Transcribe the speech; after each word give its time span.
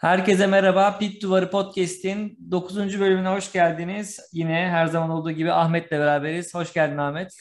Herkese 0.00 0.46
merhaba. 0.46 0.98
Pit 0.98 1.22
Duvarı 1.22 1.50
Podcast'in 1.50 2.38
9. 2.50 3.00
bölümüne 3.00 3.28
hoş 3.28 3.52
geldiniz. 3.52 4.20
Yine 4.32 4.68
her 4.70 4.86
zaman 4.86 5.10
olduğu 5.10 5.30
gibi 5.30 5.52
Ahmet'le 5.52 5.90
beraberiz. 5.90 6.54
Hoş 6.54 6.72
geldin 6.72 6.96
Ahmet. 6.96 7.36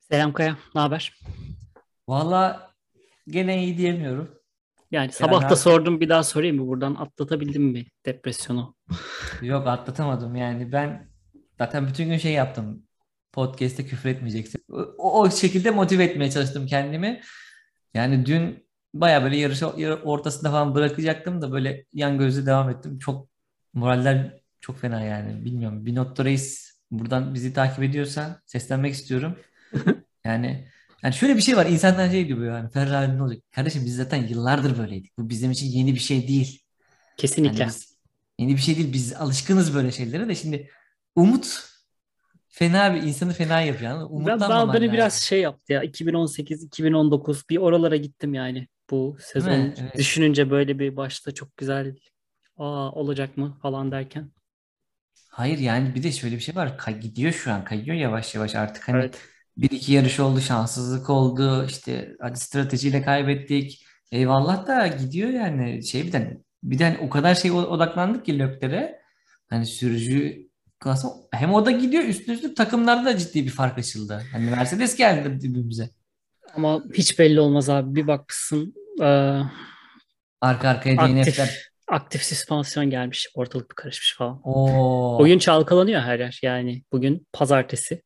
Selam 0.00 0.32
Kaya, 0.32 0.56
ne 0.74 0.80
haber? 0.80 1.20
Valla 2.08 2.70
gene 3.28 3.64
iyi 3.64 3.78
diyemiyorum. 3.78 4.30
Yani 4.90 5.12
sabah 5.12 5.40
da 5.40 5.46
artık- 5.46 5.58
sordum 5.58 6.00
bir 6.00 6.08
daha 6.08 6.22
sorayım 6.22 6.56
mı 6.56 6.66
buradan 6.66 6.94
atlatabildim 6.94 7.62
mi 7.62 7.84
depresyonu? 8.06 8.74
Yok 9.42 9.66
atlatamadım 9.66 10.36
yani. 10.36 10.72
Ben 10.72 11.08
zaten 11.58 11.86
bütün 11.86 12.08
gün 12.08 12.18
şey 12.18 12.32
yaptım. 12.32 12.82
Podcast'te 13.32 13.86
küfür 13.86 14.08
etmeyeceksin. 14.08 14.64
O, 14.98 15.20
o 15.20 15.30
şekilde 15.30 15.70
motive 15.70 16.04
etmeye 16.04 16.30
çalıştım 16.30 16.66
kendimi. 16.66 17.20
Yani 17.94 18.26
dün 18.26 18.65
baya 19.00 19.22
böyle 19.22 19.36
yarış 19.36 19.62
yarı 19.62 20.02
ortasında 20.02 20.50
falan 20.50 20.74
bırakacaktım 20.74 21.42
da 21.42 21.52
böyle 21.52 21.84
yan 21.92 22.18
gözle 22.18 22.46
devam 22.46 22.70
ettim. 22.70 22.98
Çok 22.98 23.28
moraller 23.74 24.40
çok 24.60 24.78
fena 24.78 25.00
yani. 25.00 25.44
Bilmiyorum. 25.44 25.86
Binotto 25.86 26.24
Reis 26.24 26.76
buradan 26.90 27.34
bizi 27.34 27.52
takip 27.52 27.84
ediyorsan 27.84 28.40
seslenmek 28.46 28.94
istiyorum. 28.94 29.38
Yani 30.26 30.68
yani 31.02 31.14
şöyle 31.14 31.36
bir 31.36 31.42
şey 31.42 31.56
var. 31.56 31.66
İnsanlar 31.66 32.10
şey 32.10 32.28
diyor 32.28 32.44
yani 32.44 32.70
Ferrari 32.70 33.18
ne 33.18 33.22
olacak? 33.22 33.42
Kardeşim 33.52 33.84
biz 33.84 33.96
zaten 33.96 34.26
yıllardır 34.26 34.78
böyleydik. 34.78 35.18
Bu 35.18 35.28
bizim 35.28 35.50
için 35.50 35.66
yeni 35.66 35.94
bir 35.94 36.00
şey 36.00 36.28
değil. 36.28 36.62
Kesinlikle. 37.16 37.58
Yani 37.58 37.68
biz 37.68 37.98
yeni 38.38 38.52
bir 38.52 38.60
şey 38.60 38.76
değil. 38.76 38.92
Biz 38.92 39.12
alışkınız 39.12 39.74
böyle 39.74 39.92
şeylere 39.92 40.28
de 40.28 40.34
şimdi 40.34 40.70
umut 41.16 41.64
fena 42.48 42.94
bir 42.94 43.02
insanı 43.02 43.32
fena 43.32 43.60
yapıyor. 43.60 43.90
anladın 43.90 44.12
mı? 44.12 44.18
ben, 44.18 44.26
ben 44.26 44.32
Umutlanmaman 44.32 44.74
beni 44.74 44.92
biraz 44.92 45.14
şey 45.14 45.40
yaptı 45.40 45.72
ya 45.72 45.84
2018-2019 45.84 47.48
bir 47.50 47.56
oralara 47.56 47.96
gittim 47.96 48.34
yani 48.34 48.68
bu 48.90 49.16
sezon? 49.20 49.74
Evet. 49.78 49.96
düşününce 49.98 50.50
böyle 50.50 50.78
bir 50.78 50.96
başta 50.96 51.34
çok 51.34 51.56
güzel 51.56 51.96
aa 52.56 52.90
olacak 52.92 53.36
mı 53.36 53.58
falan 53.62 53.90
derken. 53.92 54.30
Hayır 55.30 55.58
yani 55.58 55.94
bir 55.94 56.02
de 56.02 56.12
şöyle 56.12 56.36
bir 56.36 56.40
şey 56.40 56.56
var. 56.56 56.78
Kay 56.78 57.00
gidiyor 57.00 57.32
şu 57.32 57.52
an. 57.52 57.64
Kayıyor 57.64 57.96
yavaş 57.96 58.34
yavaş 58.34 58.54
artık. 58.54 58.88
Hani 58.88 58.96
Evet. 58.96 59.18
bir 59.56 59.70
iki 59.70 59.92
yarış 59.92 60.20
oldu, 60.20 60.40
şanssızlık 60.40 61.10
oldu. 61.10 61.66
İşte 61.68 62.16
hadi 62.20 62.38
stratejiyle 62.40 63.02
kaybettik. 63.02 63.84
Eyvallah 64.12 64.66
da 64.66 64.86
gidiyor 64.86 65.30
yani. 65.30 65.86
Şey 65.86 66.04
bir 66.06 66.12
de 66.12 66.42
bir 66.62 66.78
de 66.78 66.98
o 67.02 67.08
kadar 67.10 67.34
şey 67.34 67.50
odaklandık 67.52 68.24
ki 68.26 68.38
Lökler'e. 68.38 69.00
Hani 69.48 69.66
sürücü 69.66 70.48
klası 70.80 71.08
hem 71.32 71.54
o 71.54 71.66
da 71.66 71.70
gidiyor 71.70 72.04
üstüne 72.04 72.34
üstlük 72.34 72.56
takımlarda 72.56 73.04
da 73.04 73.18
ciddi 73.18 73.44
bir 73.44 73.50
fark 73.50 73.78
açıldı. 73.78 74.22
Hani 74.32 74.50
Mercedes 74.50 74.96
geldi 74.96 75.40
dibimize. 75.40 75.90
Ama 76.54 76.82
hiç 76.94 77.18
belli 77.18 77.40
olmaz 77.40 77.70
abi 77.70 77.94
bir 77.94 78.06
bakmışsın 78.06 78.74
eee, 79.00 79.42
Arka 80.40 80.68
arkaya 80.68 81.00
aktif 81.00 81.26
DNF'ler. 81.26 81.70
aktif 81.88 82.22
süspansiyon 82.22 82.90
gelmiş 82.90 83.28
ortalık 83.34 83.70
bir 83.70 83.74
karışmış 83.74 84.14
falan. 84.18 84.40
Oo. 84.44 85.18
Oyun 85.22 85.38
çalkalanıyor 85.38 86.00
her 86.00 86.18
yer 86.18 86.38
yani 86.42 86.82
bugün 86.92 87.26
pazartesi. 87.32 88.02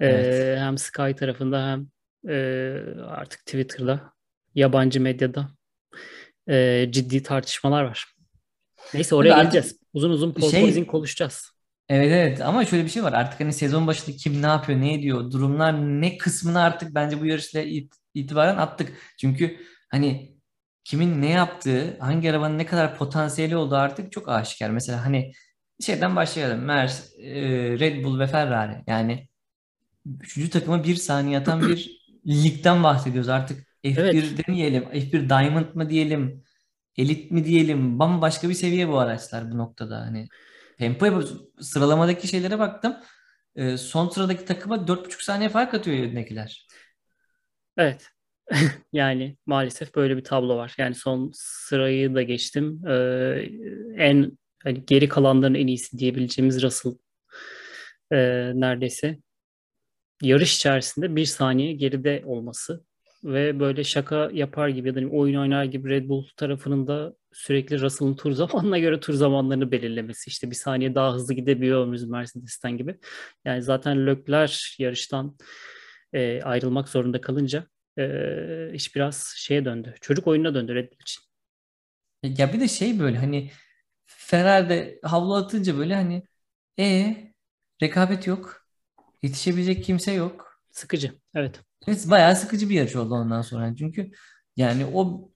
Evet. 0.00 0.34
Ee, 0.34 0.56
hem 0.60 0.78
Sky 0.78 1.10
tarafında 1.12 1.66
hem 1.68 1.86
e, 2.34 2.36
artık 3.06 3.40
Twitter'da, 3.46 4.12
yabancı 4.54 5.00
medyada 5.00 5.48
e, 6.48 6.86
ciddi 6.90 7.22
tartışmalar 7.22 7.84
var. 7.84 8.06
Neyse 8.94 9.14
oraya 9.14 9.30
Tabii 9.30 9.42
geleceğiz. 9.42 9.78
Uzun 9.92 10.10
uzun 10.10 10.32
şey- 10.32 10.40
porpoising 10.50 10.86
konuşacağız. 10.90 11.50
Evet 11.88 12.12
evet. 12.12 12.40
Ama 12.40 12.64
şöyle 12.64 12.84
bir 12.84 12.88
şey 12.88 13.02
var. 13.04 13.12
Artık 13.12 13.40
hani 13.40 13.52
sezon 13.52 13.86
başında 13.86 14.16
kim 14.16 14.42
ne 14.42 14.46
yapıyor 14.46 14.80
ne 14.80 14.94
ediyor 14.94 15.30
durumlar 15.30 15.74
ne 16.00 16.18
kısmını 16.18 16.60
artık 16.62 16.94
bence 16.94 17.20
bu 17.20 17.26
yarışla 17.26 17.60
it- 17.60 17.94
itibaren 18.14 18.56
attık. 18.56 18.92
Çünkü 19.20 19.56
hani 19.90 20.36
kimin 20.84 21.22
ne 21.22 21.30
yaptığı 21.30 21.96
hangi 22.00 22.30
arabanın 22.30 22.58
ne 22.58 22.66
kadar 22.66 22.96
potansiyeli 22.98 23.56
olduğu 23.56 23.76
artık 23.76 24.12
çok 24.12 24.28
aşikar. 24.28 24.70
Mesela 24.70 25.04
hani 25.06 25.32
şeyden 25.80 26.16
başlayalım. 26.16 26.60
Mers, 26.64 27.12
e, 27.18 27.32
Red 27.78 28.04
Bull 28.04 28.18
ve 28.20 28.26
Ferrari. 28.26 28.82
Yani 28.86 29.28
üçüncü 30.20 30.50
takıma 30.50 30.84
bir 30.84 30.96
saniye 30.96 31.38
atan 31.38 31.68
bir 31.68 32.00
ligden 32.26 32.82
bahsediyoruz. 32.84 33.28
Artık 33.28 33.66
F1 33.84 33.98
Evet. 33.98 34.46
demeyelim 34.46 34.84
F1 34.90 35.28
Diamond 35.28 35.74
mı 35.74 35.90
diyelim 35.90 36.44
elit 36.98 37.30
mi 37.30 37.44
diyelim? 37.44 37.98
Bambaşka 37.98 38.48
bir 38.48 38.54
seviye 38.54 38.88
bu 38.88 38.98
araçlar 38.98 39.50
bu 39.52 39.58
noktada. 39.58 40.00
Hani 40.00 40.28
tempo 40.78 41.06
yapıyoruz. 41.06 41.42
Sıralamadaki 41.60 42.28
şeylere 42.28 42.58
baktım. 42.58 42.96
Ee, 43.56 43.76
son 43.76 44.08
sıradaki 44.08 44.44
takıma 44.44 44.76
4,5 44.76 45.24
saniye 45.24 45.48
fark 45.48 45.74
atıyor 45.74 45.96
önündekiler. 45.96 46.66
Evet. 47.76 48.08
Yani 48.92 49.36
maalesef 49.46 49.94
böyle 49.94 50.16
bir 50.16 50.24
tablo 50.24 50.56
var. 50.56 50.74
Yani 50.78 50.94
son 50.94 51.30
sırayı 51.34 52.14
da 52.14 52.22
geçtim. 52.22 52.80
Ee, 52.88 53.48
en 53.96 54.38
hani 54.64 54.86
geri 54.86 55.08
kalanların 55.08 55.54
en 55.54 55.66
iyisi 55.66 55.98
diyebileceğimiz 55.98 56.62
Russell 56.62 56.92
e, 58.12 58.16
neredeyse 58.54 59.18
yarış 60.22 60.56
içerisinde 60.56 61.16
bir 61.16 61.24
saniye 61.24 61.72
geride 61.72 62.22
olması 62.26 62.84
ve 63.24 63.60
böyle 63.60 63.84
şaka 63.84 64.30
yapar 64.32 64.68
gibi 64.68 64.88
ya 64.88 64.94
da 64.94 65.00
hani 65.00 65.08
oyun 65.10 65.40
oynar 65.40 65.64
gibi 65.64 65.88
Red 65.90 66.08
Bull 66.08 66.24
tarafının 66.36 66.86
da 66.86 67.14
sürekli 67.34 67.80
Russell'ın 67.80 68.16
tur 68.16 68.32
zamanına 68.32 68.78
göre 68.78 69.00
tur 69.00 69.14
zamanlarını 69.14 69.72
belirlemesi. 69.72 70.28
İşte 70.28 70.50
bir 70.50 70.56
saniye 70.56 70.94
daha 70.94 71.14
hızlı 71.14 71.34
gidebiliyor 71.34 71.86
muyuz 71.86 72.04
Mercedes'ten 72.04 72.76
gibi. 72.76 72.98
Yani 73.44 73.62
zaten 73.62 74.06
Leclerc 74.06 74.54
yarıştan 74.78 75.36
e, 76.12 76.42
ayrılmak 76.42 76.88
zorunda 76.88 77.20
kalınca 77.20 77.66
e, 77.98 78.04
iş 78.72 78.96
biraz 78.96 79.34
şeye 79.36 79.64
döndü. 79.64 79.94
Çocuk 80.00 80.26
oyununa 80.26 80.54
döndü 80.54 80.74
Red 80.74 80.90
Bull 80.90 81.00
için. 81.00 81.22
Ya 82.22 82.52
bir 82.52 82.60
de 82.60 82.68
şey 82.68 83.00
böyle 83.00 83.18
hani 83.18 83.50
Ferrari'de 84.06 84.98
havlu 85.02 85.34
atınca 85.34 85.78
böyle 85.78 85.94
hani 85.94 86.22
e 86.78 87.16
rekabet 87.82 88.26
yok. 88.26 88.66
Yetişebilecek 89.22 89.84
kimse 89.84 90.12
yok. 90.12 90.60
Sıkıcı. 90.70 91.12
Evet. 91.34 91.60
Evet, 91.86 92.06
bayağı 92.10 92.36
sıkıcı 92.36 92.70
bir 92.70 92.74
yarış 92.74 92.96
oldu 92.96 93.14
ondan 93.14 93.42
sonra. 93.42 93.74
Çünkü 93.76 94.10
yani 94.56 94.86
o 94.86 95.30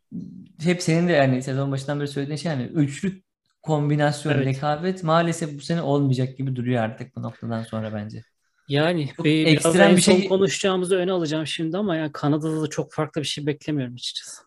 hep 0.63 0.83
senin 0.83 1.09
de 1.09 1.13
yani 1.13 1.43
sezon 1.43 1.73
başından 1.73 2.01
beri 2.01 2.09
söylediğin 2.09 2.37
şey 2.37 2.53
yani 2.53 2.63
üçlü 2.63 3.23
kombinasyon 3.63 4.33
Evet. 4.33 4.47
rekabet 4.47 5.03
maalesef 5.05 5.57
bu 5.59 5.61
sene 5.61 5.83
olmayacak 5.83 6.39
gibi 6.39 6.57
duruyor 6.57 6.83
artık 6.83 7.17
bu 7.17 7.23
noktadan 7.23 7.63
sonra 7.63 7.95
bence. 7.95 8.23
Yani 8.69 9.09
Çok 9.17 9.25
bir, 9.25 9.47
ekstrem 9.47 9.97
bir 9.97 10.01
şey- 10.01 10.29
konuşacağımızı 10.29 10.97
öne 10.97 11.13
alacağım 11.13 11.47
şimdi 11.47 11.77
ama 11.77 11.97
yani 11.97 12.13
Kanada'da 12.13 12.63
da 12.63 12.67
çok 12.67 12.93
farklı 12.93 13.21
bir 13.21 13.27
şey 13.27 13.47
beklemiyorum 13.47 13.95
açıkçası. 13.95 14.43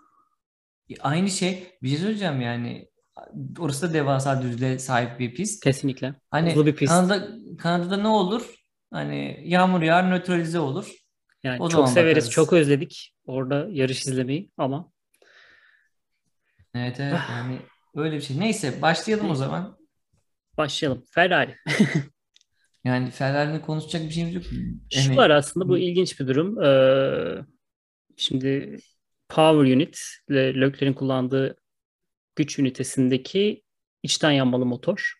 Aynı 1.01 1.29
şey 1.29 1.67
bir 1.83 1.89
şey 1.89 1.97
söyleyeceğim 1.97 2.41
yani 2.41 2.87
orası 3.59 3.89
da 3.89 3.93
devasa 3.93 4.41
düzlüğe 4.41 4.79
sahip 4.79 5.19
bir 5.19 5.33
pist. 5.35 5.63
Kesinlikle. 5.63 6.15
Hani 6.31 6.49
Hızlı 6.51 6.65
bir 6.65 6.75
pist. 6.75 6.91
Kanada, 6.93 7.27
Kanada'da 7.57 7.97
ne 7.97 8.07
olur? 8.07 8.55
Hani 8.93 9.41
yağmur 9.45 9.81
yağar 9.81 10.11
nötralize 10.11 10.59
olur. 10.59 10.91
Yani 11.43 11.61
O 11.63 11.69
çok 11.69 11.89
severiz, 11.89 12.15
bakarız. 12.15 12.29
çok 12.31 12.53
özledik 12.53 13.13
orada 13.25 13.67
yarış 13.71 14.01
izlemeyi 14.01 14.51
ama 14.57 14.91
Evet 16.75 16.99
evet 16.99 17.19
yani 17.29 17.59
öyle 17.95 18.15
bir 18.15 18.21
şey. 18.21 18.39
Neyse 18.39 18.81
başlayalım 18.81 19.29
o 19.29 19.35
zaman. 19.35 19.77
başlayalım. 20.57 21.03
Ferrari. 21.11 21.55
Yani 22.83 23.11
Ferrari'nin 23.11 23.59
konuşacak 23.59 24.03
bir 24.03 24.09
şeyimiz 24.09 24.35
yok. 24.35 24.43
Şu 24.89 25.15
var 25.15 25.29
aslında 25.29 25.69
bu 25.69 25.77
ilginç 25.77 26.19
bir 26.19 26.27
durum. 26.27 26.63
Ee, 26.63 27.45
şimdi 28.17 28.77
Power 29.29 29.75
Unit, 29.75 30.01
Le- 30.31 30.61
Leclerc'in 30.61 30.93
kullandığı 30.93 31.55
güç 32.35 32.59
ünitesindeki 32.59 33.63
içten 34.03 34.31
yanmalı 34.31 34.65
motor 34.65 35.13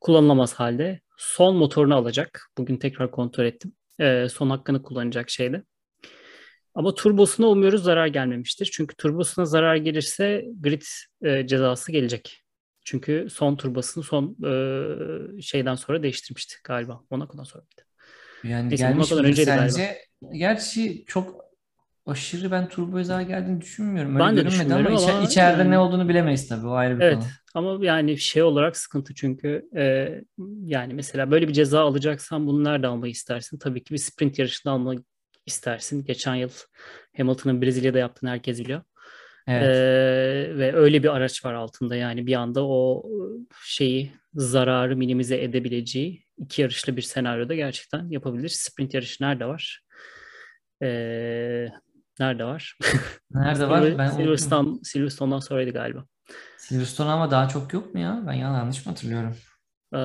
kullanılamaz 0.00 0.54
halde. 0.54 1.00
Son 1.16 1.56
motorunu 1.56 1.94
alacak. 1.94 2.50
Bugün 2.58 2.76
tekrar 2.76 3.10
kontrol 3.10 3.44
ettim. 3.44 3.72
Ee, 4.00 4.26
son 4.32 4.50
hakkını 4.50 4.82
kullanacak 4.82 5.30
şeyde. 5.30 5.62
Ama 6.74 6.94
turbosuna 6.94 7.46
umuyoruz 7.46 7.82
zarar 7.82 8.06
gelmemiştir. 8.06 8.70
Çünkü 8.72 8.96
turbosuna 8.96 9.44
zarar 9.44 9.76
gelirse 9.76 10.44
grid 10.60 10.82
e, 11.22 11.46
cezası 11.46 11.92
gelecek. 11.92 12.44
Çünkü 12.84 13.26
son 13.30 13.56
turbosunu 13.56 14.04
son 14.04 14.36
e, 14.46 15.42
şeyden 15.42 15.74
sonra 15.74 16.02
değiştirmişti 16.02 16.54
galiba. 16.64 17.00
Monaco'dan 17.10 17.44
sonra. 17.44 17.64
Yani 18.44 18.70
Neyse, 18.70 18.82
gelmiş 18.84 18.96
Monaco'dan 19.10 19.24
önceydi 19.24 19.50
galiba. 19.50 19.68
sence? 19.68 19.98
Gerçi 20.32 21.04
çok 21.06 21.44
aşırı 22.06 22.50
ben 22.50 22.68
turbo 22.68 23.02
zarar 23.02 23.20
geldiğini 23.22 23.60
düşünmüyorum. 23.60 24.10
Öyle 24.16 24.24
Ben 24.24 24.36
de 24.36 24.40
ama, 24.40 24.50
düşünmüyorum 24.50 24.94
içe- 24.94 25.12
ama 25.12 25.22
içeride 25.24 25.58
yani- 25.62 25.70
ne 25.70 25.78
olduğunu 25.78 26.08
bilemeyiz 26.08 26.48
tabii. 26.48 26.66
O 26.66 26.70
ayrı 26.72 26.98
bir 26.98 27.04
Evet 27.04 27.14
konu. 27.14 27.24
ama 27.54 27.84
yani 27.86 28.18
şey 28.18 28.42
olarak 28.42 28.76
sıkıntı 28.76 29.14
çünkü 29.14 29.68
e, 29.76 30.14
yani 30.64 30.94
mesela 30.94 31.30
böyle 31.30 31.48
bir 31.48 31.52
ceza 31.52 31.80
alacaksan 31.80 32.46
bunu 32.46 32.64
nerede 32.64 32.86
almayı 32.86 33.10
istersin? 33.10 33.58
Tabii 33.58 33.84
ki 33.84 33.94
bir 33.94 33.98
sprint 33.98 34.38
yarışında 34.38 34.72
almayı 34.72 35.02
istersin. 35.48 36.04
Geçen 36.04 36.34
yıl 36.34 36.50
Hamilton'ın 37.16 37.62
Brezilya'da 37.62 37.98
yaptığını 37.98 38.30
herkes 38.30 38.60
biliyor. 38.60 38.82
Evet. 39.46 39.76
Ee, 39.76 40.58
ve 40.58 40.72
öyle 40.76 41.02
bir 41.02 41.08
araç 41.16 41.44
var 41.44 41.54
altında 41.54 41.96
yani 41.96 42.26
bir 42.26 42.34
anda 42.34 42.66
o 42.66 43.06
şeyi 43.64 44.12
zararı 44.34 44.96
minimize 44.96 45.42
edebileceği 45.42 46.24
iki 46.38 46.62
yarışlı 46.62 46.96
bir 46.96 47.02
senaryoda 47.02 47.54
gerçekten 47.54 48.08
yapabilir. 48.10 48.48
Sprint 48.48 48.94
yarışı 48.94 49.24
nerede 49.24 49.46
var? 49.46 49.82
Ee, 50.82 51.68
nerede 52.20 52.44
var? 52.44 52.78
Nerede 53.30 53.68
var? 53.68 53.82
Ben 53.98 54.06
unuttum. 54.06 54.16
Silverstone, 54.16 54.78
Silverstone'dan 54.82 55.38
sonraydı 55.38 55.70
galiba. 55.70 56.04
Silverstone 56.58 57.10
ama 57.10 57.30
daha 57.30 57.48
çok 57.48 57.72
yok 57.72 57.94
mu 57.94 58.00
ya? 58.00 58.22
Ben 58.26 58.32
yanlış 58.32 58.86
mı 58.86 58.90
hatırlıyorum? 58.92 59.36
Ee, 59.92 59.98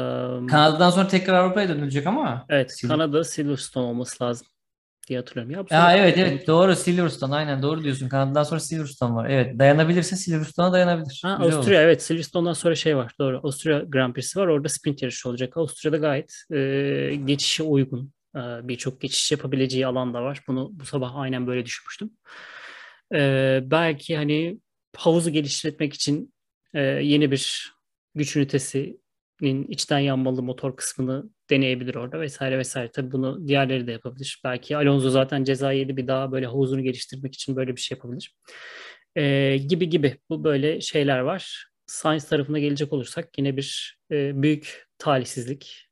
Kanada'dan 0.52 0.90
sonra 0.90 1.08
tekrar 1.08 1.34
Avrupa'ya 1.34 1.70
dönülecek 1.70 2.08
ama. 2.08 2.46
evet 2.50 2.72
Sil- 2.78 2.88
Kanada 2.88 3.24
Silverstone 3.24 3.86
olması 3.86 4.24
lazım 4.24 4.48
diye 5.08 5.20
hatırlıyorum. 5.20 5.52
Ya, 5.52 5.64
bu 5.64 5.68
soru- 5.70 5.98
evet 5.98 6.18
evet 6.18 6.48
doğru 6.48 6.76
Silverstone 6.76 7.36
aynen 7.36 7.62
doğru 7.64 7.84
diyorsun. 7.84 8.10
Kanada'dan 8.10 8.44
sonra 8.44 8.60
Silverstone 8.60 9.16
var. 9.16 9.30
Evet 9.30 9.60
dayanabilirse 9.60 10.16
Silverstone'a 10.16 10.74
dayanabilir. 10.74 11.22
Ha, 11.26 11.38
Güzel 11.42 11.54
Avusturya 11.56 11.80
olur. 11.80 11.88
evet 11.88 12.04
Silverstone'dan 12.04 12.54
sonra 12.54 12.76
şey 12.76 12.98
var 12.98 13.14
doğru. 13.20 13.38
Avusturya 13.38 13.80
Grand 13.80 14.14
Prix'si 14.14 14.40
var 14.40 14.48
orada 14.48 14.70
sprint 14.70 15.02
yarışı 15.02 15.30
olacak. 15.30 15.58
Avusturya'da 15.58 15.98
gayet 15.98 16.34
e, 16.52 17.16
geçişe 17.26 17.64
uygun 17.64 18.12
e, 18.36 18.40
birçok 18.40 19.02
geçiş 19.02 19.32
yapabileceği 19.32 19.88
alan 19.88 20.14
da 20.14 20.24
var. 20.24 20.42
Bunu 20.48 20.70
bu 20.74 20.86
sabah 20.86 21.16
aynen 21.16 21.48
böyle 21.48 21.66
düşünmüştüm. 21.66 22.10
E, 23.14 23.60
belki 23.64 24.16
hani 24.18 24.60
havuzu 24.96 25.30
geliştirmek 25.30 25.94
için 25.94 26.34
e, 26.74 26.82
yeni 26.82 27.32
bir 27.32 27.74
güç 28.16 28.36
ünitesinin 28.36 29.68
içten 29.70 30.00
yanmalı 30.00 30.44
motor 30.44 30.76
kısmını 30.76 31.24
deneyebilir 31.50 31.96
orada 31.96 32.20
vesaire 32.22 32.58
vesaire. 32.58 32.92
Tabii 32.92 33.12
bunu 33.12 33.48
diğerleri 33.48 33.88
de 33.88 33.92
yapabilir. 33.92 34.42
Belki 34.44 34.78
Alonso 34.78 35.10
zaten 35.10 35.44
ceza 35.44 35.72
yedi 35.72 35.98
bir 35.98 36.08
daha 36.08 36.32
böyle 36.32 36.46
havuzunu 36.46 36.84
geliştirmek 36.84 37.36
için 37.36 37.56
böyle 37.56 37.76
bir 37.76 37.82
şey 37.82 37.96
yapabilir. 37.96 38.36
Ee, 39.16 39.58
gibi 39.68 39.90
gibi 39.90 40.18
bu 40.30 40.44
böyle 40.44 40.82
şeyler 40.82 41.20
var. 41.20 41.68
Science 41.88 42.26
tarafına 42.26 42.60
gelecek 42.60 42.94
olursak 42.94 43.38
yine 43.38 43.58
bir 43.58 43.98
e, 44.12 44.42
büyük 44.42 44.88
talihsizlik. 44.98 45.90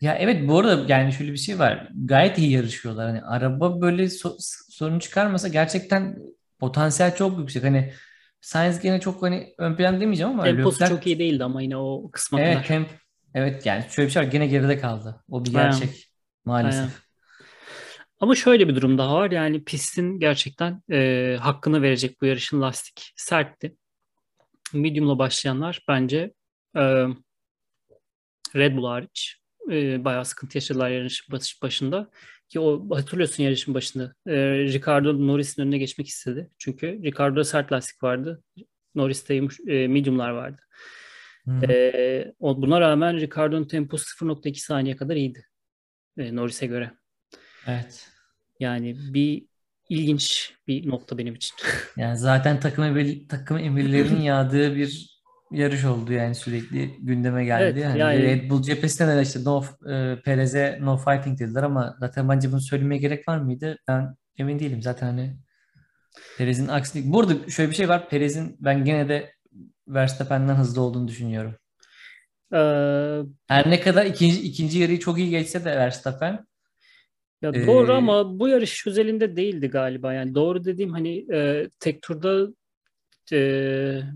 Ya 0.00 0.14
evet 0.14 0.48
bu 0.48 0.58
arada 0.58 0.84
yani 0.88 1.12
şöyle 1.12 1.32
bir 1.32 1.36
şey 1.36 1.58
var. 1.58 1.88
Gayet 2.04 2.38
iyi 2.38 2.50
yarışıyorlar. 2.52 3.06
Hani 3.08 3.22
araba 3.22 3.80
böyle 3.80 4.02
so- 4.04 4.36
sorun 4.70 4.98
çıkarmasa 4.98 5.48
gerçekten 5.48 6.18
potansiyel 6.58 7.16
çok 7.16 7.38
yüksek. 7.38 7.64
Hani 7.64 7.92
Sainz 8.40 8.80
gene 8.80 9.00
çok 9.00 9.22
hani 9.22 9.54
ön 9.58 9.76
plan 9.76 10.00
demeyeceğim 10.00 10.32
ama 10.32 10.44
Temposu 10.44 10.84
Leclerc- 10.84 10.88
çok 10.88 11.06
iyi 11.06 11.18
değildi 11.18 11.44
ama 11.44 11.62
yine 11.62 11.76
o 11.76 12.10
kısma 12.12 12.40
Evet, 12.40 12.54
kadar. 12.54 12.66
temp 12.66 12.88
evet 13.36 13.66
yani 13.66 13.84
şöyle 13.90 14.06
bir 14.06 14.12
şey 14.12 14.22
var. 14.22 14.28
Gene 14.28 14.46
geride 14.46 14.78
kaldı. 14.78 15.24
O 15.30 15.44
bir 15.44 15.54
Aynen. 15.54 15.70
gerçek 15.70 16.10
maalesef. 16.44 16.80
Aynen. 16.80 16.90
Ama 18.20 18.34
şöyle 18.34 18.68
bir 18.68 18.74
durum 18.74 18.98
daha 18.98 19.14
var. 19.14 19.30
Yani 19.30 19.64
pistin 19.64 20.18
gerçekten 20.18 20.82
e, 20.90 21.36
hakkını 21.40 21.82
verecek 21.82 22.20
bu 22.20 22.26
yarışın 22.26 22.60
lastik 22.60 23.12
sertti. 23.16 23.76
Medium'la 24.72 25.18
başlayanlar 25.18 25.84
bence 25.88 26.32
e, 26.76 26.82
Red 28.56 28.76
Bull 28.76 28.86
hariç 28.86 29.36
e, 29.70 30.04
bayağı 30.04 30.24
sıkıntı 30.24 30.56
yaşadılar 30.56 30.90
yarışın 30.90 31.32
baş- 31.32 31.62
başında. 31.62 32.10
Ki 32.48 32.60
o 32.60 32.96
hatırlıyorsun 32.96 33.42
yarışın 33.42 33.74
başında. 33.74 34.14
E, 34.26 34.34
Ricardo 34.58 35.26
Norris'in 35.26 35.62
önüne 35.62 35.78
geçmek 35.78 36.08
istedi. 36.08 36.50
Çünkü 36.58 37.00
Ricardo'da 37.02 37.44
sert 37.44 37.72
lastik 37.72 38.02
vardı. 38.02 38.42
Norris'te 38.94 39.34
e, 39.66 39.88
medium'lar 39.88 40.30
vardı. 40.30 40.62
Hı. 41.46 41.66
E, 41.72 42.34
o, 42.40 42.62
buna 42.62 42.80
rağmen 42.80 43.16
Ricardo'nun 43.16 43.64
temposu 43.64 44.24
0.2 44.24 44.54
saniye 44.54 44.96
kadar 44.96 45.16
iyiydi. 45.16 45.46
E, 46.18 46.36
Norris'e 46.36 46.66
göre. 46.66 46.90
Evet. 47.66 48.08
Yani 48.60 48.96
bir 49.14 49.46
ilginç 49.88 50.54
bir 50.68 50.88
nokta 50.88 51.18
benim 51.18 51.34
için. 51.34 51.56
Yani 51.96 52.16
zaten 52.18 52.60
takım 52.60 52.84
emir, 52.84 53.28
takım 53.28 53.58
emirlerinin 53.58 54.20
yağdığı 54.22 54.76
bir 54.76 55.16
yarış 55.50 55.84
oldu 55.84 56.12
yani 56.12 56.34
sürekli 56.34 56.96
gündeme 56.98 57.44
geldi. 57.44 57.62
Evet, 57.62 57.76
yani, 57.76 57.98
yani- 57.98 58.22
Red 58.22 58.50
Bull 58.50 58.62
cephesinden 58.62 59.18
de 59.18 59.22
işte 59.22 59.44
no, 59.44 59.64
e, 59.90 60.20
Perez'e 60.24 60.78
no 60.80 60.96
fighting 60.96 61.38
dediler 61.38 61.62
ama 61.62 61.96
zaten 62.00 62.28
bence 62.28 62.52
bunu 62.52 62.60
söylemeye 62.60 63.00
gerek 63.00 63.28
var 63.28 63.38
mıydı? 63.38 63.78
Ben 63.88 64.16
emin 64.38 64.58
değilim. 64.58 64.82
Zaten 64.82 65.06
hani 65.06 65.36
Perez'in 66.38 66.68
aksini. 66.68 67.12
Burada 67.12 67.50
şöyle 67.50 67.70
bir 67.70 67.76
şey 67.76 67.88
var. 67.88 68.08
Perez'in 68.08 68.56
ben 68.60 68.84
gene 68.84 69.08
de 69.08 69.35
Verstappen'den 69.88 70.54
hızlı 70.54 70.80
olduğunu 70.80 71.08
düşünüyorum. 71.08 71.54
Ee, 72.52 72.56
Her 73.48 73.70
ne 73.70 73.80
kadar 73.80 74.06
ikinci, 74.06 74.40
ikinci 74.42 74.78
yarıyı 74.78 74.98
çok 74.98 75.18
iyi 75.18 75.30
geçse 75.30 75.64
de 75.64 75.76
Verstappen 75.76 76.46
ya 77.42 77.50
Ee, 77.54 77.66
doğru 77.66 77.92
ama 77.92 78.38
bu 78.38 78.48
yarış 78.48 78.86
özelinde 78.86 79.36
değildi 79.36 79.68
galiba. 79.68 80.12
Yani 80.12 80.34
doğru 80.34 80.64
dediğim 80.64 80.92
hani 80.92 81.34
e, 81.34 81.68
tek 81.80 82.02
turda 82.02 82.48
e, 83.32 83.38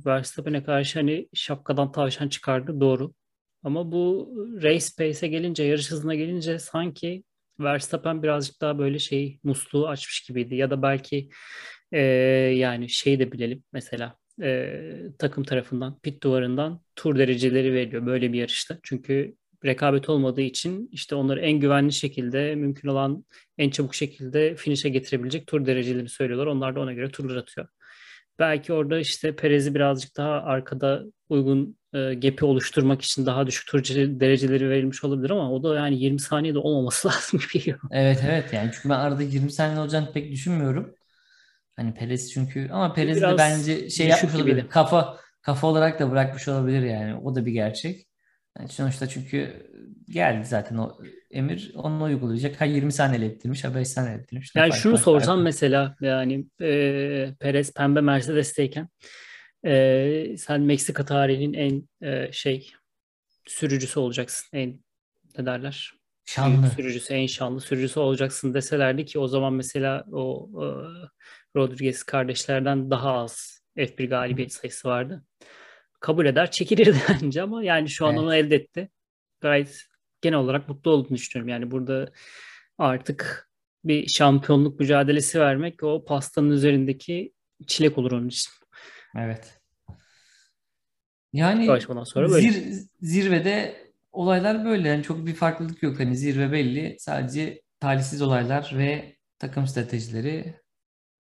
Verstappen'e 0.07 0.63
karşı 0.65 0.99
hani 0.99 1.29
şapkadan 1.35 1.93
tavşan 1.93 2.29
çıkardı 2.29 2.81
doğru. 2.81 3.15
Ama 3.65 3.93
bu 3.93 4.35
race 4.63 4.87
pace'e 4.99 5.29
gelince, 5.29 5.63
yarış 5.65 5.91
hızına 5.91 6.15
gelince 6.15 6.59
sanki 6.59 7.25
Verstappen 7.61 8.23
birazcık 8.23 8.61
daha 8.61 8.79
böyle 8.79 8.99
şey 8.99 9.39
musluğu 9.45 9.89
açmış 9.89 10.21
gibiydi. 10.21 10.55
Ya 10.55 10.71
da 10.71 10.83
belki 10.83 11.29
e, 11.93 12.01
yani 12.57 12.89
şey 12.89 13.19
de 13.19 13.33
bilelim 13.33 13.65
mesela 13.73 14.20
e, 14.43 14.83
takım 15.19 15.45
tarafından 15.45 15.99
pit 15.99 16.23
duvarından 16.23 16.81
tur 16.97 17.19
dereceleri 17.19 17.73
veriliyor 17.73 18.07
böyle 18.07 18.33
bir 18.33 18.39
yarışta. 18.39 18.79
Çünkü 18.83 19.35
rekabet 19.65 20.09
olmadığı 20.09 20.41
için 20.41 20.89
işte 20.93 21.15
onları 21.15 21.41
en 21.41 21.61
güvenli 21.61 21.93
şekilde 21.93 22.55
mümkün 22.55 22.89
olan 22.89 23.25
en 23.59 23.71
çabuk 23.71 23.95
şekilde 23.95 24.55
finish'e 24.55 24.89
getirebilecek 24.89 25.47
tur 25.47 25.67
derecelerini 25.67 26.09
söylüyorlar. 26.09 26.47
Onlar 26.47 26.77
da 26.77 26.81
ona 26.81 26.93
göre 26.93 27.11
turlar 27.11 27.37
atıyor. 27.37 27.69
Belki 28.39 28.73
orada 28.73 28.99
işte 28.99 29.37
Perez'i 29.37 29.75
birazcık 29.75 30.17
daha 30.17 30.31
arkada 30.31 31.05
uygun 31.29 31.77
e, 31.95 31.99
gap'i 32.15 32.45
oluşturmak 32.45 33.03
için 33.03 33.27
daha 33.27 33.47
düşük 33.47 33.69
tur 33.69 33.85
dereceleri 34.21 34.71
verilmiş 34.71 35.05
olabilir 35.05 35.31
ama 35.31 35.53
o 35.53 35.63
da 35.63 35.77
yani 35.77 35.99
20 35.99 36.21
saniyede 36.21 36.59
olmaması 36.59 37.09
lazım 37.09 37.41
gibi 37.41 37.53
geliyor. 37.53 37.79
evet 37.91 38.25
evet 38.29 38.53
yani 38.53 38.71
çünkü 38.75 38.89
ben 38.89 38.99
arada 38.99 39.23
20 39.23 39.53
saniye 39.53 39.81
olacağını 39.81 40.13
pek 40.13 40.33
düşünmüyorum. 40.33 40.95
Hani 41.81 41.95
Perez 41.95 42.33
çünkü 42.33 42.69
ama 42.73 42.93
Perez 42.93 43.23
de 43.23 43.39
bence 43.39 43.91
şey 43.91 44.09
yapmış 44.09 44.35
olabilir. 44.35 44.69
Kafa 44.69 45.17
kafa 45.43 45.67
olarak 45.67 46.01
da 46.01 46.11
bırakmış 46.11 46.49
olabilir 46.49 46.83
yani. 46.83 47.15
O 47.15 47.35
da 47.35 47.47
bir 47.47 47.53
gerçek. 47.53 48.07
Yani 48.59 48.69
sonuçta 48.69 49.07
çünkü 49.07 49.67
geldi 50.09 50.47
zaten 50.47 50.77
o 50.77 50.99
emir 51.31 51.73
onu 51.75 52.03
uygulayacak. 52.03 52.61
Ha 52.61 52.65
20 52.65 52.93
saniye 52.93 53.31
ettirmiş 53.31 53.65
ha 53.65 53.75
5 53.75 53.89
saniye 53.89 54.15
ettirmiş. 54.15 54.53
Yani 54.57 54.71
Fark 54.71 54.83
şunu 54.83 54.99
sorsam 54.99 55.27
fark 55.27 55.39
var. 55.39 55.43
mesela 55.45 55.97
yani 56.01 56.47
e, 56.61 57.35
Perez 57.41 57.75
pembe 57.75 58.01
Mercedes'teyken 58.01 58.89
e, 59.67 60.37
sen 60.39 60.61
Meksika 60.61 61.05
tarihinin 61.05 61.55
en 61.55 62.09
e, 62.09 62.33
şey 62.33 62.73
sürücüsü 63.47 64.01
olacaksın. 64.01 64.49
En 64.53 64.81
ne 65.39 65.47
derler? 65.47 65.93
Şanlı. 66.25 66.63
Büyük 66.63 66.75
sürücüsü, 66.75 67.15
en 67.15 67.27
şanlı 67.27 67.61
sürücüsü 67.61 68.01
olacaksın 68.01 68.55
deselerdi 68.55 69.05
ki 69.05 69.19
o 69.19 69.29
zaman 69.29 69.53
mesela 69.53 70.05
o 70.13 70.51
e, 70.55 70.67
Rodriguez 71.57 72.03
kardeşlerden 72.03 72.91
daha 72.91 73.13
az 73.13 73.61
F1 73.77 74.09
galibiyet 74.09 74.53
sayısı 74.53 74.89
vardı. 74.89 75.25
Kabul 76.01 76.27
eder, 76.27 76.51
çekilirdi 76.51 76.99
bence 77.09 77.43
ama 77.43 77.65
yani 77.65 77.89
şu 77.89 78.07
an 78.07 78.13
Evet. 78.13 78.23
onu 78.23 78.35
elde 78.35 78.57
etti. 78.57 78.91
Gayet 79.41 79.85
genel 80.21 80.39
olarak 80.39 80.69
mutlu 80.69 80.91
olduğunu 80.91 81.17
düşünüyorum. 81.17 81.49
Yani 81.49 81.71
burada 81.71 82.13
artık 82.79 83.51
bir 83.85 84.07
şampiyonluk 84.07 84.81
mücadelesi 84.81 85.41
vermek 85.41 85.83
o 85.83 86.05
pastanın 86.05 86.51
üzerindeki 86.51 87.33
çilek 87.67 87.99
olur 87.99 88.13
onun 88.13 88.29
için. 88.29 88.53
Evet. 89.19 89.61
Yani 91.33 91.67
sonra 92.05 92.31
böyle. 92.31 92.49
zir- 92.49 92.89
zirvede 93.01 93.87
olaylar 94.13 94.65
böyle. 94.65 94.89
Yani 94.89 95.03
çok 95.03 95.27
bir 95.27 95.35
farklılık 95.35 95.83
yok. 95.83 96.01
Hani 96.01 96.17
zirve 96.17 96.53
belli. 96.53 96.97
Sadece 96.99 97.63
talihsiz 97.81 98.23
olaylar 98.23 98.73
ve 98.77 99.17
takım 99.39 99.67
stratejileri 99.67 100.61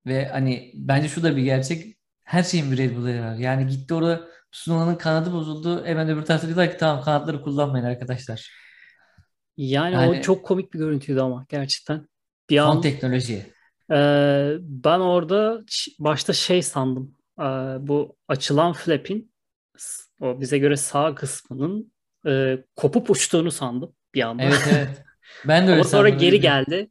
ve 0.06 0.28
hani 0.28 0.72
bence 0.74 1.08
şu 1.08 1.22
da 1.22 1.36
bir 1.36 1.42
gerçek. 1.42 1.96
Her 2.24 2.42
şeyin 2.42 2.72
bir 2.72 2.78
Red 2.78 2.96
Bull'u 2.96 3.20
var. 3.20 3.34
Yani 3.34 3.66
gitti 3.66 3.94
orada 3.94 4.28
Tsunoda'nın 4.52 4.94
kanadı 4.94 5.32
bozuldu. 5.32 5.86
Hemen 5.86 6.08
öbür 6.08 6.22
tarafta 6.22 6.46
diyorlar 6.46 6.70
ki 6.70 6.76
tamam 6.78 7.04
kanatları 7.04 7.42
kullanmayın 7.42 7.84
arkadaşlar. 7.84 8.50
Yani, 9.56 9.94
Yani- 9.94 10.18
o 10.18 10.22
çok 10.22 10.44
komik 10.44 10.72
bir 10.74 10.78
görüntüydü 10.78 11.20
ama 11.20 11.46
gerçekten. 11.48 12.08
Bir 12.50 12.58
Son 12.58 12.76
an 12.76 12.80
teknoloji. 12.80 13.46
Ee, 13.90 14.52
ben 14.60 14.98
orada 14.98 15.60
başta 15.98 16.32
şey 16.32 16.62
sandım. 16.62 17.16
Ee, 17.40 17.44
bu 17.80 18.16
açılan 18.28 18.72
flap'in 18.72 19.32
o 20.20 20.40
bize 20.40 20.58
göre 20.58 20.76
sağ 20.76 21.14
kısmının 21.14 21.92
e, 22.26 22.58
kopup 22.76 23.10
uçtuğunu 23.10 23.50
sandım 23.50 23.94
bir 24.14 24.22
anda. 24.22 24.42
Evet 24.42 24.68
evet. 24.72 24.88
Ben 25.48 25.66
de 25.66 25.70
öyle 25.70 25.80
Ama 25.80 25.88
sonra 25.88 26.08
geri 26.08 26.40
geldi. 26.40 26.90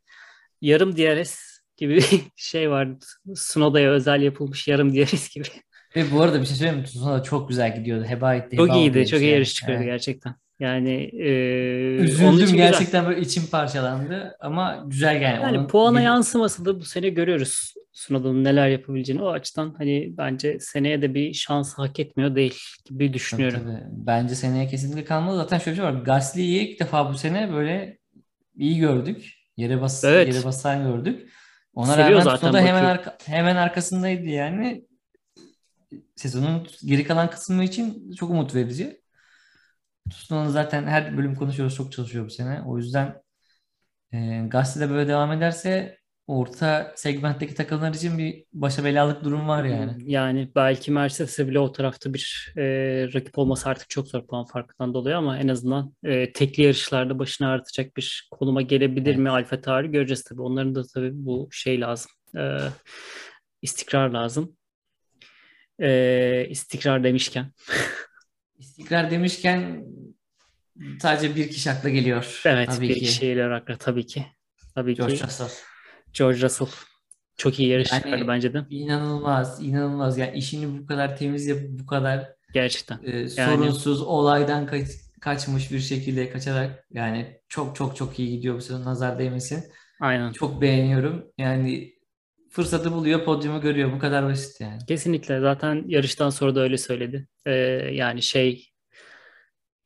Yarım 0.61 0.97
DRS 0.97 1.48
gibi 1.79 1.95
bir 1.97 2.21
şey 2.35 2.69
var. 2.71 2.87
Snowda'ya 3.35 3.91
özel 3.91 4.21
yapılmış 4.21 4.67
yarım 4.67 4.95
DRS 4.95 5.29
gibi. 5.35 5.45
Ve 5.95 6.11
bu 6.11 6.21
arada 6.21 6.41
bir 6.41 6.45
şey 6.45 6.55
söyleyeyim 6.55 6.79
mi? 6.81 6.85
Tsunoda 6.85 7.23
çok 7.23 7.49
güzel 7.49 7.75
gidiyordu. 7.79 8.05
Heba 8.07 8.35
etti. 8.35 8.57
Çok 8.57 8.67
heba 8.67 8.75
oldu 8.77 8.81
iyiydi. 8.83 9.07
Çok 9.07 9.19
iyi 9.19 9.23
yani. 9.23 9.33
yarış 9.33 9.53
çıkardı 9.53 9.77
Evet. 9.77 9.85
gerçekten. 9.85 10.35
Yani 10.59 11.09
e, 11.13 11.29
Üzüldüm 11.99 12.27
için 12.33 12.41
güzel. 12.41 12.57
gerçekten 12.57 13.05
böyle 13.05 13.21
içim 13.21 13.47
parçalandı 13.47 14.35
ama 14.39 14.83
güzel 14.87 15.21
yani. 15.21 15.41
Yani 15.43 15.57
Onun 15.57 15.67
puana 15.67 16.01
yansıması 16.01 16.65
da 16.65 16.79
bu 16.79 16.85
sene 16.85 17.09
görüyoruz 17.09 17.73
Sunoda'nın 17.93 18.43
neler 18.43 18.67
yapabileceğini. 18.69 19.23
O 19.23 19.29
açıdan 19.29 19.75
hani 19.77 20.13
bence 20.17 20.59
seneye 20.59 21.01
de 21.01 21.13
bir 21.13 21.33
şans 21.33 21.73
hak 21.73 21.99
etmiyor 21.99 22.35
değil 22.35 22.59
gibi 22.85 23.05
Tabii, 23.07 23.13
düşünüyorum. 23.13 23.59
tabii. 23.63 23.83
Bence 23.91 24.35
seneye 24.35 24.67
kesinlikle 24.67 25.03
kalmalı. 25.05 25.37
Zaten 25.37 25.57
şöyle 25.59 25.77
bir 25.77 25.81
şey 25.83 25.93
var. 25.93 26.01
Gasly'yi 26.01 26.67
ilk 26.69 26.79
defa 26.79 27.09
bu 27.13 27.17
sene 27.17 27.53
böyle 27.53 27.97
iyi 28.57 28.79
gördük. 28.79 29.33
Yere 29.57 29.81
bas 29.81 30.03
Evet. 30.03 30.35
yere 30.35 30.45
basan 30.45 30.83
gördük. 30.83 31.29
Ona 31.73 31.91
Seviyor 31.91 32.09
rağmen 32.11 32.23
zaten 32.23 32.37
Tsunoda 32.37 32.61
hemen 32.61 32.83
arka- 32.83 33.17
hemen 33.25 33.55
arkasındaydı 33.55 34.25
yani. 34.25 34.85
sezonun 36.15 36.67
geri 36.85 37.03
kalan 37.03 37.29
kısmı 37.29 37.63
için 37.63 38.11
çok 38.11 38.29
umut 38.29 38.55
verici. 38.55 39.01
Tsuna'nın 40.09 40.49
zaten 40.49 40.87
her 40.87 41.17
bölüm 41.17 41.35
konuşuyoruz. 41.35 41.75
Çok 41.75 41.91
çalışıyor 41.91 42.25
bu 42.25 42.29
sene. 42.29 42.61
O 42.61 42.77
yüzden 42.77 43.21
e, 44.13 44.45
gazetede 44.47 44.89
böyle 44.89 45.07
devam 45.09 45.31
ederse 45.31 45.98
orta 46.29 46.93
segmentteki 46.95 47.55
takımlar 47.55 47.93
için 47.93 48.17
bir 48.17 48.43
başa 48.53 48.83
belalık 48.83 49.23
durum 49.23 49.47
var 49.47 49.63
yani. 49.63 50.11
Yani 50.11 50.51
belki 50.55 50.91
Mercedes'e 50.91 51.47
bile 51.47 51.59
o 51.59 51.71
tarafta 51.71 52.13
bir 52.13 52.53
e, 52.57 52.63
rakip 53.13 53.37
olması 53.37 53.69
artık 53.69 53.89
çok 53.89 54.07
zor 54.07 54.27
puan 54.27 54.45
farkından 54.45 54.93
dolayı 54.93 55.17
ama 55.17 55.37
en 55.37 55.47
azından 55.47 55.93
e, 56.03 56.33
tekli 56.33 56.63
yarışlarda 56.63 57.19
başını 57.19 57.47
ağrıtacak 57.47 57.97
bir 57.97 58.29
konuma 58.31 58.61
gelebilir 58.61 59.09
Evet. 59.09 59.19
mi 59.19 59.29
Alfa 59.29 59.61
Tauri 59.61 59.91
göreceğiz 59.91 60.23
tabii. 60.23 60.41
Onların 60.41 60.75
da 60.75 60.83
tabii 60.93 61.11
bu 61.13 61.49
şey 61.51 61.81
lazım. 61.81 62.11
E, 62.37 62.57
istikrar 63.61 64.09
lazım. 64.09 64.57
E, 65.81 66.47
istikrar 66.49 67.03
demişken. 67.03 67.51
İstikrar 68.57 69.11
demişken 69.11 69.85
sadece 71.01 71.35
bir 71.35 71.49
kişi 71.49 71.71
akla 71.71 71.89
geliyor. 71.89 72.41
Evet 72.45 72.69
Tabii 72.69 72.89
bir 72.89 72.93
ki. 72.93 72.99
kişiyle 72.99 73.45
akla 73.45 73.75
tabii 73.77 74.05
ki. 74.05 74.25
Tabii 74.75 74.95
George 74.95 75.15
ki 75.15 75.23
Russell. 75.23 75.68
George 76.13 76.41
Russell. 76.41 76.67
Çok 77.37 77.59
iyi 77.59 77.69
yarış 77.69 77.91
Yani- 77.91 78.03
çıkardı 78.03 78.27
bence 78.27 78.53
de. 78.53 78.65
İnanılmaz, 78.69 79.63
inanılmaz. 79.63 80.17
Yani 80.17 80.37
işini 80.37 80.79
bu 80.81 80.85
kadar 80.85 81.17
temiz 81.17 81.47
yapıp 81.47 81.79
bu 81.79 81.85
kadar 81.85 82.27
Gerçekten. 82.53 82.99
e, 83.03 83.27
sorunsuz 83.29 84.01
olaydan 84.01 84.67
kaç- 84.67 84.89
kaçmış 85.21 85.71
bir 85.71 85.79
şekilde 85.79 86.29
kaçarak 86.29 86.85
yani 86.93 87.39
çok 87.49 87.75
çok 87.75 87.95
çok 87.95 88.19
iyi 88.19 88.29
gidiyor 88.31 88.55
bu 88.55 88.61
sezon. 88.61 88.85
Nazar 88.85 89.19
değmesin. 89.19 89.63
Aynen. 90.01 90.31
Çok 90.31 90.61
beğeniyorum. 90.61 91.25
Yani 91.37 91.93
fırsatı 92.51 92.91
buluyor, 92.91 93.23
podyumu 93.25 93.61
görüyor. 93.61 93.91
Bu 93.93 93.99
kadar 93.99 94.25
basit 94.25 94.61
yani. 94.61 94.77
Kesinlikle. 94.87 95.39
Zaten 95.39 95.83
yarıştan 95.87 96.29
sonra 96.29 96.55
da 96.55 96.59
öyle 96.61 96.77
söyledi. 96.77 97.27
Ee, 97.45 97.51
yani 97.93 98.21
şey 98.21 98.68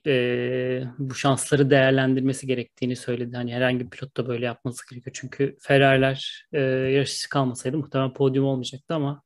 e, 0.07 0.83
bu 0.97 1.15
şansları 1.15 1.69
değerlendirmesi 1.69 2.47
gerektiğini 2.47 2.95
söyledi. 2.95 3.35
Hani 3.35 3.53
herhangi 3.53 3.79
bir 3.85 3.89
pilot 3.89 4.17
da 4.17 4.27
böyle 4.27 4.45
yapması 4.45 4.89
gerekiyor. 4.89 5.15
Çünkü 5.19 5.57
Ferrari'ler 5.61 6.47
e, 6.53 6.61
yarışçı 6.61 7.29
kalmasaydı 7.29 7.77
muhtemelen 7.77 8.13
podyum 8.13 8.45
olmayacaktı 8.45 8.93
ama 8.93 9.21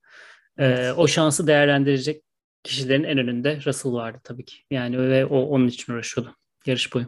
e, 0.57 0.65
Evet. 0.65 0.93
o 0.97 1.07
şansı 1.07 1.47
değerlendirecek 1.47 2.23
kişilerin 2.63 3.03
en 3.03 3.17
önünde 3.17 3.59
Russell 3.65 3.91
vardı 3.91 4.19
tabii 4.23 4.45
ki. 4.45 4.55
Yani 4.71 4.99
ve 4.99 5.25
o 5.25 5.39
onun 5.41 5.67
için 5.67 5.93
uğraşıyordu 5.93 6.35
yarış 6.65 6.93
boyu. 6.93 7.05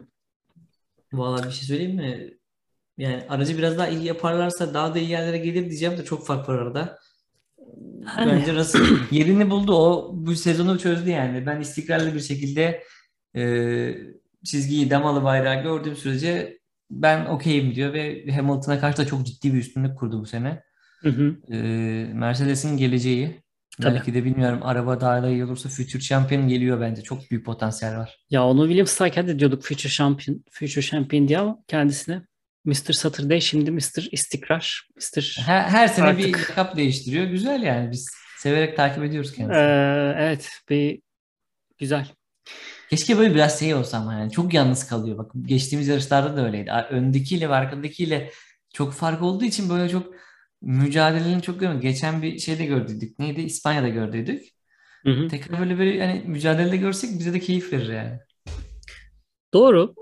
Vallahi 1.12 1.46
bir 1.48 1.52
şey 1.52 1.64
söyleyeyim 1.68 1.96
mi? 1.96 2.34
Yani 2.98 3.24
aracı 3.28 3.58
biraz 3.58 3.78
daha 3.78 3.88
iyi 3.88 4.04
yaparlarsa 4.04 4.74
daha 4.74 4.94
da 4.94 4.98
iyi 4.98 5.10
yerlere 5.10 5.38
gelir 5.38 5.70
diyeceğim 5.70 5.98
de 5.98 6.04
çok 6.04 6.26
fark 6.26 6.48
var 6.48 6.58
arada. 6.58 6.98
Yani. 8.18 8.32
Bence 8.32 8.54
Russell 8.54 8.82
yerini 9.10 9.50
buldu. 9.50 9.74
O 9.74 10.10
bu 10.14 10.34
sezonu 10.34 10.78
çözdü 10.78 11.10
yani. 11.10 11.46
Ben 11.46 11.60
istikrarlı 11.60 12.14
bir 12.14 12.20
şekilde 12.20 12.82
e, 13.36 13.94
çizgiyi, 14.44 14.90
damalı 14.90 15.24
bayrağı 15.24 15.62
gördüğüm 15.62 15.96
sürece 15.96 16.58
ben 16.90 17.24
okeyim 17.26 17.74
diyor 17.74 17.92
ve 17.92 18.32
Hamilton'a 18.32 18.80
karşı 18.80 18.98
da 18.98 19.06
çok 19.06 19.26
ciddi 19.26 19.54
bir 19.54 19.58
üstünlük 19.58 19.98
kurdu 19.98 20.20
bu 20.20 20.26
sene. 20.26 20.62
Hı 21.00 21.08
hı. 21.08 21.36
E, 21.52 21.56
Mercedes'in 22.14 22.76
geleceği 22.76 23.42
Tabii. 23.82 23.94
belki 23.94 24.14
de 24.14 24.24
bilmiyorum 24.24 24.60
araba 24.62 25.00
daha 25.00 25.22
da 25.22 25.28
iyi 25.30 25.44
olursa 25.44 25.68
Future 25.68 26.02
Champion 26.02 26.48
geliyor 26.48 26.80
bence. 26.80 27.02
Çok 27.02 27.30
büyük 27.30 27.46
potansiyel 27.46 27.98
var. 27.98 28.18
Ya 28.30 28.46
onu 28.46 28.62
Williams'tayken 28.64 29.28
de 29.28 29.38
diyorduk 29.38 29.62
Future 29.62 29.92
Champion, 29.92 30.44
Future 30.50 30.82
Champion 30.82 31.28
diye 31.28 31.38
ama 31.38 31.58
kendisine 31.68 32.22
Mr. 32.64 32.92
Saturday 32.92 33.40
şimdi 33.40 33.70
Mr. 33.70 34.08
İstikrar, 34.12 34.88
Mr. 34.96 35.36
Her, 35.46 35.62
her 35.62 35.88
sene 35.88 36.18
bir 36.18 36.24
Artık- 36.34 36.50
lakap 36.50 36.76
değiştiriyor. 36.76 37.24
Güzel 37.24 37.62
yani. 37.62 37.90
Biz 37.90 38.08
severek 38.38 38.76
takip 38.76 39.04
ediyoruz 39.04 39.32
kendisini. 39.32 39.56
Ee, 39.62 40.14
evet 40.18 40.50
bir 40.68 41.00
güzel. 41.78 42.06
Keşke 42.90 43.18
böyle 43.18 43.34
biraz 43.34 43.60
şey 43.60 43.74
olsa 43.74 43.98
ama 43.98 44.14
yani 44.14 44.32
çok 44.32 44.54
yalnız 44.54 44.86
kalıyor. 44.86 45.18
Bak 45.18 45.32
geçtiğimiz 45.42 45.88
yarışlarda 45.88 46.36
da 46.36 46.46
öyleydi. 46.46 46.70
Öndekiyle 46.90 47.48
ve 47.48 47.54
arkadakiyle 47.54 48.30
çok 48.74 48.92
fark 48.92 49.22
olduğu 49.22 49.44
için 49.44 49.70
böyle 49.70 49.88
çok 49.88 50.14
mücadeleni 50.62 51.42
çok 51.42 51.60
görmedik. 51.60 51.82
Geçen 51.82 52.22
bir 52.22 52.38
şeyde 52.38 52.64
gördük. 52.64 53.18
Neydi? 53.18 53.40
İspanya'da 53.40 53.88
gördük. 53.88 54.44
Hı 55.04 55.10
hı. 55.10 55.28
Tekrar 55.28 55.60
böyle 55.60 55.78
bir 55.78 55.94
yani 55.94 56.22
mücadelede 56.26 56.76
görsek 56.76 57.18
bize 57.18 57.32
de 57.32 57.40
keyif 57.40 57.72
verir 57.72 57.92
yani. 57.92 58.18
Doğru 59.54 59.94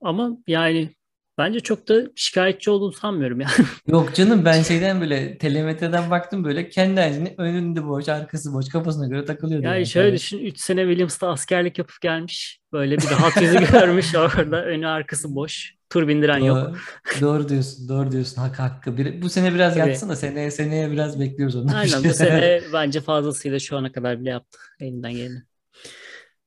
ama 0.00 0.38
yani 0.46 0.94
bence 1.38 1.60
çok 1.60 1.88
da 1.88 2.02
şikayetçi 2.16 2.70
olduğunu 2.70 2.92
sanmıyorum 2.92 3.40
yani. 3.40 3.52
Yok 3.86 4.14
canım 4.14 4.44
ben 4.44 4.62
şeyden 4.62 5.00
böyle 5.00 5.38
telemetreden 5.38 6.10
baktım 6.10 6.44
böyle 6.44 6.68
kendi 6.68 7.00
halinde 7.00 7.34
önünde 7.38 7.86
boş, 7.86 8.08
arkası 8.08 8.52
boş, 8.52 8.68
kafasına 8.68 9.06
göre 9.06 9.24
takılıyordu. 9.24 9.64
Yani 9.64 9.74
yani. 9.74 9.86
şöyle 9.86 10.16
düşün 10.16 10.38
3 10.38 10.60
sene 10.60 10.82
Williams'ta 10.82 11.28
askerlik 11.28 11.78
yapıp 11.78 12.00
gelmiş. 12.00 12.60
Böyle 12.72 12.98
bir 12.98 13.10
rahat 13.10 13.42
yüzü 13.42 13.58
görmüş 13.72 14.14
orada 14.14 14.64
önü 14.64 14.86
arkası 14.86 15.34
boş. 15.34 15.74
Tur 15.90 16.08
bindiren 16.08 16.38
yok. 16.38 16.56
Doğru, 16.56 17.20
doğru 17.20 17.48
diyorsun, 17.48 17.88
doğru 17.88 18.12
diyorsun. 18.12 18.42
Hakkı 18.42 18.62
hakkı. 18.62 18.96
Bir, 18.96 19.22
bu 19.22 19.28
sene 19.28 19.54
biraz 19.54 19.74
Tabii. 19.74 19.88
yatsın 19.88 20.08
da 20.08 20.16
seneye 20.16 20.50
seneye 20.50 20.90
biraz 20.90 21.20
bekliyoruz 21.20 21.56
onu. 21.56 21.76
Aynen 21.76 22.04
bu 22.04 22.08
sene 22.14 22.60
bence 22.72 23.00
fazlasıyla 23.00 23.58
şu 23.58 23.76
ana 23.76 23.92
kadar 23.92 24.20
bile 24.20 24.30
yaptı 24.30 24.58
elinden 24.80 25.12
geleni. 25.12 25.42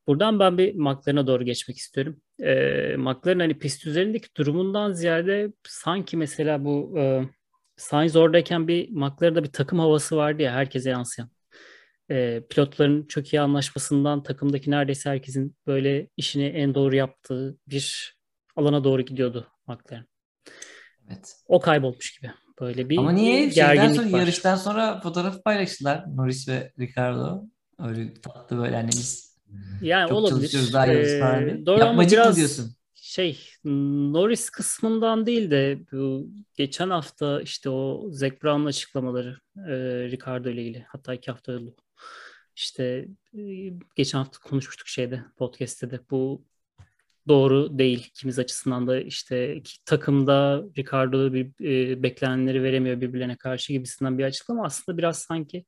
Buradan 0.06 0.38
ben 0.38 0.58
bir 0.58 0.74
McLaren'a 0.74 1.26
doğru 1.26 1.44
geçmek 1.44 1.76
istiyorum. 1.76 2.16
Ee, 2.42 2.96
McLaren 2.98 3.40
hani 3.40 3.58
pist 3.58 3.86
üzerindeki 3.86 4.28
durumundan 4.36 4.92
ziyade 4.92 5.52
sanki 5.68 6.16
mesela 6.16 6.64
bu 6.64 6.98
e, 6.98 7.22
Sainz 7.76 8.16
oradayken 8.16 8.68
bir 8.68 8.90
McLaren'da 8.90 9.42
bir 9.44 9.52
takım 9.52 9.78
havası 9.78 10.16
vardı 10.16 10.42
ya 10.42 10.52
herkese 10.52 10.90
yansıyan. 10.90 11.30
Ee, 12.10 12.42
pilotların 12.50 13.06
çok 13.06 13.32
iyi 13.32 13.40
anlaşmasından 13.40 14.22
takımdaki 14.22 14.70
neredeyse 14.70 15.10
herkesin 15.10 15.56
böyle 15.66 16.08
işini 16.16 16.44
en 16.44 16.74
doğru 16.74 16.96
yaptığı 16.96 17.58
bir 17.68 18.16
alana 18.56 18.84
doğru 18.84 19.02
gidiyordu 19.02 19.48
McLaren. 19.66 20.06
Evet. 21.08 21.36
O 21.46 21.60
kaybolmuş 21.60 22.18
gibi. 22.18 22.32
Böyle 22.60 22.88
bir 22.88 22.98
Ama 22.98 23.12
niye 23.12 23.50
şeyden 23.50 23.92
sonra 23.92 24.12
var. 24.12 24.18
yarıştan 24.18 24.56
sonra 24.56 25.00
fotoğraf 25.00 25.44
paylaştılar 25.44 26.04
Norris 26.16 26.48
ve 26.48 26.72
Ricardo. 26.78 27.42
Öyle 27.78 28.14
tatlı 28.14 28.58
böyle 28.58 28.76
hani 28.76 28.88
biz 28.88 29.31
Yani 29.82 30.08
çok 30.08 30.18
olabilir. 30.18 30.72
daha. 30.72 30.92
Ee, 30.92 31.66
doğru 31.66 31.74
ama 31.74 31.84
Yapmacık 31.84 32.12
biraz 32.12 32.36
diyorsun? 32.36 32.76
şey 32.94 33.40
Norris 33.64 34.50
kısmından 34.50 35.26
değil 35.26 35.50
de 35.50 35.78
bu 35.92 36.28
geçen 36.54 36.90
hafta 36.90 37.42
işte 37.42 37.70
o 37.70 38.06
Zac 38.10 38.42
Brown'un 38.42 38.66
açıklamaları 38.66 39.36
e, 39.56 39.72
Ricardo 40.10 40.48
ile 40.48 40.62
ilgili 40.62 40.86
hatta 40.88 41.14
iki 41.14 41.30
hafta 41.30 41.52
oldu. 41.52 41.76
İşte 42.56 43.08
e, 43.38 43.42
geçen 43.96 44.18
hafta 44.18 44.38
konuşmuştuk 44.38 44.88
şeyde 44.88 45.24
podcast'te 45.36 45.90
de 45.90 46.00
bu 46.10 46.44
doğru 47.28 47.78
değil 47.78 48.06
ikimiz 48.08 48.38
açısından 48.38 48.86
da 48.86 49.00
işte 49.00 49.56
iki 49.56 49.84
takımda 49.84 50.64
Ricardo 50.78 51.32
bir 51.32 51.64
e, 51.64 52.02
beklenenleri 52.02 52.62
veremiyor 52.62 53.00
birbirlerine 53.00 53.36
karşı 53.36 53.72
gibisinden 53.72 54.18
bir 54.18 54.24
açıklama 54.24 54.64
aslında 54.64 54.98
biraz 54.98 55.18
sanki 55.18 55.64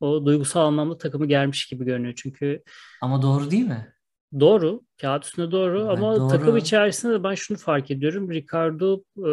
o 0.00 0.26
duygusal 0.26 0.60
anlamda 0.60 0.98
takımı 0.98 1.26
germiş 1.26 1.66
gibi 1.66 1.84
görünüyor. 1.84 2.14
Çünkü 2.16 2.62
Ama 3.02 3.22
doğru 3.22 3.50
değil 3.50 3.66
mi? 3.66 3.92
Doğru. 4.40 4.82
Kağıt 5.00 5.24
üstünde 5.24 5.50
doğru 5.50 5.80
Evet, 5.80 5.90
ama 5.90 6.16
doğru. 6.16 6.28
takım 6.28 6.56
içerisinde 6.56 7.12
de 7.12 7.24
ben 7.24 7.34
şunu 7.34 7.58
fark 7.58 7.90
ediyorum. 7.90 8.30
Ricardo 8.30 9.02
e, 9.18 9.30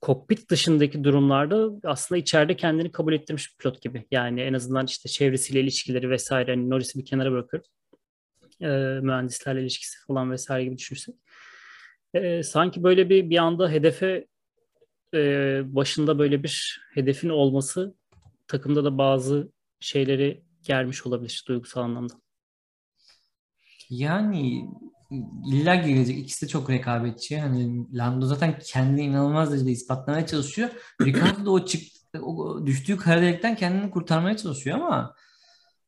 kokpit 0.00 0.50
dışındaki 0.50 1.04
durumlarda 1.04 1.70
aslında 1.84 2.18
içeride 2.18 2.56
kendini 2.56 2.92
kabul 2.92 3.12
ettirmiş 3.12 3.52
bir 3.52 3.56
pilot 3.56 3.82
gibi. 3.82 4.06
Yani 4.10 4.40
en 4.40 4.54
azından 4.54 4.86
işte 4.86 5.08
çevresiyle 5.08 5.60
ilişkileri 5.60 6.10
vesaire. 6.10 6.50
Hani 6.50 6.70
Norris'i 6.70 6.98
bir 6.98 7.04
kenara 7.04 7.32
bırakıyorum. 7.32 7.68
E, 8.60 8.68
mühendislerle 9.02 9.62
ilişkisi 9.62 9.98
falan 10.06 10.30
vesaire 10.30 10.64
gibi 10.64 10.78
düşünürsek. 10.78 11.14
E, 12.14 12.42
sanki 12.42 12.82
böyle 12.82 13.08
bir 13.10 13.30
bir 13.30 13.38
anda 13.38 13.70
hedefe 13.70 14.26
e, 15.14 15.18
başında 15.64 16.18
böyle 16.18 16.42
bir 16.42 16.80
hedefin 16.94 17.28
olması 17.28 17.94
takımda 18.48 18.84
da 18.84 18.98
bazı 18.98 19.52
şeyleri 19.80 20.44
germiş 20.62 21.06
olabilir 21.06 21.44
duygusal 21.48 21.82
anlamda. 21.82 22.14
Yani 23.90 24.68
illa 25.46 25.74
gelecek. 25.74 26.18
İkisi 26.18 26.46
de 26.46 26.50
çok 26.50 26.70
rekabetçi. 26.70 27.38
Hani 27.40 27.86
Lando 27.98 28.26
zaten 28.26 28.58
kendini 28.58 29.02
inanılmaz 29.02 29.50
derecede 29.50 29.70
ispatlamaya 29.70 30.26
çalışıyor. 30.26 30.70
Ricardo 31.02 31.44
da 31.46 31.50
o 31.50 31.64
çık 31.64 31.82
o 32.22 32.66
düştüğü 32.66 32.96
kara 32.96 33.22
delikten 33.22 33.56
kendini 33.56 33.90
kurtarmaya 33.90 34.36
çalışıyor 34.36 34.76
ama 34.76 35.14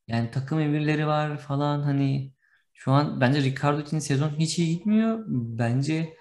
yani 0.08 0.30
takım 0.30 0.60
emirleri 0.60 1.06
var 1.06 1.38
falan 1.38 1.82
hani 1.82 2.32
şu 2.74 2.92
an 2.92 3.20
bence 3.20 3.42
Ricardo 3.42 3.80
için 3.80 3.98
sezon 3.98 4.30
hiç 4.30 4.58
iyi 4.58 4.76
gitmiyor. 4.78 5.24
Bence 5.28 6.16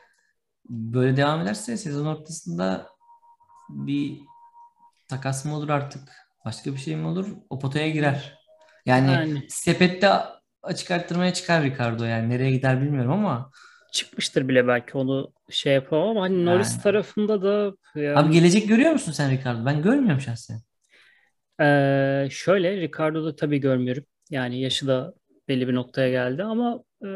böyle 0.69 1.17
devam 1.17 1.41
ederse 1.41 1.77
sezon 1.77 2.05
ortasında 2.05 2.89
bir 3.69 4.19
takas 5.07 5.45
mı 5.45 5.55
olur 5.55 5.69
artık? 5.69 6.26
Başka 6.47 6.73
bir 6.73 6.77
şey 6.77 6.95
mi 6.95 7.07
olur? 7.07 7.27
O 7.49 7.59
potaya 7.59 7.89
girer. 7.89 8.37
Yani, 8.85 9.11
Yani. 9.11 9.45
sepette 9.49 10.09
açık 10.63 10.91
arttırmaya 10.91 11.33
çıkar 11.33 11.63
Ricardo 11.63 12.03
yani. 12.03 12.29
Nereye 12.29 12.51
gider 12.51 12.81
bilmiyorum 12.81 13.11
ama 13.11 13.51
çıkmıştır 13.91 14.47
bile 14.47 14.67
belki 14.67 14.97
onu 14.97 15.33
şey 15.49 15.73
yapamam 15.73 16.09
ama 16.09 16.21
hani 16.21 16.45
Norris 16.45 16.71
Yani. 16.71 16.81
tarafında 16.81 17.41
da 17.41 17.75
yani 18.01 18.19
abi 18.19 18.33
gelecek 18.33 18.67
görüyor 18.67 18.91
musun 18.91 19.11
sen 19.11 19.31
Ricardo? 19.31 19.65
Ben 19.65 19.81
görmüyorum 19.81 20.21
şahsen. 20.21 20.61
Ee, 21.61 22.27
şöyle 22.31 22.77
Ricardo'da 22.81 23.35
tabii 23.35 23.59
görmüyorum. 23.59 24.03
Yani 24.29 24.61
yaşı 24.61 24.87
da 24.87 25.13
belli 25.47 25.67
bir 25.67 25.75
noktaya 25.75 26.09
geldi 26.09 26.43
ama 26.43 26.83
e, 27.03 27.07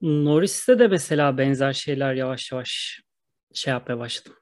Norris'te 0.00 0.78
de 0.78 0.88
mesela 0.88 1.38
benzer 1.38 1.72
şeyler 1.72 2.14
yavaş 2.14 2.52
yavaş 2.52 3.00
şey 3.54 3.72
yapmaya 3.72 3.98
başladım. 3.98 4.32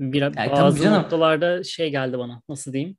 Bir, 0.00 0.22
Yani 0.22 0.50
bazı 0.50 0.82
canım. 0.82 1.02
noktalarda 1.02 1.64
şey 1.64 1.90
geldi 1.90 2.18
bana. 2.18 2.42
Nasıl 2.48 2.72
diyeyim? 2.72 2.96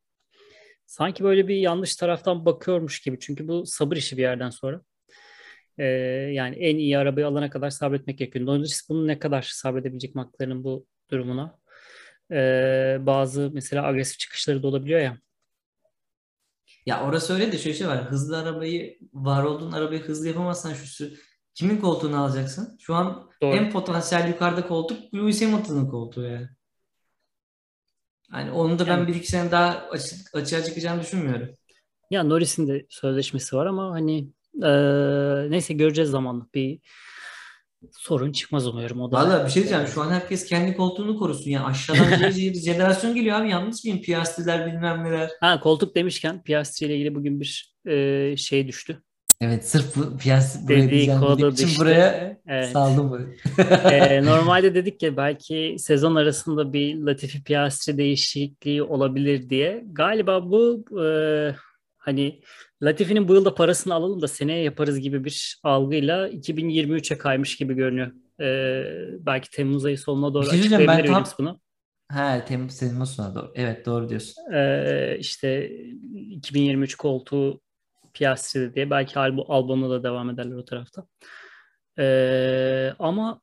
Sanki 0.89 1.23
böyle 1.23 1.47
bir 1.47 1.55
yanlış 1.55 1.95
taraftan 1.95 2.45
bakıyormuş 2.45 3.01
gibi. 3.01 3.19
Çünkü 3.19 3.47
bu 3.47 3.65
sabır 3.65 3.97
işi 3.97 4.17
bir 4.17 4.21
yerden 4.21 4.49
sonra. 4.49 4.81
Ee, 5.77 5.83
yani 6.33 6.55
en 6.55 6.77
iyi 6.77 6.97
arabayı 6.97 7.27
alana 7.27 7.49
kadar 7.49 7.69
sabretmek 7.69 8.17
gerekiyor. 8.17 8.45
Norris 8.45 8.89
bunu 8.89 9.07
ne 9.07 9.19
kadar 9.19 9.41
sabredebilecek 9.41 10.15
McLaren'ın 10.15 10.63
bu 10.63 10.85
durumuna. 11.11 11.59
Ee, 12.31 12.97
bazı 12.99 13.51
mesela 13.53 13.85
agresif 13.85 14.19
çıkışları 14.19 14.63
da 14.63 14.67
olabiliyor 14.67 14.99
ya. 14.99 15.17
Ya 16.85 17.03
orası 17.03 17.33
öyle 17.33 17.51
de 17.51 17.57
şöyle 17.57 17.77
şey 17.77 17.87
var. 17.87 18.03
Hızlı 18.11 18.37
arabayı, 18.37 18.97
var 19.13 19.43
olduğun 19.43 19.71
arabayı 19.71 20.01
hızlı 20.01 20.27
yapamazsan 20.27 20.73
şu 20.73 21.05
kimin 21.53 21.77
koltuğunu 21.77 22.23
alacaksın? 22.23 22.77
Şu 22.79 22.95
an 22.95 23.29
Doğru. 23.41 23.55
en 23.55 23.71
potansiyel 23.71 24.27
yukarıda 24.27 24.67
koltuk 24.67 25.13
Lewis 25.13 25.41
Hamilton'ın 25.41 25.89
koltuğu 25.89 26.23
yani. 26.23 26.47
Hani 28.31 28.51
onu 28.51 28.79
da 28.79 28.87
ben 28.87 28.91
Yani- 28.97 29.07
bir 29.07 29.15
iki 29.15 29.27
sene 29.27 29.51
daha 29.51 29.87
açı- 29.91 30.15
açığa 30.33 30.63
çıkacağını 30.63 31.01
düşünmüyorum. 31.01 31.49
Ya 32.11 32.23
Norris'in 32.23 32.67
de 32.67 32.85
sözleşmesi 32.89 33.55
var 33.55 33.65
ama 33.65 33.91
hani 33.91 34.27
eee, 34.61 35.47
neyse 35.49 35.73
göreceğiz 35.73 36.09
zamanla. 36.09 36.45
Bir 36.53 36.79
sorun 37.91 38.31
çıkmaz 38.31 38.67
umuyorum 38.67 39.01
o 39.01 39.11
da. 39.11 39.15
Valla 39.17 39.45
bir 39.45 39.51
şey 39.51 39.63
diyeceğim. 39.63 39.87
Şu 39.87 40.01
an 40.01 40.11
herkes 40.11 40.45
kendi 40.45 40.75
koltuğunu 40.77 41.17
korusun. 41.17 41.49
Yani 41.51 41.65
aşağıdan 41.65 42.05
bir 42.35 42.53
jenerasyon 42.53 43.15
geliyor 43.15 43.39
abi. 43.41 43.49
Yanlış 43.49 43.83
mıyım? 43.83 44.01
Piastriler 44.01 44.67
bilmem 44.67 45.03
neler. 45.03 45.29
Ha 45.41 45.59
koltuk 45.59 45.95
demişken 45.95 46.43
Piastri 46.43 46.85
ile 46.85 46.95
ilgili 46.95 47.15
bugün 47.15 47.39
bir 47.39 47.73
eee, 47.87 48.35
şey 48.37 48.67
düştü. 48.67 49.03
Evet 49.41 49.67
sırf 49.69 49.95
Piastri 50.23 50.67
buraya 50.67 50.91
diyeceğim 50.91 51.21
için 51.49 51.67
düştü. 51.67 51.81
buraya 51.81 52.37
Evet. 52.47 52.71
saldım 52.73 53.09
burayı. 53.09 53.27
Eee, 53.91 54.21
normalde 54.25 54.75
dedik 54.75 54.99
ki 54.99 55.17
belki 55.17 55.75
sezon 55.79 56.15
arasında 56.15 56.73
bir 56.73 56.95
Latifi 56.95 57.43
Piastri 57.43 57.97
değişikliği 57.97 58.83
olabilir 58.83 59.49
diye. 59.49 59.83
Galiba 59.91 60.51
bu 60.51 60.85
eee, 60.97 61.55
hani 61.97 62.41
Latifi'nin 62.83 63.27
bu 63.27 63.33
yılda 63.33 63.55
parasını 63.55 63.93
alalım 63.93 64.21
da 64.21 64.27
seneye 64.27 64.63
yaparız 64.63 64.99
gibi 64.99 65.23
bir 65.23 65.59
algıyla 65.63 66.27
2023'e 66.29 67.17
kaymış 67.17 67.55
gibi 67.57 67.73
görünüyor. 67.73 68.11
Eee, 68.39 69.07
belki 69.19 69.49
Temmuz 69.51 69.85
ayı 69.85 69.97
sonuna 69.97 70.33
doğru 70.33 70.45
şey 70.45 70.59
açıklayabilir 70.59 71.07
tam- 71.07 71.23
bunu. 71.39 71.59
Ha 72.11 72.45
Temmuz, 72.45 72.77
Temmuz 72.79 73.09
sonu 73.15 73.35
doğru. 73.35 73.51
Evet 73.55 73.85
doğru 73.85 74.09
diyorsun. 74.09 74.53
Ee, 74.53 75.17
işte 75.19 75.71
2023 76.29 76.95
koltuğu 76.95 77.61
Piastri'de 78.13 78.75
diye 78.75 78.89
belki 78.89 79.19
Albo, 79.19 79.45
Albon'la 79.47 79.89
da 79.89 80.03
devam 80.03 80.29
ederler 80.29 80.55
o 80.55 80.65
tarafta. 80.65 81.05
Ee, 81.99 82.93
ama 82.99 83.41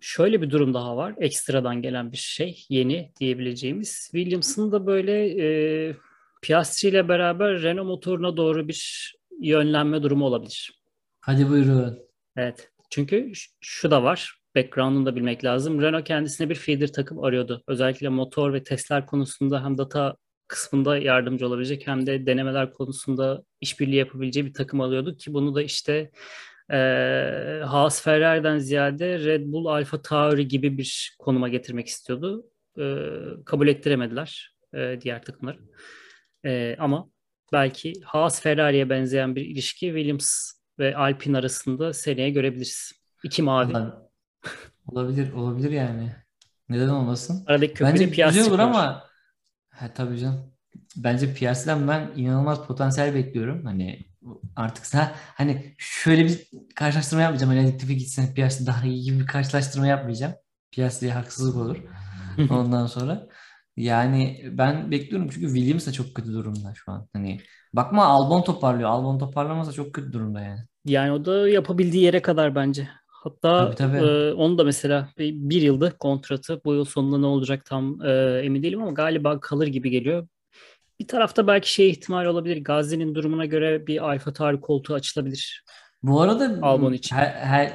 şöyle 0.00 0.42
bir 0.42 0.50
durum 0.50 0.74
daha 0.74 0.96
var. 0.96 1.14
Ekstradan 1.18 1.82
gelen 1.82 2.12
bir 2.12 2.16
şey. 2.16 2.64
Yeni 2.68 3.12
diyebileceğimiz. 3.20 4.08
Williams'ın 4.12 4.72
da 4.72 4.86
böyle 4.86 5.42
e, 5.42 5.96
Piastri 6.42 6.88
ile 6.88 7.08
beraber 7.08 7.62
Renault 7.62 7.86
motoruna 7.86 8.36
doğru 8.36 8.68
bir 8.68 9.12
yönlenme 9.40 10.02
durumu 10.02 10.24
olabilir. 10.24 10.80
Hadi 11.20 11.48
buyurun. 11.48 11.98
Evet. 12.36 12.70
Çünkü 12.90 13.32
şu 13.60 13.90
da 13.90 14.02
var. 14.02 14.38
Background'unu 14.56 15.06
da 15.06 15.16
bilmek 15.16 15.44
lazım. 15.44 15.80
Renault 15.80 16.04
kendisine 16.04 16.48
bir 16.48 16.54
feeder 16.54 16.92
takım 16.92 17.24
arıyordu. 17.24 17.62
Özellikle 17.68 18.08
motor 18.08 18.52
ve 18.52 18.62
testler 18.62 19.06
konusunda 19.06 19.64
hem 19.64 19.78
data 19.78 20.16
kısmında 20.48 20.98
yardımcı 20.98 21.46
olabilecek 21.46 21.86
hem 21.86 22.06
de 22.06 22.26
denemeler 22.26 22.72
konusunda 22.72 23.42
işbirliği 23.60 23.96
yapabileceği 23.96 24.46
bir 24.46 24.54
takım 24.54 24.80
alıyordu 24.80 25.16
ki 25.16 25.34
bunu 25.34 25.54
da 25.54 25.62
işte 25.62 26.10
eee 26.70 27.62
Haas 27.66 28.02
Ferrari'den 28.02 28.58
ziyade 28.58 29.18
Red 29.18 29.42
Bull 29.52 29.66
Alfa 29.66 30.02
Tauri 30.02 30.48
gibi 30.48 30.78
bir 30.78 31.16
konuma 31.18 31.48
getirmek 31.48 31.86
istiyordu. 31.86 32.46
Eee, 32.78 33.06
kabul 33.46 33.68
ettiremediler 33.68 34.54
eee, 34.74 35.00
diğer 35.00 35.22
takımlar. 35.22 35.58
Eee, 36.44 36.76
ama 36.78 37.08
belki 37.52 37.92
Haas 38.04 38.42
Ferrari'ye 38.42 38.90
benzeyen 38.90 39.36
bir 39.36 39.42
ilişki 39.46 39.86
Williams 39.86 40.50
ve 40.78 40.96
Alpine 40.96 41.38
arasında 41.38 41.92
seneye 41.92 42.30
görebiliriz. 42.30 42.92
İki 43.24 43.42
mavi. 43.42 43.72
Olabilir, 44.86 45.32
olabilir 45.32 45.70
yani. 45.70 46.12
Neden 46.68 46.88
olmasın? 46.88 47.44
Aradaki 47.46 47.84
Bence 47.84 47.92
köprüde 48.04 48.10
Piastri 48.10 48.38
güzel 48.38 48.52
olur 48.54 48.58
var. 48.62 48.64
ama 48.68 49.04
ha, 49.74 49.94
tabii 49.94 50.18
canım. 50.18 50.52
Bence 50.96 51.34
Piastri'den 51.34 51.88
ben 51.88 52.12
inanılmaz 52.16 52.66
potansiyel 52.66 53.14
bekliyorum. 53.14 53.64
Hani 53.64 54.06
artık 54.56 54.84
sa- 54.84 55.10
hani 55.14 55.74
şöyle 55.78 56.24
bir 56.24 56.48
karşılaştırma 56.76 57.22
yapmayacağım. 57.22 57.52
Hani 57.56 57.72
Latifi 57.72 57.96
gitsin 57.96 58.34
Piastri 58.34 58.66
daha 58.66 58.86
iyi 58.86 59.02
gibi 59.04 59.20
bir 59.20 59.26
karşılaştırma 59.26 59.86
yapmayacağım. 59.86 60.34
Piastri'ye 60.72 61.12
haksızlık 61.12 61.56
olur. 61.56 61.76
Ondan 62.50 62.86
sonra 62.86 63.28
yani 63.76 64.44
ben 64.52 64.90
bekliyorum 64.90 65.28
çünkü 65.30 65.46
Williams 65.54 65.86
da 65.86 65.92
çok 65.92 66.14
kötü 66.14 66.32
durumda 66.32 66.72
şu 66.74 66.92
an. 66.92 67.08
Hani 67.12 67.40
bakma 67.72 68.04
Albon 68.06 68.42
toparlıyor. 68.42 68.90
Albon 68.90 69.18
toparlamasa 69.18 69.72
çok 69.72 69.94
kötü 69.94 70.12
durumda 70.12 70.40
yani. 70.40 70.60
Yani 70.84 71.12
o 71.12 71.24
da 71.24 71.48
yapabildiği 71.48 72.02
yere 72.04 72.22
kadar 72.22 72.54
bence. 72.54 72.88
Hatta 73.24 73.64
Tabii, 73.64 73.76
tabii. 73.76 74.06
e, 74.06 74.32
onu 74.32 74.58
da 74.58 74.64
mesela 74.64 75.08
bir, 75.18 75.62
yılda 75.62 75.90
kontratı 75.98 76.60
bu 76.64 76.74
yıl 76.74 76.84
sonunda 76.84 77.18
ne 77.18 77.26
olacak 77.26 77.64
tam 77.64 78.02
e, 78.02 78.40
emin 78.44 78.62
değilim 78.62 78.82
ama 78.82 78.90
galiba 78.90 79.40
kalır 79.40 79.66
gibi 79.66 79.90
geliyor. 79.90 80.28
Bir 81.00 81.08
tarafta 81.08 81.46
belki 81.46 81.72
şey 81.72 81.90
ihtimal 81.90 82.24
olabilir. 82.26 82.64
Gazi'nin 82.64 83.14
durumuna 83.14 83.44
göre 83.44 83.86
bir 83.86 84.08
Alfa 84.08 84.32
Tauri 84.32 84.60
koltuğu 84.60 84.94
açılabilir. 84.94 85.64
Bu 86.02 86.20
arada 86.20 86.58
Albon 86.62 86.92
için. 86.92 87.16
her, 87.16 87.26
her- 87.26 87.72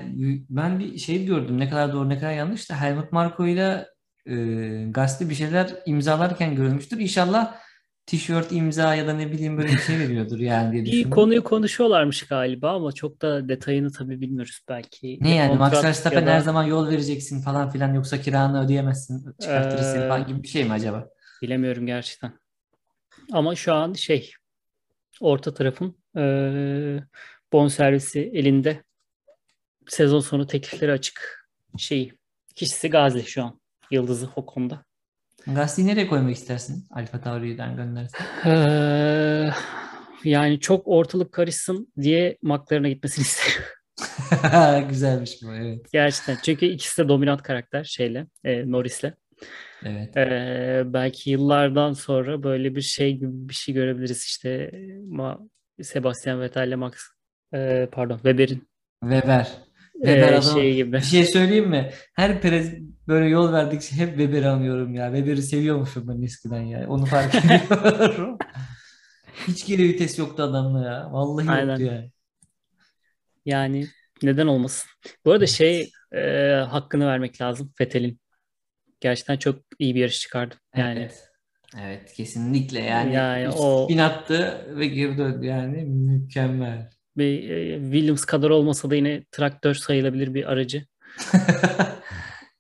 ben 0.50 0.80
bir 0.80 0.98
şey 0.98 1.26
gördüm. 1.26 1.60
Ne 1.60 1.70
kadar 1.70 1.94
doğru 1.94 2.10
ne 2.10 2.20
kadar 2.20 2.34
yanlış 2.34 2.70
da 2.70 2.82
Helmut 2.82 3.12
Marko 3.12 3.48
ile 3.48 3.86
e, 4.26 4.36
Gasly 4.92 5.30
bir 5.30 5.36
şeyler 5.36 5.70
imzalarken 5.86 6.56
görülmüştür. 6.56 7.00
İnşallah 7.00 7.56
tişört 8.10 8.52
imza 8.52 8.96
ya 8.96 9.08
da 9.08 9.14
ne 9.14 9.32
bileyim 9.32 9.58
böyle 9.58 9.72
bir 9.72 9.78
şey 9.78 10.00
veriyordur 10.00 10.40
yani 10.40 10.74
diye 10.74 10.86
düşündüm. 10.86 11.10
konuyu 11.10 11.44
konuşuyorlarmış 11.44 12.24
galiba 12.28 12.72
ama 12.72 12.92
çok 12.92 13.22
da 13.22 13.50
detayını 13.50 13.92
tabii 13.92 14.22
bilmiyoruz 14.22 14.60
belki. 14.70 15.18
Ne 15.22 15.36
yani 15.36 15.56
Max 15.58 15.84
Verstappen 15.84 16.26
da- 16.26 16.32
her 16.32 16.40
zaman 16.40 16.64
yol 16.64 16.88
vereceksin 16.90 17.42
falan 17.42 17.70
filan 17.70 17.94
yoksa 17.94 18.22
kiranı 18.22 18.66
ödeyemezsin 18.66 19.36
çıkartırız 19.40 19.86
seni 19.92 20.04
Ee, 20.04 20.08
falan 20.08 20.28
gibi 20.28 20.44
bir 20.44 20.48
şey 20.48 20.64
mi 20.66 20.72
acaba? 20.74 21.10
Bilemiyorum 21.42 21.86
gerçekten. 21.86 22.34
Ama 23.32 23.56
şu 23.56 23.74
an 23.74 23.94
şey 23.94 24.32
orta 25.22 25.54
tarafın 25.54 25.98
eee 26.16 27.04
bonservisi 27.54 28.20
elinde. 28.34 28.84
Sezon 29.88 30.20
sonu 30.20 30.48
teklifleri 30.48 30.92
açık. 30.92 31.46
Şey 31.78 32.12
kişisi 32.56 32.90
Gazi 32.90 33.24
şu 33.24 33.44
an. 33.44 33.60
Yıldızı 33.92 34.30
o 34.36 34.46
Gasly'yi 35.56 35.88
nereye 35.88 36.08
koymak 36.08 36.36
istersin? 36.36 36.86
Alfa 36.92 37.22
Tauri'den 37.22 37.76
göndersen. 37.76 38.26
Eee, 38.46 39.54
yani 40.24 40.60
çok 40.60 40.88
ortalık 40.88 41.32
karışsın 41.32 41.94
diye 42.02 42.38
McLaren'a 42.42 42.90
gitmesini 42.90 43.22
isterim. 43.26 43.64
Güzelmiş 44.90 45.40
bu 45.44 45.54
evet. 45.56 45.92
Gerçekten. 45.94 46.38
Çünkü 46.44 46.66
ikisi 46.66 47.04
de 47.04 47.10
dominant 47.10 47.44
karakter 47.44 47.84
şeyle, 47.84 48.28
e, 48.44 48.72
Norris'le. 48.72 49.14
Evet. 49.86 50.16
Eee, 50.16 50.84
belki 50.86 51.30
yıllardan 51.30 51.94
sonra 51.94 52.44
böyle 52.44 52.76
bir 52.76 52.82
şey 52.82 53.14
gibi 53.18 53.50
bir 53.50 53.54
şey 53.54 53.76
görebiliriz 53.76 54.24
işte 54.24 54.72
Ma 55.08 55.40
Sebastian 55.82 56.42
Vettel'le 56.42 56.76
Max 56.76 56.94
eee, 57.54 57.90
pardon 57.92 58.16
Weber'in 58.16 58.70
Weber. 59.04 59.48
Weber 60.06 60.34
adam 60.34 60.42
şey 60.54 60.76
gibi. 60.76 60.92
Bir 60.98 61.02
şey 61.02 61.26
söyleyeyim 61.26 61.70
mi? 61.70 61.92
Her 62.16 62.42
Perez 62.42 62.74
böyle 63.08 63.26
yol 63.30 63.54
verdikçe 63.54 63.96
hep 63.96 64.10
Weber'i 64.10 64.48
anıyorum 64.48 64.94
ya. 64.94 65.06
Weber'i 65.16 65.42
seviyormuşum 65.42 66.08
ben 66.08 66.22
eskiden 66.22 66.62
ya. 66.62 66.88
Onu 66.90 67.06
fark 67.06 67.36
ediyorum. 67.46 68.38
Hiç 69.48 69.66
geri 69.68 69.84
vites 69.84 70.20
yoktu 70.20 70.44
adamla 70.44 70.86
ya. 70.86 71.10
Vallahi 71.12 71.50
Aynen. 71.50 71.70
yoktu 71.70 71.84
ya. 71.84 72.10
Yani 73.46 73.88
neden 74.24 74.48
olmasın? 74.48 74.90
Bu 75.26 75.32
arada 75.32 75.48
şey 75.48 75.92
eee, 76.14 76.66
hakkını 76.70 77.08
vermek 77.08 77.42
lazım 77.42 77.74
Vettel'in. 77.82 78.20
Gerçekten 79.00 79.38
çok 79.38 79.60
iyi 79.80 79.96
bir 79.96 80.00
yarış 80.00 80.20
çıkardı. 80.20 80.56
Yani 80.76 81.00
Evet. 81.00 81.26
Evet 81.82 82.14
kesinlikle 82.14 82.80
yani. 82.80 83.14
Yani 83.14 83.50
o- 83.50 83.86
spin 83.86 83.98
attı 83.98 84.66
ve 84.78 84.88
geri 84.88 85.18
döndü 85.18 85.46
yani 85.46 85.84
mükemmel. 85.86 86.90
Bir 87.20 87.44
eee, 87.44 87.80
Williams 87.84 88.26
kadar 88.26 88.50
olmasa 88.50 88.90
da 88.90 88.96
yine 88.96 89.24
traktör 89.32 89.74
sayılabilir 89.74 90.34
bir 90.34 90.52
aracı. 90.52 90.86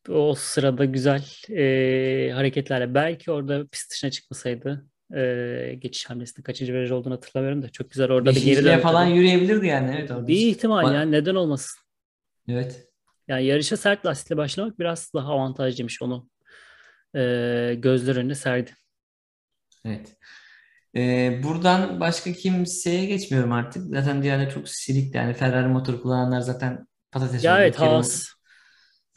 O 0.09 0.35
sırada 0.35 0.85
güzel 0.85 1.23
eee, 1.49 2.31
hareketlerle 2.31 2.93
belki 2.93 3.31
orada 3.31 3.67
pist 3.67 3.91
dışına 3.91 4.11
çıkmasaydı 4.11 4.85
eee, 5.13 5.73
geçiş 5.75 6.09
hamlesinde 6.09 6.43
kaçıncı 6.43 6.73
viraj 6.73 6.91
olduğunu 6.91 7.13
hatırlamıyorum 7.13 7.61
da 7.61 7.69
çok 7.69 7.91
güzel 7.91 8.11
orada 8.11 8.29
bir 8.29 8.43
geri 8.43 8.63
döndü. 8.63 8.81
falan 8.81 9.05
yürüyebilirdi 9.05 9.67
yani. 9.67 9.95
Evet 9.97 10.11
orada. 10.11 10.27
Bir 10.27 10.47
ihtimal 10.47 10.85
Ba- 10.85 10.93
yani 10.93 11.11
neden 11.11 11.35
olmasın? 11.35 11.79
Evet. 12.49 12.87
Yani 13.27 13.45
yarışa 13.45 13.77
sert 13.77 14.05
lastikle 14.05 14.37
başlamak 14.37 14.79
biraz 14.79 15.11
daha 15.13 15.31
avantajlıymış 15.31 16.01
onu 16.01 16.29
eee 17.15 17.75
gözler 17.75 18.15
önüne 18.15 18.35
serdi. 18.35 18.71
Evet. 19.85 20.15
Ee, 20.95 21.41
buradan 21.43 21.99
başka 21.99 22.33
kimseye 22.33 23.05
geçmiyorum 23.05 23.51
artık. 23.51 23.83
Zaten 23.95 24.23
diğerleri 24.23 24.51
çok 24.53 24.69
silik 24.69 25.15
yani 25.15 25.33
Ferrari 25.33 25.67
motoru 25.67 26.01
kullananlar 26.01 26.41
zaten 26.41 26.87
patates 27.11 27.47
Ya 27.47 27.49
oldu. 27.49 27.63
evet 27.63 27.77
Kevin, 27.77 28.03
Haas 28.03 28.27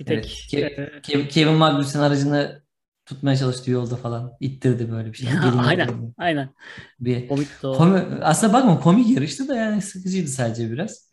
bir 0.01 0.07
evet, 0.07 0.25
tek 0.25 0.49
Ke- 0.49 1.01
Ke- 1.03 1.29
Kevin 1.29 1.55
Magnussen 1.55 2.01
aracını 2.01 2.63
tutmaya 3.07 3.37
çalıştı 3.37 3.71
yolda 3.71 3.97
falan. 3.97 4.33
İttirdi 4.41 4.91
böyle 4.93 5.13
bir 5.13 5.19
şey. 5.19 5.39
Gelin 5.41 5.65
aynen 5.65 5.89
yapalım 5.89 6.15
aynen 6.19 6.55
bir. 7.01 7.29
komikti 7.29 7.67
o. 7.67 7.73
Komi, 7.73 8.01
aslında 8.23 8.53
bakma 8.53 8.81
komik 8.81 9.11
yarıştı 9.11 9.49
da 9.49 9.57
yani 9.57 9.83
sıkıcıydı 9.83 10.29
sadece 10.29 10.73
biraz. 10.73 11.11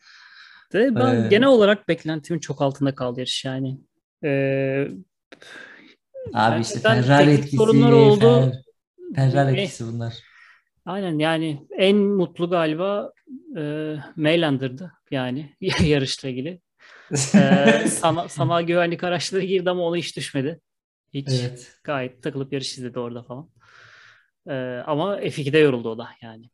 Ve 0.74 1.00
ben 1.00 1.30
Ee, 1.30 1.30
genel 1.30 1.48
olarak 1.48 1.88
beklentimin 1.88 2.40
çok 2.40 2.62
altında 2.62 2.96
kaldı 2.96 3.20
yarış 3.20 3.46
yani. 3.46 3.78
Ee, 4.24 4.88
abi 6.34 6.62
işte 6.62 6.80
gerçekten 6.80 7.04
Ferrari 7.04 7.30
teknik 7.30 7.40
etkisi, 7.40 7.58
sorunlar 7.58 7.92
oldu. 7.92 8.20
Fer- 8.20 8.64
Ferrari 9.16 9.52
etkisi 9.52 9.86
bunlar. 9.88 10.29
Aynen 10.86 11.20
yani 11.20 11.68
en 11.78 11.98
mutlu 11.98 12.50
galiba 12.50 13.12
e, 13.58 13.62
Maylander'dı 14.16 14.92
yani 15.12 15.56
yarışla 15.84 16.30
ilgili. 16.30 16.62
Ee, 17.36 17.88
sana, 17.90 18.28
sanal 18.30 18.62
güvenlik 18.64 19.04
araçları 19.04 19.46
girdi 19.46 19.70
ama 19.70 19.84
ona 19.84 19.96
hiç 19.98 20.18
düşmedi. 20.18 20.62
Hiç 21.14 21.28
Evet. 21.30 21.80
gayet 21.84 22.24
takılıp 22.24 22.54
yarış 22.54 22.78
izledi 22.78 23.00
orada 23.00 23.24
falan. 23.24 23.50
Ee, 24.50 24.84
ama 24.88 25.18
F2'de 25.18 25.58
yoruldu 25.58 25.90
o 25.90 25.98
da 25.98 26.08
yani. 26.22 26.50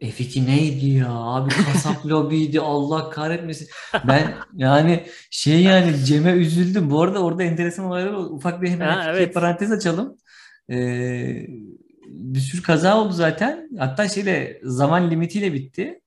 F2 0.00 0.46
neydi 0.46 0.86
ya? 0.86 1.10
Abi 1.10 1.50
kasap 1.50 2.06
lobiydi 2.10 2.60
Allah 2.60 3.10
kahretmesin. 3.10 3.68
Ben 4.08 4.34
yani 4.54 5.06
şey 5.30 5.62
yani 5.62 6.04
Cem'e 6.04 6.32
üzüldüm. 6.32 6.90
Bu 6.90 7.02
arada 7.02 7.22
orada 7.24 7.42
enteresan 7.42 7.84
olaylar. 7.84 8.12
Ufak 8.12 8.62
bir 8.62 8.68
hemen 8.68 8.88
Ha, 8.88 9.02
F2'ye 9.02 9.16
evet. 9.22 9.34
parantez 9.34 9.72
açalım. 9.72 10.16
Ee, 10.70 11.46
bir 12.08 12.40
sürü 12.40 12.62
kaza 12.62 13.00
oldu 13.00 13.12
zaten. 13.12 13.68
Hatta 13.78 14.08
şeyle 14.08 14.60
zaman 14.62 15.10
limitiyle 15.10 15.52
bitti. 15.52 16.00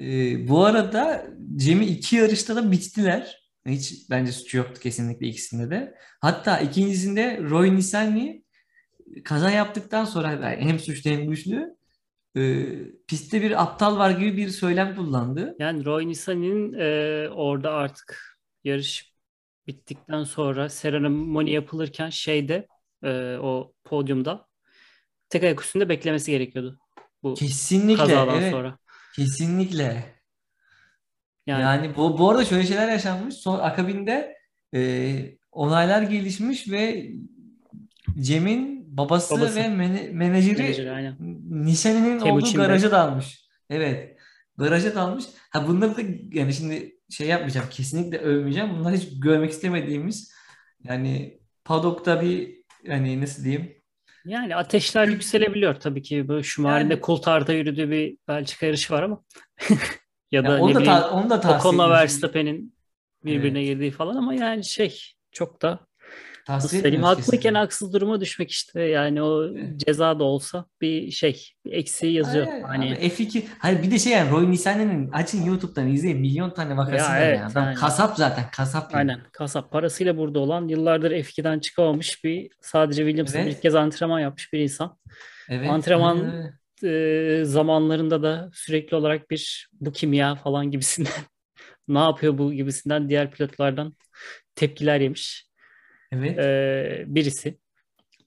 Ee, 0.00 0.48
bu 0.48 0.64
arada 0.64 1.26
Cem'i 1.56 1.86
iki 1.86 2.16
yarışta 2.16 2.56
da 2.56 2.72
bittiler. 2.72 3.48
Hiç 3.66 4.10
bence 4.10 4.32
suçu 4.32 4.56
yoktu 4.56 4.80
kesinlikle 4.80 5.26
ikisinde 5.26 5.70
de. 5.70 5.94
Hatta 6.20 6.58
ikincisinde 6.58 7.40
Roy 7.42 7.76
Nissany 7.76 8.42
kaza 9.24 9.50
yaptıktan 9.50 10.04
sonra 10.04 10.50
hem 10.50 10.78
suçlu 10.78 11.10
hem 11.10 11.30
güçlü 11.30 11.76
e, 12.36 12.66
pistte 13.06 13.42
bir 13.42 13.62
aptal 13.62 13.98
var 13.98 14.10
gibi 14.10 14.36
bir 14.36 14.48
söylem 14.48 14.96
kullandı. 14.96 15.56
Yani 15.58 15.84
Roy 15.84 16.08
Nissany'nin 16.08 16.72
e, 16.72 17.28
orada 17.28 17.72
artık 17.72 18.38
yarış 18.64 19.14
bittikten 19.66 20.24
sonra 20.24 20.68
seremoni 20.68 21.50
yapılırken 21.50 22.10
şeyde 22.10 22.66
e, 23.04 23.36
o 23.36 23.72
podyumda 23.84 24.47
tek 25.30 25.42
ayak 25.42 25.64
üstünde 25.64 25.88
beklemesi 25.88 26.30
gerekiyordu. 26.30 26.78
Bu 27.22 27.34
Kesinlikle, 27.34 27.96
kazadan 27.96 28.38
evet, 28.42 28.52
sonra. 28.52 28.78
kesinlikle. 29.16 30.18
Yani, 31.46 31.62
Yani 31.62 31.96
bu, 31.96 32.18
bu 32.18 32.30
arada 32.30 32.44
şöyle 32.44 32.66
şeyler 32.66 32.88
yaşanmış. 32.88 33.34
Son 33.34 33.58
akabinde 33.58 34.36
e, 34.74 35.38
olaylar 35.52 36.02
gelişmiş 36.02 36.70
ve 36.70 37.10
Cem'in 38.20 38.96
babası, 38.96 39.36
Babası. 39.36 39.56
ve 39.56 39.68
mene- 39.68 40.10
menajeri 40.12 40.62
Menajeri, 40.62 40.88
Temuçin 42.18 42.58
olduğu 42.58 42.66
garaja 42.66 42.90
dalmış. 42.90 43.48
Evet. 43.70 44.18
Garaja 44.58 44.94
dalmış. 44.94 45.24
Ha 45.50 45.68
bunları 45.68 45.96
da 45.96 46.00
yani 46.32 46.54
şimdi 46.54 46.98
şey 47.10 47.26
yapmayacağım. 47.26 47.66
Kesinlikle 47.70 48.18
övmeyeceğim. 48.18 48.70
Bunlar 48.78 48.94
hiç 48.94 49.20
görmek 49.20 49.50
istemediğimiz 49.50 50.32
yani 50.84 51.40
padokta 51.64 52.22
bir 52.22 52.58
hani 52.88 53.20
nasıl 53.20 53.44
diyeyim 53.44 53.77
yani 54.28 54.56
ateşler 54.56 55.08
yükselebiliyor 55.08 55.74
tabii 55.74 56.02
ki. 56.02 56.28
Böyle 56.28 56.42
Schumacher'in 56.42 56.90
de 56.90 56.94
Yani- 56.94 57.02
Coulthard'a 57.02 57.52
yürüdüğü 57.52 57.90
bir 57.90 58.16
Belçika 58.28 58.66
yarışı 58.66 58.94
var 58.94 59.02
ama 59.02 59.22
ya 60.30 60.44
da 60.44 60.48
Ya 60.48 60.56
ne 60.56 60.62
onu 60.62 60.74
da 60.74 60.80
bileyim 60.80 61.02
onu 61.12 61.30
da 61.30 61.58
Ocon'la. 61.58 61.90
Verstappen'in 61.90 62.74
birbirine 63.24 63.58
Evet. 63.58 63.68
girdiği 63.68 63.90
falan 63.90 64.16
ama 64.16 64.34
yani 64.34 64.64
şey 64.64 65.00
çok 65.32 65.62
da 65.62 65.80
Tavsiye 66.48 66.82
Selim 66.82 67.02
haklıyken 67.02 67.54
haksız 67.54 67.92
duruma 67.92 68.20
düşmek 68.20 68.50
işte 68.50 68.82
yani 68.82 69.22
o 69.22 69.48
ceza 69.76 70.18
da 70.18 70.24
olsa 70.24 70.64
bir 70.80 71.10
şey 71.10 71.48
bir 71.64 71.72
eksiği 71.72 72.12
yazıyor. 72.12 72.46
Hayır, 72.46 72.62
Hani 72.62 72.86
abi 72.96 73.06
F2 73.08 73.42
hayır 73.58 73.82
bir 73.82 73.90
de 73.90 73.98
şey 73.98 74.12
yani 74.12 74.30
Roy 74.30 74.50
Nisani'nin 74.50 75.10
açın 75.10 75.44
YouTube'dan 75.44 75.88
izleyin 75.88 76.20
milyon 76.20 76.50
tane 76.50 76.76
vakası 76.76 76.96
Ya 76.96 77.10
var 77.10 77.20
evet, 77.20 77.38
yani. 77.38 77.52
Adam 77.52 77.74
kasap 77.74 78.16
zaten 78.16 78.44
kasap 78.52 78.92
yani. 78.92 78.98
aynen 78.98 79.20
kasap 79.32 79.72
parasıyla 79.72 80.16
burada 80.16 80.38
olan 80.38 80.68
yıllardır 80.68 81.10
F2'den 81.10 81.58
çıkamamış 81.60 82.24
bir 82.24 82.50
sadece 82.60 83.02
Williams'ın 83.02 83.38
Evet. 83.38 83.54
ilk 83.54 83.62
kez 83.62 83.74
antrenman 83.74 84.20
yapmış 84.20 84.52
bir 84.52 84.58
insan. 84.58 84.98
Evet. 85.48 85.70
Antrenman- 85.70 86.20
aynen. 86.30 86.58
Ee, 86.84 87.44
zamanlarında 87.44 88.22
da 88.22 88.50
sürekli 88.52 88.96
olarak 88.96 89.30
bir 89.30 89.68
bu 89.80 89.92
kim 89.92 90.12
ya 90.12 90.34
falan 90.34 90.70
gibisinden 90.70 91.12
ne 91.88 91.98
yapıyor 91.98 92.38
bu 92.38 92.52
gibisinden 92.52 93.08
diğer 93.08 93.30
pilotlardan 93.30 93.96
tepkiler 94.54 95.00
yemiş. 95.00 95.47
Evet. 96.12 96.38
Ee, 96.38 97.04
birisi. 97.06 97.58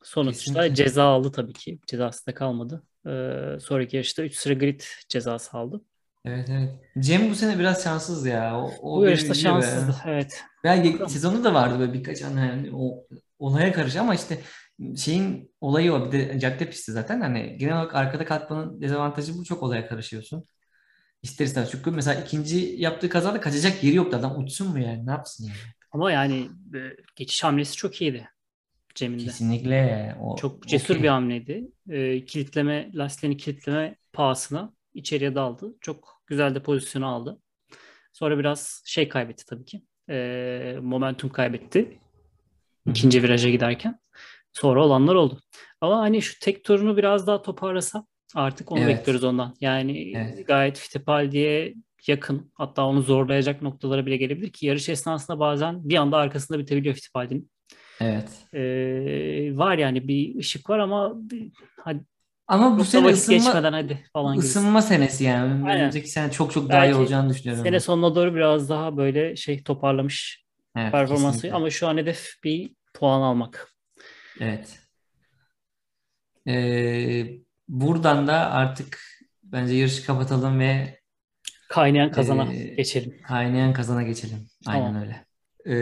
Sonuçta 0.04 0.40
Kesinlikle. 0.54 0.76
ceza 0.76 1.04
aldı 1.04 1.32
tabii 1.32 1.54
ki. 1.54 1.80
Cezası 1.88 2.28
da 2.28 2.34
kalmadı. 2.34 2.84
Ee, 3.08 3.58
sonraki 3.60 3.96
yarışta 3.96 4.24
3 4.24 4.36
sıra 4.36 4.54
grid 4.54 4.82
cezası 5.10 5.58
aldı. 5.58 5.82
Evet 6.26 6.50
evet. 6.52 6.70
Cem 7.00 7.30
bu 7.30 7.36
sene 7.36 7.60
biraz 7.60 7.84
şanssız 7.84 8.26
ya. 8.26 8.60
O, 8.60 8.72
o 8.82 8.98
Bu 9.02 9.06
yarışta 9.06 9.32
üzüyor 9.32 9.58
be. 9.58 9.62
şanssızdı. 9.62 9.96
Evet. 10.06 10.42
Belki 10.64 10.94
Bakalım. 10.94 11.10
sezonu 11.10 11.44
da 11.44 11.54
vardı 11.54 11.80
böyle 11.80 11.94
birkaç 11.94 12.22
an 12.22 12.38
hani 12.38 12.70
o 12.76 13.04
olaya 13.40 13.74
karış 13.74 13.96
ama 13.96 14.16
işte 14.16 14.38
şeyin 14.98 15.52
olayı 15.62 15.94
o 15.94 16.12
bir 16.12 16.20
de 16.30 16.40
cadde 16.40 16.70
pisti 16.70 16.92
zaten 16.92 17.22
hani 17.22 17.58
genel 17.58 17.74
olarak 17.76 17.96
arkada 17.96 18.26
kalkmanın 18.26 18.82
dezavantajı 18.82 19.38
bu 19.38 19.44
çok 19.46 19.64
olaya 19.64 19.88
karışıyorsun. 19.88 20.46
İster 21.24 21.46
istemez 21.46 21.72
çünkü 21.72 21.92
mesela 21.92 22.22
ikinci 22.22 22.58
yaptığı 22.78 23.10
kazada 23.10 23.42
kaçacak 23.42 23.84
yeri 23.84 23.96
yoktu 23.96 24.18
adam 24.18 24.40
uçsun 24.44 24.70
mu 24.72 24.80
yani 24.80 25.06
ne 25.06 25.12
yapsın 25.12 25.44
yani? 25.46 25.58
Ama 25.92 26.12
yani 26.12 26.50
e, 26.76 26.80
geçiş 27.16 27.44
hamlesi 27.44 27.76
çok 27.76 28.02
iyiydi 28.02 28.30
Cem'in 28.96 29.20
de. 29.20 29.24
Kesinlikle 29.24 30.16
o 30.22 30.36
Çok 30.36 30.68
cesur 30.68 30.94
okey. 30.94 31.04
bir 31.04 31.08
hamleydi. 31.10 31.72
Ee, 31.90 32.26
kilitleme, 32.26 32.92
lastiğini 32.94 33.38
kilitleme 33.38 33.96
pahasına 34.14 34.74
içeriye 34.94 35.36
daldı. 35.36 35.76
Çok 35.82 36.22
güzel 36.28 36.56
de 36.56 36.64
pozisyonu 36.64 37.08
aldı. 37.08 37.42
Sonra 38.14 38.40
biraz 38.40 38.84
şey 38.86 39.10
kaybetti 39.10 39.46
tabii 39.46 39.66
ki. 39.66 39.82
Ee, 40.10 40.78
momentum 40.82 41.30
kaybetti. 41.30 42.00
ikinci 42.88 43.24
viraja 43.24 43.50
giderken. 43.50 44.00
Sonra 44.54 44.86
olanlar 44.86 45.16
oldu. 45.16 45.40
Ama 45.82 46.00
hani 46.00 46.22
şu 46.22 46.40
tek 46.40 46.64
turunu 46.64 46.98
biraz 46.98 47.28
daha 47.28 47.42
toparlasa 47.42 48.06
artık 48.36 48.72
onu 48.72 48.80
Evet. 48.80 48.98
bekliyoruz 49.00 49.24
ondan. 49.24 49.56
Yani 49.62 50.12
Evet. 50.18 50.48
gayet 50.48 50.78
Fittipaldi'ye 50.80 51.74
yakın 52.08 52.52
hatta 52.54 52.86
onu 52.86 53.02
zorlayacak 53.02 53.62
noktalara 53.62 54.06
bile 54.06 54.18
gelebilir 54.18 54.50
ki 54.52 54.66
yarış 54.66 54.90
esnasında 54.90 55.40
bazen 55.40 55.90
bir 55.90 55.96
anda 55.96 56.18
arkasında 56.18 56.60
bitebiliyor 56.60 56.96
Fittipaldi'nin. 56.96 57.52
Evet. 58.02 58.30
Ee, 58.54 59.58
var 59.58 59.78
yani 59.78 60.08
bir 60.08 60.36
ışık 60.40 60.70
var 60.70 60.80
ama 60.80 61.12
bir- 61.16 61.52
hadi 61.80 62.00
Ama 62.48 62.80
bu 62.80 62.84
sene 62.84 63.08
ısınma, 63.08 63.38
geçmeden 63.38 63.74
hadi 63.74 64.04
falan 64.14 64.36
gibi. 64.36 64.46
ısınma 64.46 64.82
senesi 64.82 65.24
yani. 65.24 65.52
Aynen. 65.68 65.78
Önümüzdeki 65.80 66.10
sene 66.10 66.32
çok 66.32 66.52
çok 66.52 66.70
daha 66.70 66.86
iyi 66.86 66.88
Belki 66.88 66.96
olacağını 66.96 67.30
düşünüyorum. 67.30 67.64
Sene 67.64 67.74
ben. 67.74 67.78
sonuna 67.80 68.16
doğru 68.16 68.36
biraz 68.36 68.70
daha 68.70 68.98
böyle 68.98 69.36
şey 69.36 69.64
toparlamış 69.64 70.46
Evet, 70.76 70.92
performansı 70.92 71.32
kesinlikle. 71.38 71.56
ama 71.56 71.70
şu 71.70 71.88
an 71.88 71.98
hedef 71.98 72.30
bir 72.44 72.72
puan 72.94 73.22
almak. 73.22 73.72
Evet. 74.40 74.80
Ee, 76.48 77.28
buradan 77.68 78.28
da 78.28 78.52
artık 78.52 79.00
bence 79.44 79.74
yarışı 79.76 80.06
kapatalım 80.06 80.60
ve 80.60 81.01
Kaynayan 81.72 82.12
kazana 82.12 82.54
Ee, 82.54 82.76
geçelim. 82.76 83.18
kaynayan 83.28 83.74
kazana 83.74 84.04
geçelim. 84.04 84.38
Aynen 84.68 84.86
Tamam. 84.86 85.02
öyle. 85.02 85.26
Ee, 85.66 85.76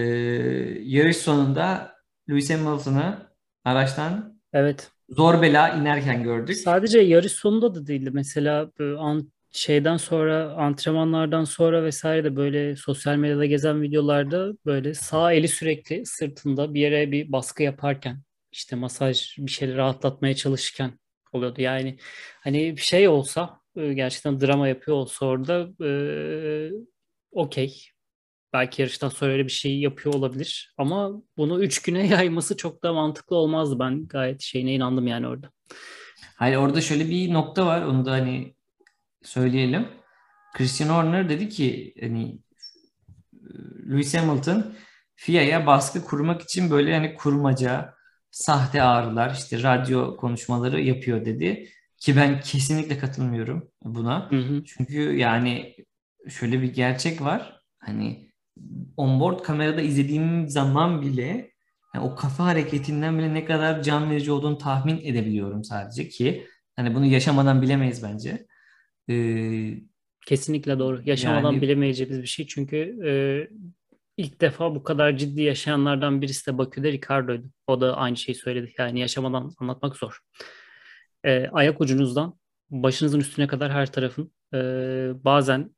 yarış 0.83 1.17
sonunda 1.17 1.91
Lewis 2.29 2.49
Hamilton'ı 2.49 3.17
araçtan 3.65 4.39
Evet. 4.53 4.91
zor 5.09 5.41
bela 5.41 5.69
inerken 5.69 6.23
gördük. 6.23 6.55
Sadece 6.55 6.99
yarış 6.99 7.31
sonunda 7.31 7.75
da 7.75 7.87
değildi. 7.87 8.09
Mesela 8.13 8.71
an, 8.99 9.31
şeyden 9.51 9.97
sonra 9.97 10.53
antrenmanlardan 10.53 11.43
sonra 11.43 11.83
vesaire 11.83 12.23
de 12.23 12.35
böyle 12.35 12.75
sosyal 12.75 13.15
medyada 13.15 13.45
gezen 13.45 13.81
videolarda 13.81 14.53
böyle 14.65 14.93
sağ 14.93 15.33
eli 15.33 15.47
sürekli 15.47 16.05
sırtında 16.05 16.73
bir 16.73 16.81
yere 16.81 17.11
bir 17.11 17.31
baskı 17.31 17.63
yaparken 17.63 18.21
işte 18.51 18.75
masaj 18.75 19.35
bir 19.37 19.51
şeyleri 19.51 19.77
rahatlatmaya 19.77 20.35
çalışırken 20.35 20.91
oluyordu. 21.33 21.61
Yani 21.61 21.97
hani 22.41 22.75
bir 22.77 22.81
şey 22.81 23.07
olsa 23.07 23.58
e, 23.79 23.93
gerçekten 23.93 24.41
drama 24.41 24.67
yapıyor 24.67 24.97
olsa 24.97 25.25
orada 25.25 25.85
e, 25.85 25.91
okey. 27.31 27.83
Belki 28.53 28.81
yarıştan 28.81 29.09
sonra 29.09 29.31
öyle 29.31 29.45
bir 29.45 29.51
şey 29.51 29.79
yapıyor 29.79 30.15
olabilir. 30.15 30.73
Ama 30.77 31.11
bunu 31.37 31.63
üç 31.63 31.81
güne 31.81 32.07
yayması 32.11 32.57
çok 32.57 32.83
da 32.83 32.93
mantıklı 32.93 33.35
olmazdı. 33.35 33.79
Ben 33.79 34.07
gayet 34.07 34.41
şeyine 34.41 34.73
inandım 34.73 35.07
yani 35.07 35.27
orada. 35.27 35.51
Hayır 36.35 36.55
orada 36.55 36.81
şöyle 36.81 37.09
bir 37.09 37.33
nokta 37.33 37.65
var. 37.65 37.81
Onu 37.81 38.05
da 38.05 38.11
hani 38.11 38.55
söyleyelim. 39.23 39.87
Christian 40.53 40.89
Horner 40.89 41.29
dedi 41.29 41.49
ki 41.49 41.93
hani 42.01 42.39
Lewis 43.89 44.13
Hamilton 44.13 44.73
FIA'ya 45.15 45.65
baskı 45.65 46.05
kurmak 46.05 46.41
için 46.41 46.71
böyle 46.71 46.93
hani 46.93 47.15
kurmaca, 47.15 47.93
sahte 48.31 48.81
ağrılar, 48.81 49.31
işte 49.31 49.63
radyo 49.63 50.17
konuşmaları 50.17 50.81
yapıyor 50.81 51.25
dedi. 51.25 51.69
Ki 51.99 52.15
ben 52.15 52.41
kesinlikle 52.41 52.97
katılmıyorum 52.97 53.71
buna. 53.83 54.31
Hı 54.31 54.35
hı. 54.35 54.63
Çünkü 54.65 54.99
yani 55.17 55.75
şöyle 56.29 56.61
bir 56.61 56.73
gerçek 56.73 57.21
var. 57.21 57.61
Hani 57.79 58.29
onboard 58.97 59.39
kamerada 59.39 59.81
izlediğim 59.81 60.49
zaman 60.49 61.01
bile 61.01 61.51
yani 61.95 62.05
o 62.05 62.15
kafa 62.15 62.45
hareketinden 62.45 63.17
bile 63.19 63.33
ne 63.33 63.45
kadar 63.45 63.83
can 63.83 64.11
verici 64.11 64.31
olduğunu 64.31 64.57
tahmin 64.57 65.01
edebiliyorum 65.03 65.63
sadece 65.63 66.09
ki 66.09 66.47
hani 66.75 66.95
bunu 66.95 67.05
yaşamadan 67.05 67.61
bilemeyiz 67.61 68.03
bence. 68.03 68.45
Ee, 69.09 69.73
Kesinlikle 70.25 70.79
doğru. 70.79 71.01
Yaşamadan 71.05 71.51
yani 71.51 71.61
bilemeyeceğimiz 71.61 72.21
bir 72.21 72.27
şey. 72.27 72.47
Çünkü 72.47 72.77
e, 73.05 73.11
ilk 74.17 74.41
defa 74.41 74.75
bu 74.75 74.83
kadar 74.83 75.17
ciddi 75.17 75.41
yaşayanlardan 75.41 76.21
birisi 76.21 76.51
de 76.51 76.57
Bakü'de 76.57 76.91
Ricardo'ydu. 76.91 77.47
O 77.67 77.81
da 77.81 77.97
aynı 77.97 78.17
şeyi 78.17 78.35
söyledi. 78.35 78.73
Yani 78.77 78.99
yaşamadan 78.99 79.51
anlatmak 79.59 79.95
zor. 79.95 80.19
E, 81.23 81.47
ayak 81.51 81.81
ucunuzdan 81.81 82.39
başınızın 82.69 83.19
üstüne 83.19 83.47
kadar 83.47 83.71
her 83.71 83.91
tarafın 83.91 84.31
e, 84.53 84.57
bazen 85.23 85.75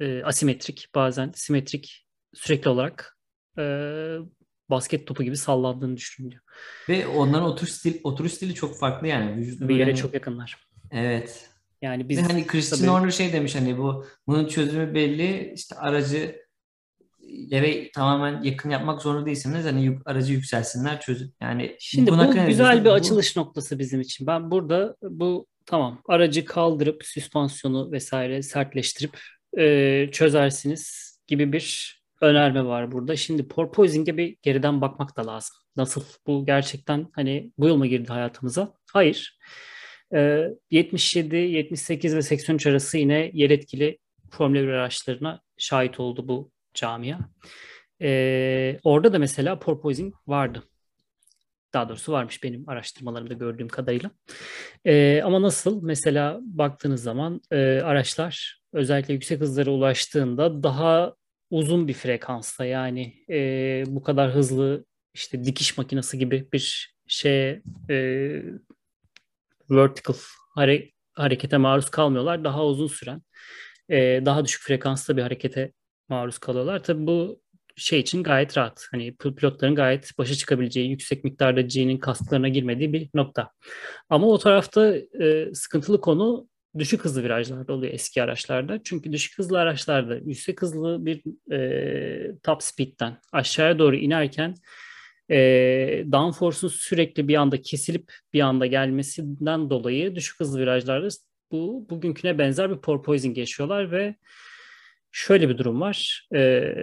e, 0.00 0.22
asimetrik, 0.22 0.88
bazen 0.94 1.32
simetrik 1.34 2.06
sürekli 2.34 2.68
olarak 2.68 3.18
e, 3.58 3.62
basket 4.70 5.06
topu 5.06 5.22
gibi 5.22 5.36
sallandığını 5.36 5.96
düşünüyor. 5.96 6.40
ve 6.88 7.06
onların 7.06 7.44
oturuş 7.48 7.72
stil 7.72 8.00
oturuş 8.04 8.32
stili 8.32 8.54
çok 8.54 8.78
farklı 8.78 9.06
yani. 9.06 9.36
Vücudu 9.36 9.68
Bir 9.68 9.74
yere 9.74 9.84
hani 9.90 9.96
çok 9.96 10.14
yakınlar. 10.14 10.68
evet. 10.90 11.50
Yani 11.82 12.04
Ve 12.04 12.08
biz 12.08 12.22
hani 12.22 12.46
Christian 12.46 12.78
tabii 12.78 12.90
Horner 12.90 13.10
şey 13.10 13.32
demiş 13.32 13.54
hani 13.54 13.78
bu 13.78 14.06
bunun 14.26 14.46
çözümü 14.48 14.94
belli 14.94 15.52
işte 15.54 15.76
aracı 15.76 16.43
yere 17.34 17.90
tamamen 17.90 18.42
yakın 18.42 18.70
yapmak 18.70 19.02
zorunda 19.02 19.26
değilsiniz 19.26 19.64
hani 19.64 19.84
yük- 19.84 20.06
aracı 20.06 20.32
yükselsinler 20.32 21.00
çözün. 21.00 21.34
Yani 21.40 21.76
Şimdi 21.80 22.10
buna 22.10 22.28
bu 22.28 22.46
güzel 22.46 22.80
bir 22.84 22.90
bu 22.90 22.92
açılış 22.92 23.36
noktası 23.36 23.78
bizim 23.78 24.00
için. 24.00 24.26
Ben 24.26 24.50
burada 24.50 24.96
bu 25.02 25.46
tamam 25.66 26.02
aracı 26.08 26.44
kaldırıp 26.44 27.04
süspansiyonu 27.04 27.92
vesaire 27.92 28.42
sertleştirip 28.42 29.20
e, 29.58 30.08
çözersiniz 30.12 31.14
gibi 31.26 31.52
bir 31.52 31.98
önerme 32.20 32.64
var 32.64 32.92
burada. 32.92 33.16
Şimdi 33.16 33.48
porpoising'e 33.48 34.16
bir 34.16 34.36
geriden 34.42 34.80
bakmak 34.80 35.16
da 35.16 35.26
lazım. 35.26 35.56
Nasıl 35.76 36.02
bu 36.26 36.46
gerçekten 36.46 37.06
hani 37.12 37.52
bu 37.58 37.66
yıl 37.66 37.76
mı 37.76 37.86
girdi 37.86 38.08
hayatımıza? 38.08 38.74
Hayır. 38.92 39.38
E, 40.14 40.48
77, 40.70 41.36
78 41.36 42.16
ve 42.16 42.22
83 42.22 42.66
arası 42.66 42.98
yine 42.98 43.30
yer 43.34 43.50
etkili 43.50 43.98
Formula 44.30 44.62
1 44.62 44.68
araçlarına 44.68 45.40
şahit 45.58 46.00
oldu 46.00 46.28
bu 46.28 46.53
camia. 46.74 47.18
E, 48.02 48.80
orada 48.84 49.12
da 49.12 49.18
mesela 49.18 49.58
porpoising 49.58 50.14
vardı. 50.26 50.62
Daha 51.74 51.88
doğrusu 51.88 52.12
varmış 52.12 52.42
benim 52.42 52.68
araştırmalarımda 52.68 53.34
gördüğüm 53.34 53.68
kadarıyla. 53.68 54.10
Ee, 54.84 55.22
ama 55.24 55.42
nasıl? 55.42 55.82
Mesela 55.82 56.40
baktığınız 56.42 57.02
zaman 57.02 57.40
e, 57.50 57.80
araçlar 57.80 58.62
özellikle 58.72 59.14
yüksek 59.14 59.40
hızlara 59.40 59.70
ulaştığında 59.70 60.62
daha 60.62 61.14
uzun 61.50 61.88
bir 61.88 61.92
frekansta 61.92 62.64
yani 62.64 63.14
e, 63.30 63.84
bu 63.86 64.02
kadar 64.02 64.30
hızlı 64.30 64.84
işte 65.14 65.44
dikiş 65.44 65.78
makinesi 65.78 66.18
gibi 66.18 66.48
bir 66.52 66.94
şeye 67.06 67.62
e, 67.90 67.96
vertical 69.70 70.16
hare- 70.56 70.92
harekete 71.12 71.56
maruz 71.56 71.90
kalmıyorlar. 71.90 72.44
Daha 72.44 72.66
uzun 72.66 72.86
süren, 72.86 73.22
e, 73.88 74.22
daha 74.24 74.44
düşük 74.44 74.62
frekansta 74.62 75.16
bir 75.16 75.22
harekete 75.22 75.72
maruz 76.08 76.38
kalıyorlar. 76.38 76.82
Tabii 76.84 77.06
bu 77.06 77.40
şey 77.76 78.00
için 78.00 78.22
gayet 78.22 78.58
rahat. 78.58 78.86
Hani 78.90 79.08
pil- 79.08 79.34
pilotların 79.34 79.74
gayet 79.74 80.10
başa 80.18 80.34
çıkabileceği, 80.34 80.90
yüksek 80.90 81.24
miktarda 81.24 81.60
G'nin 81.60 81.98
kasklarına 81.98 82.48
girmediği 82.48 82.92
bir 82.92 83.08
nokta. 83.14 83.50
Ama 84.08 84.26
o 84.26 84.38
tarafta 84.38 84.96
e, 84.96 85.54
sıkıntılı 85.54 86.00
konu 86.00 86.48
düşük 86.78 87.04
hızlı 87.04 87.22
virajlarda 87.22 87.72
oluyor 87.72 87.92
eski 87.92 88.22
araçlarda. 88.22 88.80
Çünkü 88.84 89.12
düşük 89.12 89.38
hızlı 89.38 89.60
araçlarda 89.60 90.16
yüksek 90.16 90.62
hızlı 90.62 91.06
bir 91.06 91.22
e, 91.52 92.40
top 92.42 92.62
speed'den 92.62 93.18
aşağıya 93.32 93.78
doğru 93.78 93.96
inerken 93.96 94.54
e, 95.30 95.36
downforce'un 96.12 96.70
sürekli 96.70 97.28
bir 97.28 97.34
anda 97.34 97.62
kesilip 97.62 98.12
bir 98.32 98.40
anda 98.40 98.66
gelmesinden 98.66 99.70
dolayı 99.70 100.14
düşük 100.14 100.40
hızlı 100.40 100.60
virajlarda 100.60 101.08
bu 101.52 101.86
bugünküne 101.90 102.38
benzer 102.38 102.70
bir 102.70 102.76
porpoising 102.76 103.38
yaşıyorlar 103.38 103.90
ve 103.90 104.14
şöyle 105.14 105.48
bir 105.48 105.58
durum 105.58 105.80
var. 105.80 106.28
E, 106.34 106.74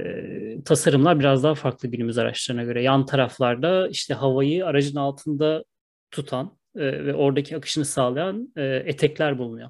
tasarımlar 0.65 1.19
biraz 1.19 1.43
daha 1.43 1.55
farklı 1.55 1.87
günümüz 1.87 2.17
araçlarına 2.17 2.63
göre. 2.63 2.83
Yan 2.83 3.05
taraflarda 3.05 3.87
işte 3.87 4.13
havayı 4.13 4.65
aracın 4.65 4.95
altında 4.95 5.63
tutan 6.11 6.57
e, 6.75 7.05
ve 7.05 7.13
oradaki 7.13 7.57
akışını 7.57 7.85
sağlayan 7.85 8.53
e, 8.57 8.63
etekler 8.85 9.37
bulunuyor. 9.37 9.69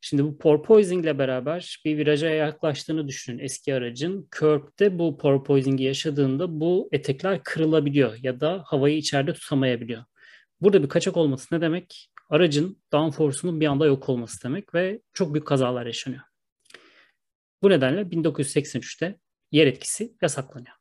Şimdi 0.00 0.24
bu 0.24 0.38
porpoising 0.38 1.04
ile 1.04 1.18
beraber 1.18 1.80
bir 1.84 1.98
viraja 1.98 2.28
yaklaştığını 2.28 3.08
düşünün 3.08 3.38
eski 3.38 3.74
aracın. 3.74 4.28
Curb'de 4.38 4.98
bu 4.98 5.18
porpoising'i 5.18 5.84
yaşadığında 5.84 6.60
bu 6.60 6.88
etekler 6.92 7.42
kırılabiliyor 7.42 8.16
ya 8.22 8.40
da 8.40 8.62
havayı 8.66 8.96
içeride 8.96 9.32
tutamayabiliyor. 9.32 10.04
Burada 10.60 10.82
bir 10.82 10.88
kaçak 10.88 11.16
olması 11.16 11.54
ne 11.54 11.60
demek? 11.60 12.10
Aracın 12.30 12.82
downforce'unun 12.92 13.60
bir 13.60 13.66
anda 13.66 13.86
yok 13.86 14.08
olması 14.08 14.44
demek 14.44 14.74
ve 14.74 15.00
çok 15.12 15.34
büyük 15.34 15.46
kazalar 15.46 15.86
yaşanıyor. 15.86 16.22
Bu 17.62 17.70
nedenle 17.70 18.10
1983'te 18.10 19.18
yer 19.52 19.66
etkisi 19.66 20.12
yasaklanıyor. 20.22 20.74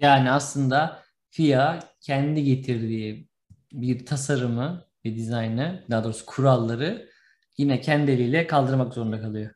yani 0.00 0.30
aslında 0.30 1.02
FIA 1.30 1.78
kendi 2.00 2.44
getirdiği 2.44 3.28
bir 3.72 4.06
tasarımı 4.06 4.86
ve 5.04 5.14
dizaynı 5.16 5.86
daha 5.90 6.04
doğrusu 6.04 6.26
kuralları 6.26 7.08
yine 7.58 7.80
kendi 7.80 8.10
eliyle 8.10 8.46
kaldırmak 8.46 8.94
zorunda 8.94 9.20
kalıyor. 9.20 9.54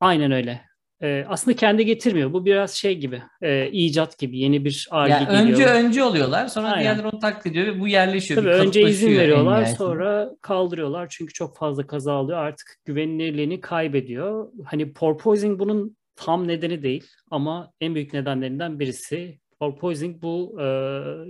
Aynen 0.00 0.32
öyle. 0.32 0.64
Ee, 1.02 1.24
aslında 1.28 1.56
kendi 1.56 1.84
getirmiyor. 1.84 2.32
Bu 2.32 2.44
biraz 2.44 2.70
şey 2.74 2.98
gibi, 2.98 3.22
e, 3.42 3.70
icat 3.70 4.18
gibi. 4.18 4.38
Yeni 4.38 4.64
bir 4.64 4.88
Yani 4.92 5.14
arge 5.14 5.30
önce 5.32 5.52
geliyor. 5.52 5.74
önce 5.74 6.04
oluyorlar 6.04 6.46
sonra 6.46 6.66
Aynen. 6.68 6.80
diğerleri 6.82 7.06
onu 7.06 7.18
taklit 7.18 7.46
ediyor 7.46 7.66
ve 7.66 7.80
bu 7.80 7.88
yerleşiyor. 7.88 8.42
Tabii 8.42 8.52
önce 8.54 8.82
izin 8.82 9.18
veriyorlar, 9.18 9.64
sonra 9.64 10.30
kaldırıyorlar. 10.40 11.06
Çünkü 11.10 11.32
çok 11.32 11.56
fazla 11.56 11.86
kaza 11.86 12.20
oluyor. 12.20 12.38
Artık 12.38 12.76
güvenilirliğini 12.84 13.60
kaybediyor. 13.60 14.48
Hani 14.64 14.92
porpoising 14.92 15.58
bunun 15.60 15.96
tam 16.16 16.48
nedeni 16.48 16.82
değil 16.82 17.06
ama 17.30 17.72
en 17.80 17.94
büyük 17.94 18.12
nedenlerinden 18.12 18.80
birisi. 18.80 19.38
Porpoising 19.60 20.22
bu 20.22 20.56
e, 20.60 20.64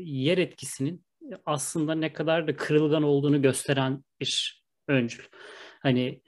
yer 0.04 0.38
etkisinin 0.38 1.04
aslında 1.46 1.94
ne 1.94 2.12
kadar 2.12 2.46
da 2.46 2.56
kırılgan 2.56 3.02
olduğunu 3.02 3.42
gösteren 3.42 4.04
bir 4.20 4.62
öncül. 4.88 5.24
Hani 5.82 6.20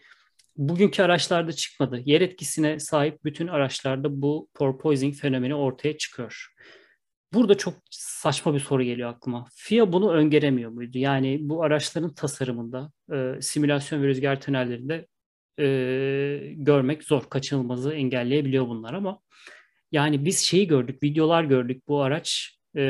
bugünkü 0.57 1.03
araçlarda 1.03 1.53
çıkmadı. 1.53 2.03
Yer 2.05 2.21
etkisine 2.21 2.79
sahip 2.79 3.25
bütün 3.25 3.47
araçlarda 3.47 4.23
bu 4.23 4.49
porpoising 4.55 5.15
fenomeni 5.15 5.55
ortaya 5.55 5.99
çıkıyor. 5.99 6.47
Burada 7.33 7.55
çok 7.55 7.75
saçma 7.91 8.55
bir 8.55 8.61
soru 8.61 8.83
geliyor 8.83 9.11
aklıma. 9.11 9.45
FIA 9.55 9.93
bunu 9.93 10.13
öngöremiyor 10.13 10.71
muydu? 10.71 10.99
Yani 10.99 11.39
bu 11.41 11.63
araçların 11.63 12.15
tasarımında, 12.15 12.93
e, 13.13 13.43
simülasyon 13.43 14.03
ve 14.03 14.07
rüzgar 14.07 14.41
tünellerinde 14.41 15.07
e, 15.61 16.55
görmek 16.57 17.05
zor. 17.05 17.23
Kaçınılmazı 17.31 17.93
engelleyebiliyor 17.93 18.69
bunlar 18.69 18.95
ama 18.95 19.21
yani 19.93 20.25
biz 20.25 20.39
şeyi 20.39 20.67
gördük, 20.67 21.03
videolar 21.03 21.45
gördük. 21.45 21.83
Bu 21.89 22.03
araç 22.03 22.59
e, 22.77 22.81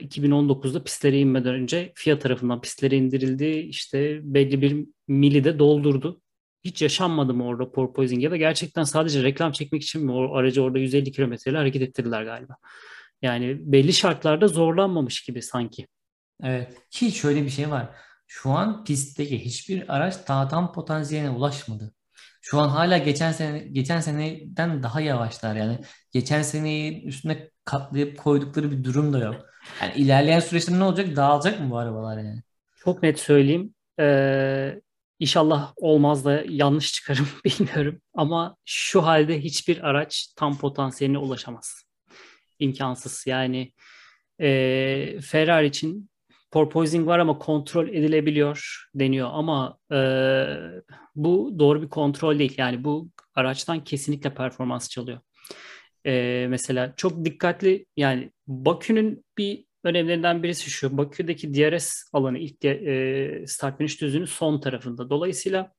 2019'da 0.00 0.84
pistlere 0.84 1.18
inmeden 1.18 1.54
önce 1.54 1.92
FIA 1.94 2.18
tarafından 2.18 2.60
pistlere 2.60 2.96
indirildi. 2.96 3.46
İşte 3.46 4.20
belli 4.22 4.62
bir 4.62 4.86
mili 5.08 5.44
de 5.44 5.58
doldurdu. 5.58 6.20
Hiç 6.64 6.82
yaşanmadı 6.82 7.34
mı 7.34 7.44
orada 7.44 7.72
porpoising 7.72 8.22
ya 8.22 8.30
da 8.30 8.36
gerçekten 8.36 8.84
sadece 8.84 9.22
reklam 9.22 9.52
çekmek 9.52 9.82
için 9.82 10.04
mi 10.04 10.12
o 10.12 10.34
aracı 10.34 10.62
orada 10.62 10.78
150 10.78 11.12
kilometreyle 11.12 11.58
hareket 11.58 11.82
ettirdiler 11.82 12.22
galiba. 12.22 12.56
Yani 13.22 13.58
belli 13.60 13.92
şartlarda 13.92 14.48
zorlanmamış 14.48 15.22
gibi 15.22 15.42
sanki. 15.42 15.86
Evet. 16.42 16.82
Ki 16.90 17.12
şöyle 17.12 17.44
bir 17.44 17.50
şey 17.50 17.70
var. 17.70 17.88
Şu 18.26 18.50
an 18.50 18.84
pistteki 18.84 19.44
hiçbir 19.44 19.94
araç 19.96 20.28
daha 20.28 20.48
tam 20.48 20.72
potansiyeline 20.72 21.30
ulaşmadı. 21.30 21.94
Şu 22.42 22.58
an 22.58 22.68
hala 22.68 22.98
geçen 22.98 23.32
sene 23.32 23.58
geçen 23.58 24.00
seneden 24.00 24.82
daha 24.82 25.00
yavaşlar 25.00 25.54
yani. 25.56 25.78
Geçen 26.12 26.42
seneyi 26.42 27.04
üstüne 27.04 27.50
katlayıp 27.64 28.18
koydukları 28.18 28.70
bir 28.70 28.84
durum 28.84 29.12
da 29.12 29.18
yok. 29.18 29.46
Yani 29.82 29.94
ilerleyen 29.94 30.40
süreçte 30.40 30.78
ne 30.78 30.84
olacak? 30.84 31.16
Dağılacak 31.16 31.60
mı 31.60 31.70
bu 31.70 31.78
arabalar 31.78 32.18
yani? 32.18 32.42
Çok 32.76 33.02
net 33.02 33.18
söyleyeyim. 33.20 33.74
Ee, 34.00 34.80
inşallah 35.20 35.72
olmaz 35.76 36.24
da 36.24 36.44
yanlış 36.48 36.92
çıkarım 36.92 37.28
bilmiyorum. 37.44 38.00
Ama 38.14 38.56
şu 38.64 39.06
halde 39.06 39.40
hiçbir 39.40 39.88
araç 39.88 40.32
tam 40.36 40.58
potansiyeline 40.58 41.18
ulaşamaz. 41.18 41.82
İmkansız. 42.58 43.24
Yani 43.26 43.72
e, 44.40 45.18
Ferrari 45.22 45.66
için 45.66 46.10
porpoising 46.50 47.06
var 47.06 47.18
ama 47.18 47.38
kontrol 47.38 47.88
edilebiliyor 47.88 48.86
deniyor. 48.94 49.28
Ama 49.32 49.78
e, 49.92 49.96
bu 51.14 51.54
doğru 51.58 51.82
bir 51.82 51.88
kontrol 51.88 52.38
değil. 52.38 52.54
Yani 52.56 52.84
bu 52.84 53.10
araçtan 53.34 53.84
kesinlikle 53.84 54.34
performans 54.34 54.88
çalıyor. 54.88 55.20
E, 56.06 56.46
mesela 56.48 56.94
çok 56.96 57.24
dikkatli 57.24 57.86
yani 57.96 58.32
Bakü'nün 58.46 59.24
bir 59.38 59.64
önemlilerinden 59.84 60.42
birisi 60.42 60.70
şu. 60.70 60.98
Bakü'deki 60.98 61.54
DRS 61.54 62.02
alanı 62.12 62.38
ilk 62.38 62.64
e, 62.64 63.44
start 63.46 63.78
finish 63.78 64.00
düzünün 64.00 64.24
son 64.24 64.60
tarafında. 64.60 65.10
Dolayısıyla 65.10 65.72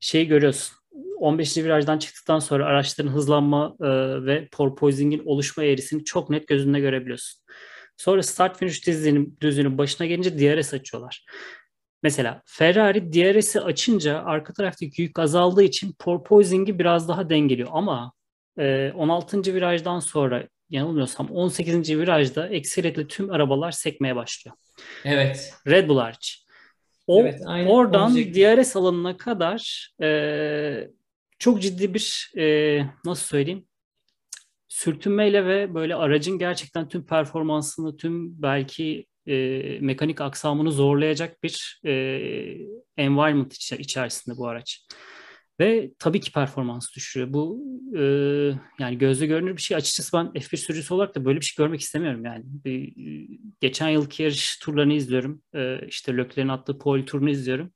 şeyi 0.00 0.26
görüyorsun. 0.26 0.76
15. 1.18 1.56
virajdan 1.56 1.98
çıktıktan 1.98 2.38
sonra 2.38 2.66
araçların 2.66 3.10
hızlanma 3.10 3.76
e, 3.80 3.86
ve 4.26 4.48
porpoising'in 4.52 5.22
oluşma 5.24 5.64
eğrisini 5.64 6.04
çok 6.04 6.30
net 6.30 6.48
gözünde 6.48 6.80
görebiliyorsun. 6.80 7.40
Sonra 7.96 8.22
start 8.22 8.58
finish 8.58 8.86
düzünün, 8.86 9.38
düzünün 9.40 9.78
başına 9.78 10.06
gelince 10.06 10.38
DRS 10.38 10.74
açıyorlar. 10.74 11.24
Mesela 12.02 12.42
Ferrari 12.46 13.12
DRS'i 13.12 13.60
açınca 13.60 14.22
arka 14.24 14.52
taraftaki 14.52 15.02
yük 15.02 15.18
azaldığı 15.18 15.62
için 15.62 15.94
porpoising'i 15.98 16.78
biraz 16.78 17.08
daha 17.08 17.30
dengeliyor. 17.30 17.68
Ama 17.72 18.12
e, 18.58 18.92
16. 18.92 19.54
virajdan 19.54 19.98
sonra 19.98 20.48
yanılmıyorsam 20.72 21.30
18. 21.30 21.98
virajda 21.98 22.48
ekseriyetle 22.48 23.06
tüm 23.08 23.30
arabalar 23.30 23.72
sekmeye 23.72 24.16
başlıyor. 24.16 24.56
Evet. 25.04 25.54
Red 25.66 25.88
Bull 25.88 25.98
hariç. 25.98 26.46
O, 27.06 27.20
evet, 27.20 27.40
aynen. 27.46 27.66
Oradan 27.70 28.14
DRS 28.16 28.76
alanına 28.76 29.16
kadar 29.16 29.90
e, 30.02 30.88
çok 31.38 31.62
ciddi 31.62 31.94
bir 31.94 32.32
e, 32.38 32.78
nasıl 33.04 33.26
söyleyeyim 33.26 33.66
sürtünmeyle 34.68 35.46
ve 35.46 35.74
böyle 35.74 35.94
aracın 35.94 36.38
gerçekten 36.38 36.88
tüm 36.88 37.06
performansını, 37.06 37.96
tüm 37.96 38.42
belki 38.42 39.06
e, 39.26 39.34
mekanik 39.80 40.20
aksamını 40.20 40.72
zorlayacak 40.72 41.42
bir 41.42 41.80
e, 41.84 41.92
environment 42.96 43.54
iç- 43.54 43.72
içerisinde 43.72 44.36
bu 44.36 44.48
araç. 44.48 44.86
Ve 45.62 45.90
tabii 45.98 46.20
ki 46.20 46.32
performans 46.32 46.94
düşürüyor. 46.96 47.32
Bu 47.32 47.64
e, 47.96 48.02
yani 48.78 48.98
gözle 48.98 49.26
görünür 49.26 49.56
bir 49.56 49.62
şey. 49.62 49.76
Açıkçası 49.76 50.16
ben 50.16 50.26
F1 50.26 50.56
sürücüsü 50.56 50.94
olarak 50.94 51.14
da 51.14 51.24
böyle 51.24 51.40
bir 51.40 51.44
şey 51.44 51.64
görmek 51.64 51.80
istemiyorum 51.80 52.24
yani. 52.24 52.44
Bir, 52.46 52.94
geçen 53.60 53.88
yılki 53.88 54.22
yarış 54.22 54.58
turlarını 54.58 54.92
izliyorum. 54.92 55.42
E, 55.54 55.86
işte 55.86 56.16
Lökler'in 56.16 56.48
attığı 56.48 56.78
pole 56.78 57.04
turunu 57.04 57.30
izliyorum. 57.30 57.72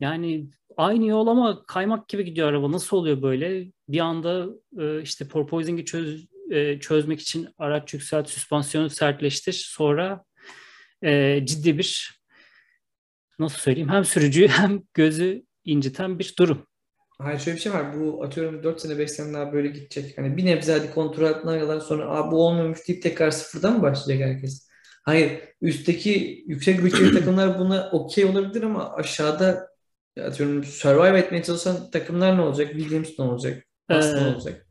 Yani 0.00 0.50
aynı 0.76 1.06
yol 1.06 1.26
ama 1.26 1.66
kaymak 1.66 2.08
gibi 2.08 2.24
gidiyor 2.24 2.48
araba. 2.48 2.72
Nasıl 2.72 2.96
oluyor 2.96 3.22
böyle? 3.22 3.72
Bir 3.88 4.00
anda 4.00 4.46
e, 4.78 5.02
işte 5.02 5.28
porpoising'i 5.28 5.84
çöz, 5.84 6.26
e, 6.50 6.80
çözmek 6.80 7.20
için 7.20 7.48
araç 7.58 7.94
yükselt, 7.94 8.28
süspansiyonu 8.28 8.90
sertleştir. 8.90 9.52
Sonra 9.52 10.24
e, 11.02 11.40
ciddi 11.46 11.78
bir 11.78 12.20
nasıl 13.38 13.58
söyleyeyim 13.58 13.90
hem 13.90 14.04
sürücüyü 14.04 14.48
hem 14.48 14.82
gözü 14.94 15.44
inciten 15.64 16.18
bir 16.18 16.34
durum. 16.38 16.66
Hayır 17.18 17.38
şöyle 17.38 17.56
bir 17.56 17.62
şey 17.62 17.72
var. 17.72 18.00
Bu 18.00 18.24
atıyorum 18.24 18.62
4 18.62 18.80
sene 18.80 18.98
5 18.98 19.10
sene 19.10 19.34
daha 19.34 19.52
böyle 19.52 19.68
gidecek. 19.68 20.18
Hani 20.18 20.36
bir 20.36 20.46
nebze 20.46 20.72
hadi 20.72 20.94
kontrol 20.94 21.24
altına 21.24 21.60
kadar 21.60 21.80
sonra 21.80 22.10
Aa, 22.10 22.32
bu 22.32 22.46
olmamış 22.46 22.88
deyip 22.88 23.02
tekrar 23.02 23.30
sıfırdan 23.30 23.76
mı 23.76 23.82
başlayacak 23.82 24.28
herkes? 24.28 24.68
Hayır. 25.04 25.40
Üstteki 25.60 26.44
yüksek 26.46 26.84
bütçeli 26.84 27.12
takımlar 27.18 27.58
buna 27.58 27.90
okey 27.92 28.24
olabilir 28.24 28.62
ama 28.62 28.94
aşağıda 28.94 29.68
atıyorum 30.20 30.64
survive 30.64 31.18
etmeye 31.18 31.42
çalışan 31.42 31.90
takımlar 31.90 32.36
ne 32.36 32.40
olacak? 32.40 32.70
Williams 32.72 33.18
ne 33.18 33.24
olacak? 33.24 33.64
Aston 33.88 34.24
ee, 34.24 34.34
olacak? 34.34 34.66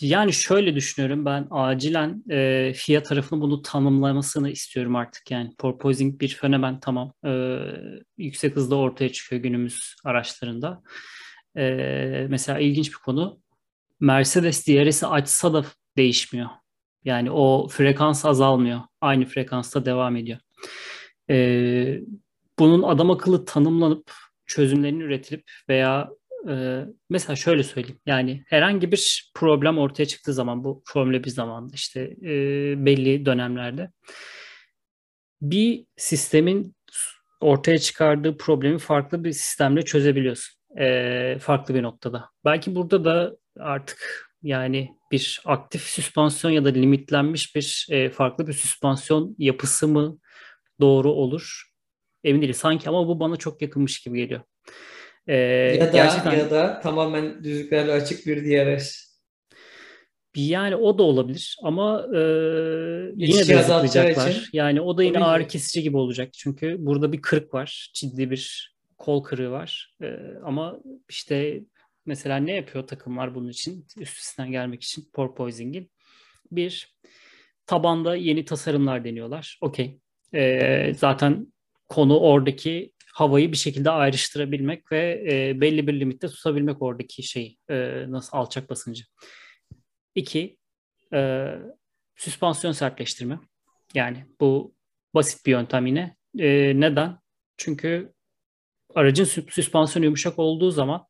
Yani 0.00 0.32
şöyle 0.32 0.74
düşünüyorum 0.74 1.24
ben 1.24 1.46
acilen 1.50 2.24
e, 2.30 2.72
FIA 2.76 3.02
tarafının 3.02 3.40
bunu 3.40 3.62
tanımlamasını 3.62 4.50
istiyorum 4.50 4.96
artık 4.96 5.30
yani 5.30 5.54
porpoising 5.58 6.20
bir 6.20 6.28
fenomen 6.28 6.80
tamam 6.80 7.12
e, 7.26 7.58
yüksek 8.18 8.56
hızda 8.56 8.76
ortaya 8.76 9.12
çıkıyor 9.12 9.42
günümüz 9.42 9.96
araçlarında. 10.04 10.82
E, 11.56 12.26
mesela 12.30 12.58
ilginç 12.58 12.88
bir 12.92 12.98
konu 12.98 13.40
Mercedes 14.00 14.66
DRS'i 14.68 15.06
açsa 15.06 15.52
da 15.52 15.64
değişmiyor. 15.96 16.48
Yani 17.04 17.30
o 17.30 17.68
frekans 17.68 18.24
azalmıyor. 18.24 18.80
Aynı 19.00 19.24
frekansta 19.24 19.86
devam 19.86 20.16
ediyor. 20.16 20.38
E, 21.30 22.00
bunun 22.58 22.82
adam 22.82 23.10
akıllı 23.10 23.44
tanımlanıp 23.44 24.12
çözümlerini 24.46 25.02
üretilip 25.02 25.50
veya 25.68 26.10
e, 26.48 26.84
mesela 27.10 27.36
şöyle 27.36 27.62
söyleyeyim 27.62 28.00
yani 28.06 28.44
herhangi 28.46 28.92
bir 28.92 29.32
problem 29.34 29.78
ortaya 29.78 30.06
çıktığı 30.06 30.32
zaman 30.32 30.64
bu 30.64 30.82
Formula 30.86 31.24
1 31.24 31.30
zamanında 31.30 31.74
işte 31.74 32.00
e, 32.22 32.30
belli 32.86 33.26
dönemlerde 33.26 33.90
bir 35.42 35.86
sistemin 35.96 36.74
ortaya 37.40 37.78
çıkardığı 37.78 38.36
problemi 38.36 38.78
farklı 38.78 39.24
bir 39.24 39.32
sistemle 39.32 39.82
çözebiliyorsun. 39.82 40.63
E, 40.78 41.38
farklı 41.40 41.74
bir 41.74 41.82
noktada. 41.82 42.30
Belki 42.44 42.74
burada 42.74 43.04
da 43.04 43.36
artık 43.60 44.30
yani 44.42 44.90
bir 45.12 45.42
aktif 45.44 45.82
süspansiyon 45.82 46.52
ya 46.52 46.64
da 46.64 46.68
limitlenmiş 46.68 47.56
bir 47.56 47.86
e, 47.90 48.10
farklı 48.10 48.46
bir 48.46 48.52
süspansiyon 48.52 49.34
yapısı 49.38 49.88
mı 49.88 50.18
doğru 50.80 51.12
olur? 51.12 51.70
Emin 52.24 52.42
değilim. 52.42 52.54
Sanki 52.54 52.88
ama 52.88 53.08
bu 53.08 53.20
bana 53.20 53.36
çok 53.36 53.62
yakınmış 53.62 54.02
gibi 54.02 54.18
geliyor. 54.18 54.40
Ee, 55.26 55.36
ya 55.36 55.86
da 55.86 55.90
gerçekten... 55.90 56.32
ya 56.32 56.50
da 56.50 56.80
tamamen 56.80 57.44
düzlüklerle 57.44 57.92
açık 57.92 58.26
bir 58.26 58.44
DRS. 58.44 59.14
Yani 60.36 60.76
o 60.76 60.98
da 60.98 61.02
olabilir 61.02 61.56
ama 61.62 62.06
e, 62.14 62.18
yine 63.16 63.48
de 63.48 63.62
zıplayacaklar. 63.62 64.48
Yani 64.52 64.80
o 64.80 64.98
da 64.98 65.02
yine 65.02 65.18
ağrı 65.18 65.46
kesici 65.46 65.82
gibi 65.82 65.96
olacak. 65.96 66.32
Çünkü 66.32 66.76
burada 66.78 67.12
bir 67.12 67.22
kırık 67.22 67.54
var. 67.54 67.90
Ciddi 67.94 68.30
bir 68.30 68.73
kol 69.04 69.22
kırığı 69.22 69.50
var. 69.50 69.96
E, 70.02 70.16
ama 70.44 70.78
işte 71.08 71.60
mesela 72.06 72.36
ne 72.36 72.52
yapıyor 72.52 72.86
takımlar 72.86 73.34
bunun 73.34 73.48
için? 73.48 73.86
Üstesinden 73.98 74.50
gelmek 74.50 74.82
için 74.82 75.10
porpoising'in. 75.12 75.90
Bir, 76.50 76.96
tabanda 77.66 78.16
yeni 78.16 78.44
tasarımlar 78.44 79.04
deniyorlar. 79.04 79.58
Okey. 79.60 80.00
E, 80.34 80.94
zaten 80.94 81.52
konu 81.88 82.18
oradaki 82.18 82.92
havayı 83.12 83.52
bir 83.52 83.56
şekilde 83.56 83.90
ayrıştırabilmek 83.90 84.92
ve 84.92 85.24
e, 85.30 85.60
belli 85.60 85.86
bir 85.86 86.00
limitte 86.00 86.28
tutabilmek 86.28 86.82
oradaki 86.82 87.22
şey 87.22 87.56
e, 87.70 88.04
nasıl 88.08 88.36
alçak 88.36 88.70
basıncı. 88.70 89.04
İki, 90.14 90.56
e, 91.14 91.50
süspansiyon 92.16 92.72
sertleştirme. 92.72 93.38
Yani 93.94 94.26
bu 94.40 94.74
basit 95.14 95.46
bir 95.46 95.50
yöntem 95.50 95.86
yine. 95.86 96.16
E, 96.38 96.72
neden? 96.80 97.18
Çünkü 97.56 98.14
aracın 98.94 99.24
süspansiyonu 99.24 100.04
yumuşak 100.04 100.38
olduğu 100.38 100.70
zaman 100.70 101.06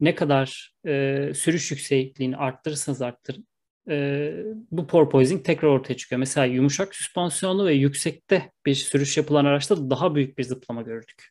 ne 0.00 0.14
kadar 0.14 0.74
e, 0.86 1.32
sürüş 1.34 1.70
yüksekliğini 1.70 2.36
arttırırsanız 2.36 3.02
arttırın 3.02 3.46
e, 3.88 4.32
bu 4.70 4.86
porpoising 4.86 5.44
tekrar 5.44 5.68
ortaya 5.68 5.96
çıkıyor. 5.96 6.18
Mesela 6.18 6.44
yumuşak 6.46 6.94
süspansiyonlu 6.94 7.66
ve 7.66 7.74
yüksekte 7.74 8.52
bir 8.66 8.74
sürüş 8.74 9.16
yapılan 9.16 9.44
araçta 9.44 9.90
daha 9.90 10.14
büyük 10.14 10.38
bir 10.38 10.44
zıplama 10.44 10.82
gördük. 10.82 11.28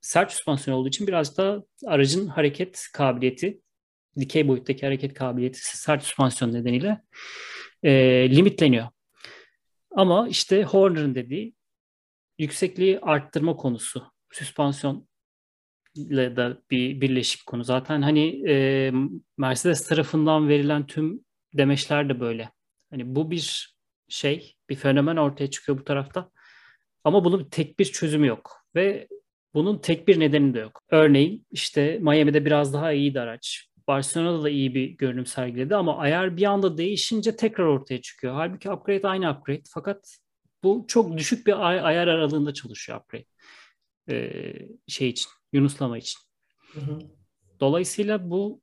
Sert 0.00 0.32
süspansiyon 0.32 0.76
olduğu 0.76 0.88
için 0.88 1.06
biraz 1.06 1.36
da 1.36 1.64
aracın 1.86 2.26
hareket 2.26 2.88
kabiliyeti, 2.92 3.60
dikey 4.18 4.48
boyuttaki 4.48 4.86
hareket 4.86 5.14
kabiliyeti 5.14 5.78
sert 5.78 6.02
süspansiyon 6.02 6.52
nedeniyle 6.52 7.02
e, 7.82 7.92
limitleniyor. 8.30 8.88
Ama 9.90 10.28
işte 10.28 10.62
Horner'ın 10.62 11.14
dediği 11.14 11.54
yüksekliği 12.38 13.00
arttırma 13.00 13.56
konusu. 13.56 14.12
Süspansiyon 14.32 15.08
ile 16.06 16.36
de 16.36 16.56
bir 16.70 17.00
birleşik 17.00 17.46
konu. 17.46 17.64
Zaten 17.64 18.02
hani 18.02 18.50
e, 18.50 18.92
Mercedes 19.38 19.86
tarafından 19.88 20.48
verilen 20.48 20.86
tüm 20.86 21.24
demeçler 21.54 22.08
de 22.08 22.20
böyle. 22.20 22.50
Hani 22.90 23.14
bu 23.14 23.30
bir 23.30 23.74
şey, 24.08 24.56
bir 24.68 24.76
fenomen 24.76 25.16
ortaya 25.16 25.50
çıkıyor 25.50 25.78
bu 25.78 25.84
tarafta. 25.84 26.30
Ama 27.04 27.24
bunun 27.24 27.44
tek 27.50 27.78
bir 27.78 27.84
çözümü 27.84 28.26
yok. 28.26 28.66
Ve 28.74 29.08
bunun 29.54 29.78
tek 29.78 30.08
bir 30.08 30.20
nedeni 30.20 30.54
de 30.54 30.58
yok. 30.58 30.82
Örneğin 30.90 31.46
işte 31.50 31.98
Miami'de 32.00 32.44
biraz 32.44 32.72
daha 32.74 32.92
iyiydi 32.92 33.20
araç. 33.20 33.70
Barcelona'da 33.88 34.42
da 34.42 34.50
iyi 34.50 34.74
bir 34.74 34.88
görünüm 34.88 35.26
sergiledi 35.26 35.76
ama 35.76 35.98
ayar 35.98 36.36
bir 36.36 36.44
anda 36.44 36.78
değişince 36.78 37.36
tekrar 37.36 37.64
ortaya 37.64 38.02
çıkıyor. 38.02 38.34
Halbuki 38.34 38.70
upgrade 38.70 39.08
aynı 39.08 39.30
upgrade 39.30 39.62
fakat 39.74 40.18
bu 40.62 40.84
çok 40.88 41.18
düşük 41.18 41.46
bir 41.46 41.68
ay- 41.68 41.80
ayar 41.80 42.08
aralığında 42.08 42.54
çalışıyor 42.54 43.00
upgrade. 43.00 43.24
Ee, 44.10 44.52
şey 44.86 45.08
için, 45.08 45.30
Yunuslama 45.52 45.98
için. 45.98 46.20
Hı 46.72 46.80
hı. 46.80 46.98
Dolayısıyla 47.60 48.30
bu 48.30 48.60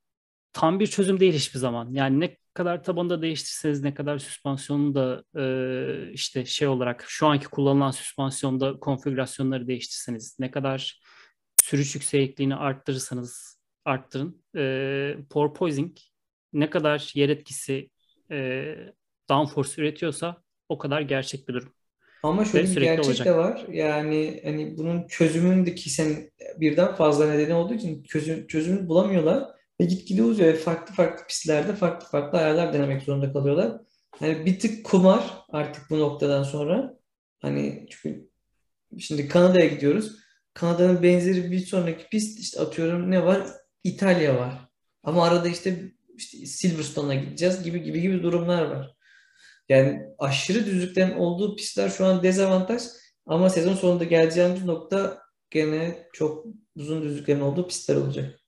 tam 0.54 0.80
bir 0.80 0.88
çözüm 0.88 1.20
değil 1.20 1.34
hiçbir 1.34 1.60
zaman. 1.60 1.92
Yani 1.92 2.20
ne 2.20 2.38
kadar 2.54 2.84
tabanı 2.84 3.22
değiştirseniz, 3.22 3.84
ne 3.84 3.94
kadar 3.94 4.18
süspansiyonu 4.18 4.96
da 4.96 5.24
e, 5.42 6.12
işte 6.14 6.46
şey 6.46 6.68
olarak 6.68 7.06
şu 7.08 7.28
anki 7.28 7.48
kullanılan 7.48 7.92
süspansiyonda 7.92 8.80
konfigürasyonları 8.80 9.68
değiştirseniz, 9.68 10.40
ne 10.40 10.52
kadar 10.52 11.02
sürüş 11.62 11.96
yüksekliğini 11.96 12.56
arttırırsanız 12.56 13.60
arttırın. 13.86 14.44
E, 14.56 15.18
porpoising 15.30 15.98
ne 16.54 16.70
kadar 16.70 17.12
yer 17.16 17.30
etkisi 17.30 17.90
e, 18.32 18.76
downforce 19.30 19.82
üretiyorsa 19.82 20.44
o 20.70 20.78
kadar 20.78 21.02
gerçek 21.02 21.48
bir 21.48 21.54
durum. 21.54 21.74
Ama 22.24 22.46
şöyle 22.46 22.76
bir 22.76 22.82
gerçek 22.82 23.06
olacak. 23.06 23.28
de 23.28 23.38
var. 23.38 23.66
Yani 23.72 24.42
hani 24.44 24.78
bunun 24.78 25.08
çözümündeki 25.08 25.90
sen 25.90 26.32
birden 26.58 26.96
fazla 26.96 27.32
nedeni 27.32 27.54
olduğu 27.54 27.74
için 27.74 28.04
çözüm, 28.04 28.48
çözümünü 28.48 28.88
bulamıyorlar. 28.88 29.44
Ve 29.82 29.86
gitgide 29.86 30.24
uzuyor. 30.24 30.54
Farklı 30.54 30.94
farklı 30.96 31.28
pistlerde 31.28 31.76
farklı 31.76 32.08
farklı 32.08 32.38
ayarlar 32.38 32.74
denemek 32.74 33.02
zorunda 33.02 33.34
kalıyorlar. 33.34 33.82
Yani 34.22 34.46
bir 34.46 34.60
tık 34.60 34.86
kumar 34.86 35.46
artık 35.50 35.90
bu 35.90 36.00
noktadan 36.00 36.44
sonra. 36.44 36.98
Hani 37.40 37.88
çünkü 37.90 38.30
şimdi 39.00 39.28
Kanada'ya 39.28 39.66
gidiyoruz. 39.66 40.16
Kanada'nın 40.54 41.04
benzeri 41.04 41.52
bir 41.52 41.60
sonraki 41.60 42.10
pist 42.10 42.40
işte 42.40 42.60
atıyorum 42.60 43.12
ne 43.12 43.26
var? 43.26 43.48
İtalya 43.84 44.36
var. 44.36 44.54
Ama 45.04 45.26
arada 45.26 45.48
işte, 45.48 45.92
işte 46.16 46.46
Silverstone'a 46.46 47.16
gideceğiz 47.16 47.64
gibi 47.64 47.84
gibi 47.84 48.02
gibi 48.02 48.24
durumlar 48.24 48.62
var. 48.62 48.97
Yani 49.70 50.02
aşırı 50.20 50.66
düzlüklerin 50.66 51.16
olduğu 51.18 51.56
pistler 51.56 51.90
şu 51.90 52.06
an 52.06 52.24
dezavantaj 52.24 52.84
ama 53.26 53.50
sezon 53.50 53.74
sonunda 53.74 54.04
geleceğimiz 54.04 54.66
nokta 54.66 55.22
gene 55.50 56.08
çok 56.14 56.46
uzun 56.76 57.02
düzlüklerin 57.04 57.42
olduğu 57.42 57.68
pistler 57.68 57.96
olacak. 57.96 58.40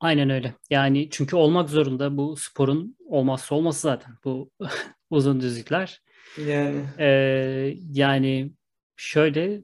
Aynen 0.00 0.30
öyle. 0.30 0.54
Yani 0.70 1.08
çünkü 1.10 1.36
olmak 1.36 1.70
zorunda 1.70 2.16
bu 2.16 2.36
sporun 2.36 2.96
olmazsa 3.06 3.54
olması 3.54 3.80
zaten 3.80 4.14
bu 4.24 4.50
uzun 5.10 5.40
düzlükler. 5.40 6.02
Yani 6.46 6.80
Ee, 6.98 7.74
yani 7.92 8.52
şöyle 8.96 9.62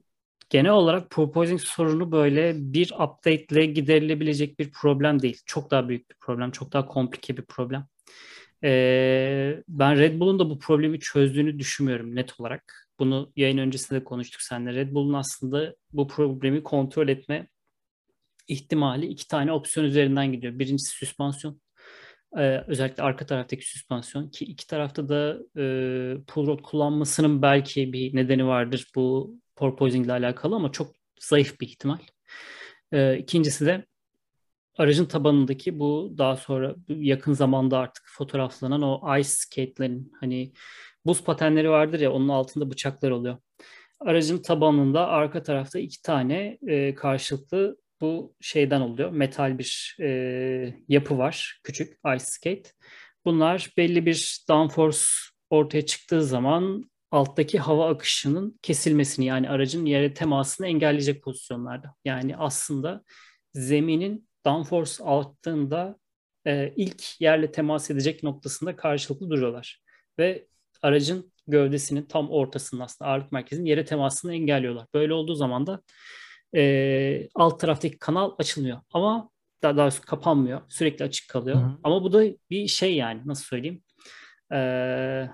genel 0.50 0.72
olarak 0.72 1.10
proposing 1.10 1.60
sorunu 1.60 2.12
böyle 2.12 2.52
bir 2.56 2.92
update 2.92 3.46
ile 3.50 3.66
giderilebilecek 3.66 4.58
bir 4.58 4.70
problem 4.70 5.22
değil. 5.22 5.40
Çok 5.46 5.70
daha 5.70 5.88
büyük 5.88 6.10
bir 6.10 6.16
problem, 6.20 6.50
çok 6.50 6.72
daha 6.72 6.86
komplike 6.86 7.36
bir 7.36 7.44
problem. 7.44 7.86
Ee, 8.64 9.62
ben 9.68 9.98
Red 9.98 10.20
Bull'un 10.20 10.38
da 10.38 10.50
bu 10.50 10.58
problemi 10.58 11.00
çözdüğünü 11.00 11.58
düşünmüyorum 11.58 12.16
net 12.16 12.40
olarak. 12.40 12.88
Bunu 12.98 13.32
yayın 13.36 13.58
öncesinde 13.58 14.04
konuştuk 14.04 14.42
seninle. 14.42 14.74
Red 14.74 14.94
Bull'un 14.94 15.14
aslında 15.14 15.74
bu 15.92 16.08
problemi 16.08 16.62
kontrol 16.62 17.08
etme 17.08 17.48
ihtimali 18.48 19.06
iki 19.06 19.28
tane 19.28 19.52
opsiyon 19.52 19.86
üzerinden 19.86 20.32
gidiyor. 20.32 20.58
Birincisi 20.58 20.90
süspansiyon. 20.96 21.60
Ee, 22.38 22.64
özellikle 22.66 23.02
arka 23.02 23.26
taraftaki 23.26 23.66
süspansiyon 23.66 24.30
ki 24.30 24.44
iki 24.44 24.66
tarafta 24.66 25.08
da 25.08 25.38
e, 25.56 25.64
pull 26.26 26.46
rod 26.46 26.62
kullanmasının 26.62 27.42
belki 27.42 27.92
bir 27.92 28.16
nedeni 28.16 28.46
vardır 28.46 28.86
bu 28.94 29.34
porpoising 29.56 30.06
ile 30.06 30.12
alakalı 30.12 30.56
ama 30.56 30.72
çok 30.72 30.94
zayıf 31.20 31.60
bir 31.60 31.66
ihtimal. 31.66 31.98
Ee, 32.92 33.18
ikincisi 33.18 33.66
de 33.66 33.86
aracın 34.80 35.04
tabanındaki 35.04 35.78
bu 35.78 36.14
daha 36.18 36.36
sonra 36.36 36.74
yakın 36.88 37.32
zamanda 37.32 37.78
artık 37.78 38.04
fotoğraflanan 38.06 38.82
o 38.82 39.18
ice 39.18 39.28
skate'lerin 39.28 40.12
hani 40.20 40.52
buz 41.06 41.24
patenleri 41.24 41.70
vardır 41.70 42.00
ya 42.00 42.12
onun 42.12 42.28
altında 42.28 42.70
bıçaklar 42.70 43.10
oluyor. 43.10 43.36
Aracın 44.00 44.38
tabanında 44.42 45.08
arka 45.08 45.42
tarafta 45.42 45.78
iki 45.78 46.02
tane 46.02 46.58
e, 46.66 46.94
karşılıklı 46.94 47.76
bu 48.00 48.34
şeyden 48.40 48.80
oluyor. 48.80 49.10
Metal 49.10 49.58
bir 49.58 49.96
e, 50.00 50.08
yapı 50.88 51.18
var. 51.18 51.60
Küçük 51.64 51.98
ice 52.06 52.24
skate. 52.24 52.70
Bunlar 53.24 53.70
belli 53.76 54.06
bir 54.06 54.44
downforce 54.48 54.98
ortaya 55.50 55.86
çıktığı 55.86 56.22
zaman 56.24 56.90
alttaki 57.10 57.58
hava 57.58 57.88
akışının 57.88 58.58
kesilmesini 58.62 59.26
yani 59.26 59.50
aracın 59.50 59.86
yere 59.86 60.14
temasını 60.14 60.66
engelleyecek 60.66 61.22
pozisyonlarda. 61.22 61.94
Yani 62.04 62.36
aslında 62.36 63.04
zeminin 63.54 64.29
downforce 64.46 65.04
altında 65.04 65.96
e, 66.46 66.72
ilk 66.76 67.20
yerle 67.20 67.52
temas 67.52 67.90
edecek 67.90 68.22
noktasında 68.22 68.76
karşılıklı 68.76 69.30
duruyorlar. 69.30 69.82
Ve 70.18 70.46
aracın 70.82 71.32
gövdesinin 71.46 72.02
tam 72.02 72.30
ortasında 72.30 72.84
aslında 72.84 73.10
ağırlık 73.10 73.32
merkezinin 73.32 73.66
yere 73.66 73.84
temasını 73.84 74.34
engelliyorlar. 74.34 74.86
Böyle 74.94 75.14
olduğu 75.14 75.34
zaman 75.34 75.66
da 75.66 75.82
e, 76.56 77.28
alt 77.34 77.60
taraftaki 77.60 77.98
kanal 77.98 78.34
açılmıyor. 78.38 78.80
Ama 78.92 79.30
daha 79.62 79.76
doğrusu 79.76 80.02
kapanmıyor. 80.02 80.60
Sürekli 80.68 81.04
açık 81.04 81.28
kalıyor. 81.28 81.56
Hı 81.56 81.60
hı. 81.60 81.78
Ama 81.84 82.02
bu 82.02 82.12
da 82.12 82.24
bir 82.50 82.66
şey 82.66 82.96
yani 82.96 83.22
nasıl 83.24 83.44
söyleyeyim? 83.44 83.82
Ee, 84.52 85.28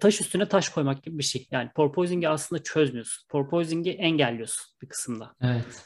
taş 0.00 0.20
üstüne 0.20 0.48
taş 0.48 0.68
koymak 0.68 1.02
gibi 1.02 1.18
bir 1.18 1.22
şey. 1.22 1.48
Yani 1.50 1.70
porpoising'i 1.74 2.28
aslında 2.28 2.62
çözmüyorsun. 2.62 3.28
Porpoising'i 3.28 3.90
engelliyorsun 3.90 4.66
bir 4.82 4.88
kısımda. 4.88 5.34
Evet. 5.42 5.84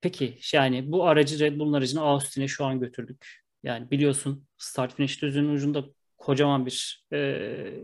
Peki 0.00 0.38
yani 0.52 0.92
bu 0.92 1.06
aracı 1.06 1.38
Red 1.38 1.58
Bull'un 1.58 1.72
aracını 1.72 2.00
Austin'e 2.00 2.48
şu 2.48 2.64
an 2.64 2.80
götürdük. 2.80 3.40
Yani 3.62 3.90
biliyorsun 3.90 4.46
start 4.58 4.94
finish 4.94 5.22
düzünün 5.22 5.54
ucunda 5.54 5.84
kocaman 6.18 6.66
bir 6.66 7.06
e, 7.12 7.18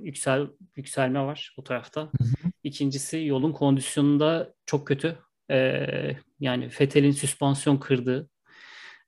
yüksel 0.02 0.46
yükselme 0.76 1.20
var 1.20 1.54
o 1.56 1.64
tarafta. 1.64 2.00
Hı 2.00 2.06
hı. 2.24 2.50
İkincisi 2.62 3.18
yolun 3.18 3.52
kondisyonunda 3.52 4.54
çok 4.66 4.86
kötü. 4.86 5.18
E, 5.50 5.86
yani 6.40 6.68
Fethel'in 6.68 7.10
süspansiyon 7.10 7.76
kırdığı, 7.76 8.28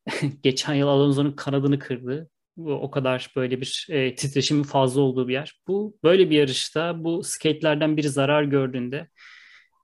geçen 0.42 0.74
yıl 0.74 0.88
Alonso'nun 0.88 1.32
kanadını 1.32 1.78
kırdı. 1.78 2.30
Bu 2.56 2.72
o 2.72 2.90
kadar 2.90 3.32
böyle 3.36 3.60
bir 3.60 3.86
e, 3.90 4.14
titreşimin 4.14 4.62
fazla 4.62 5.00
olduğu 5.00 5.28
bir 5.28 5.32
yer. 5.32 5.60
Bu 5.68 5.98
böyle 6.04 6.30
bir 6.30 6.36
yarışta 6.36 7.04
bu 7.04 7.22
skate'lerden 7.22 7.96
biri 7.96 8.08
zarar 8.08 8.42
gördüğünde 8.42 9.08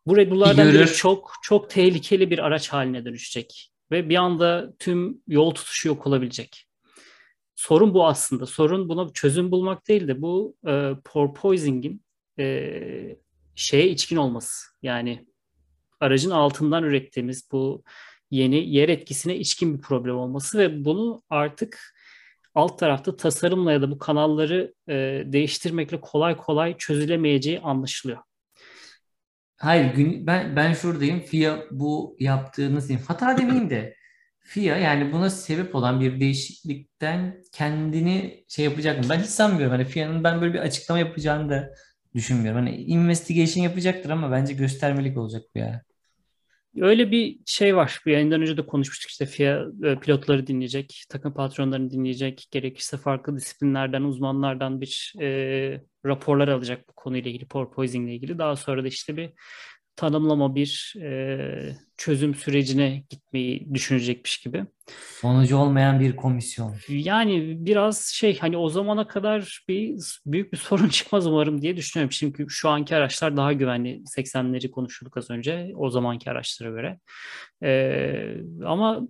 bu 0.06 0.16
Red 0.16 0.30
Bull'lardan 0.30 0.72
biri 0.72 0.86
çok 0.86 1.32
çok 1.42 1.70
tehlikeli 1.70 2.30
bir 2.30 2.38
araç 2.38 2.68
haline 2.68 3.04
dönüşecek 3.04 3.70
ve 3.90 4.08
bir 4.08 4.16
anda 4.16 4.74
tüm 4.78 5.22
yol 5.28 5.50
tutuşu 5.50 5.88
yok 5.88 6.06
olabilecek. 6.06 6.66
Sorun 7.54 7.94
bu 7.94 8.06
aslında. 8.06 8.46
Sorun 8.46 8.88
buna 8.88 9.12
çözüm 9.12 9.50
bulmak 9.50 9.88
değil 9.88 10.08
de 10.08 10.22
bu 10.22 10.56
e, 10.66 10.92
porpoising'in 11.04 12.02
e, 12.38 13.16
şeye 13.54 13.88
içkin 13.88 14.16
olması. 14.16 14.66
Yani 14.82 15.26
aracın 16.00 16.30
altından 16.30 16.84
ürettiğimiz 16.84 17.48
bu 17.52 17.82
yeni 18.30 18.70
yer 18.70 18.88
etkisine 18.88 19.36
içkin 19.36 19.76
bir 19.76 19.82
problem 19.82 20.16
olması 20.16 20.58
ve 20.58 20.84
bunu 20.84 21.22
artık 21.30 21.94
alt 22.54 22.78
tarafta 22.78 23.16
tasarımla 23.16 23.72
ya 23.72 23.82
da 23.82 23.90
bu 23.90 23.98
kanalları 23.98 24.74
e, 24.88 25.22
değiştirmekle 25.26 26.00
kolay 26.00 26.36
kolay 26.36 26.76
çözülemeyeceği 26.78 27.60
anlaşılıyor. 27.60 28.18
Hayır 29.56 29.94
gün, 29.94 30.26
ben 30.26 30.56
ben 30.56 30.72
şuradayım. 30.72 31.20
FIA 31.20 31.64
bu 31.70 32.16
yaptığınız 32.20 32.88
diyeyim. 32.88 33.06
Hata 33.08 33.38
demeyeyim 33.38 33.70
de 33.70 33.96
FIA 34.40 34.76
yani 34.76 35.12
buna 35.12 35.30
sebep 35.30 35.74
olan 35.74 36.00
bir 36.00 36.20
değişiklikten 36.20 37.42
kendini 37.52 38.44
şey 38.48 38.64
yapacak 38.64 38.98
mı? 39.04 39.10
Ben 39.10 39.18
hiç 39.18 39.26
sanmıyorum. 39.26 39.76
Hani 39.76 39.84
FIA'nın 39.84 40.24
ben 40.24 40.40
böyle 40.40 40.54
bir 40.54 40.58
açıklama 40.58 40.98
yapacağını 40.98 41.50
da 41.50 41.70
düşünmüyorum. 42.14 42.60
Hani 42.60 42.76
investigation 42.76 43.64
yapacaktır 43.64 44.10
ama 44.10 44.30
bence 44.32 44.54
göstermelik 44.54 45.18
olacak 45.18 45.42
bu 45.54 45.58
ya. 45.58 45.82
Öyle 46.80 47.10
bir 47.10 47.38
şey 47.46 47.76
var. 47.76 48.00
Bu 48.06 48.10
yayından 48.10 48.42
önce 48.42 48.56
de 48.56 48.66
konuşmuştuk 48.66 49.10
işte 49.10 49.26
FIA 49.26 49.66
e, 49.84 49.96
pilotları 49.98 50.46
dinleyecek, 50.46 51.04
takım 51.08 51.34
patronlarını 51.34 51.90
dinleyecek, 51.90 52.48
gerekirse 52.50 52.96
farklı 52.96 53.36
disiplinlerden, 53.36 54.02
uzmanlardan 54.02 54.80
bir 54.80 55.14
e, 55.20 55.80
raporlar 56.06 56.48
alacak 56.48 56.88
bu 56.88 56.92
konuyla 56.92 57.30
ilgili, 57.30 57.46
porpoising 57.48 58.08
ile 58.08 58.14
ilgili. 58.14 58.38
Daha 58.38 58.56
sonra 58.56 58.84
da 58.84 58.88
işte 58.88 59.16
bir 59.16 59.30
tanımlama 59.96 60.54
bir 60.54 60.94
e, 61.02 61.76
çözüm 61.96 62.34
sürecine 62.34 63.04
gitmeyi 63.10 63.74
düşünecekmiş 63.74 64.38
gibi. 64.38 64.64
Sonucu 65.20 65.56
olmayan 65.56 66.00
bir 66.00 66.16
komisyon. 66.16 66.74
Yani 66.88 67.66
biraz 67.66 68.00
şey 68.00 68.38
hani 68.38 68.56
o 68.56 68.68
zamana 68.68 69.08
kadar 69.08 69.64
bir 69.68 70.00
büyük 70.26 70.52
bir 70.52 70.58
sorun 70.68 70.88
çıkmaz 70.88 71.26
umarım 71.26 71.62
diye 71.62 71.76
düşünüyorum. 71.76 72.10
Çünkü 72.10 72.46
şu 72.48 72.68
anki 72.68 72.96
araçlar 72.96 73.36
daha 73.36 73.52
güvenli. 73.52 74.02
80'leri 74.16 74.70
konuştuk 74.70 75.16
az 75.16 75.30
önce 75.30 75.72
o 75.76 75.90
zamanki 75.90 76.30
araçlara 76.30 76.70
göre. 76.70 76.98
Ee, 77.62 78.36
ama 78.64 79.00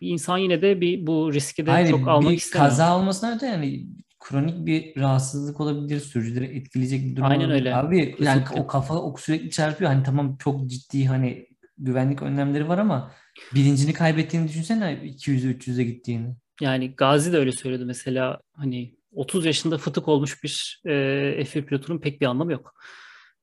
insan 0.00 0.38
yine 0.38 0.62
de 0.62 0.80
bir 0.80 1.06
bu 1.06 1.32
riski 1.32 1.66
de 1.66 1.70
Hayır, 1.70 1.90
çok 1.90 2.08
almak 2.08 2.38
istemiyor. 2.38 2.70
Kaza 2.70 2.98
olmasına 2.98 3.34
öte 3.34 3.46
yani 3.46 3.86
kronik 4.20 4.66
bir 4.66 5.00
rahatsızlık 5.00 5.60
olabilir, 5.60 6.00
sürücüleri 6.00 6.56
etkileyecek 6.56 7.04
bir 7.04 7.16
durum 7.16 7.26
Aynen 7.26 7.44
olabilir. 7.44 7.54
öyle. 7.54 7.76
Abi 7.76 7.98
Kesinlikle. 7.98 8.24
yani 8.24 8.44
o 8.56 8.66
kafa 8.66 8.94
o 8.94 9.16
sürekli 9.16 9.50
çarpıyor. 9.50 9.90
Hani 9.90 10.02
tamam 10.02 10.36
çok 10.36 10.66
ciddi 10.66 11.04
hani 11.04 11.46
güvenlik 11.78 12.22
önlemleri 12.22 12.68
var 12.68 12.78
ama 12.78 13.12
bilincini 13.54 13.92
kaybettiğini 13.92 14.48
düşünsene 14.48 14.84
200'e 14.92 15.50
300'e 15.50 15.84
gittiğini. 15.84 16.34
Yani 16.60 16.94
Gazi 16.96 17.32
de 17.32 17.38
öyle 17.38 17.52
söyledi 17.52 17.84
mesela 17.84 18.40
hani 18.52 18.96
30 19.12 19.46
yaşında 19.46 19.78
fıtık 19.78 20.08
olmuş 20.08 20.44
bir 20.44 20.82
e, 20.84 20.90
F1 21.44 21.64
pilotunun 21.64 21.98
pek 21.98 22.20
bir 22.20 22.26
anlamı 22.26 22.52
yok 22.52 22.74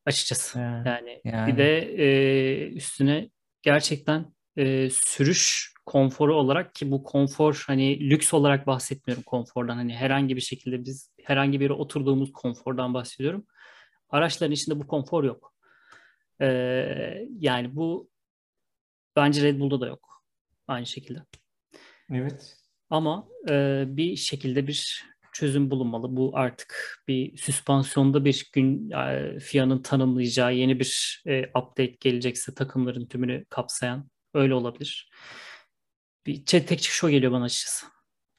açıkçası. 0.05 0.59
Yani, 0.59 1.21
yani, 1.23 1.51
bir 1.51 1.57
de 1.57 1.80
e, 1.80 2.69
üstüne 2.71 3.30
gerçekten 3.61 4.25
e, 4.58 4.89
sürüş 4.89 5.74
konforu 5.86 6.36
olarak 6.36 6.76
ki 6.76 6.91
bu 6.91 7.03
konfor 7.03 7.64
hani 7.68 8.10
lüks 8.10 8.34
olarak 8.34 8.68
bahsetmiyorum 8.68 9.24
konfordan 9.24 9.76
hani 9.76 9.95
herhangi 9.95 10.36
bir 10.36 10.41
şekilde 10.41 10.86
biz 10.86 11.12
herhangi 11.24 11.60
bir 11.60 11.70
oturduğumuz 11.70 12.32
konfordan 12.34 12.93
bahsediyorum. 12.93 13.45
Araçların 14.10 14.53
içinde 14.53 14.80
bu 14.80 14.88
konfor 14.88 15.24
yok. 15.24 15.53
Ee, 16.41 17.28
yani 17.39 17.76
bu 17.76 18.10
bence 19.16 19.43
Red 19.43 19.60
Bull'da 19.60 19.82
da 19.82 19.88
yok. 19.88 20.24
Aynı 20.68 20.86
şekilde. 20.86 21.20
Evet. 22.12 22.58
Ama 22.89 23.28
e, 23.49 23.84
bir 23.88 24.16
şekilde 24.16 24.68
bir 24.68 25.05
çözüm 25.34 25.72
bulunmalı. 25.72 26.16
Bu 26.16 26.32
artık 26.34 27.03
bir 27.08 27.38
süspansiyonda 27.38 28.26
bir 28.26 28.49
gün 28.53 28.91
e, 28.91 29.39
FIA'nın 29.39 29.82
tanımlayacağı 29.82 30.55
yeni 30.55 30.80
bir 30.80 31.24
e, 31.28 31.41
update 31.47 31.95
gelecekse 31.99 32.53
takımların 32.53 33.05
tümünü 33.05 33.45
kapsayan 33.49 34.10
öyle 34.38 34.53
olabilir 34.53 35.09
bir 36.27 36.45
tek 36.45 36.81
çıkış 36.81 37.03
o 37.03 37.09
geliyor 37.09 37.31
bana 37.31 37.43
açıkçası. 37.43 37.85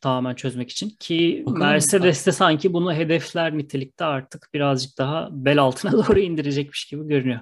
tamamen 0.01 0.35
çözmek 0.35 0.71
için 0.71 0.91
ki. 1.01 1.45
Mercedes 1.49 2.27
de 2.27 2.33
sanki 2.33 2.73
bunu 2.73 2.95
hedefler 2.95 3.59
nitelikte 3.59 4.05
artık 4.05 4.49
birazcık 4.55 4.99
daha 4.99 5.29
bel 5.33 5.59
altına 5.59 5.93
doğru 6.09 6.19
indirecekmiş 6.19 6.85
gibi 6.85 7.09
görünüyor. 7.09 7.41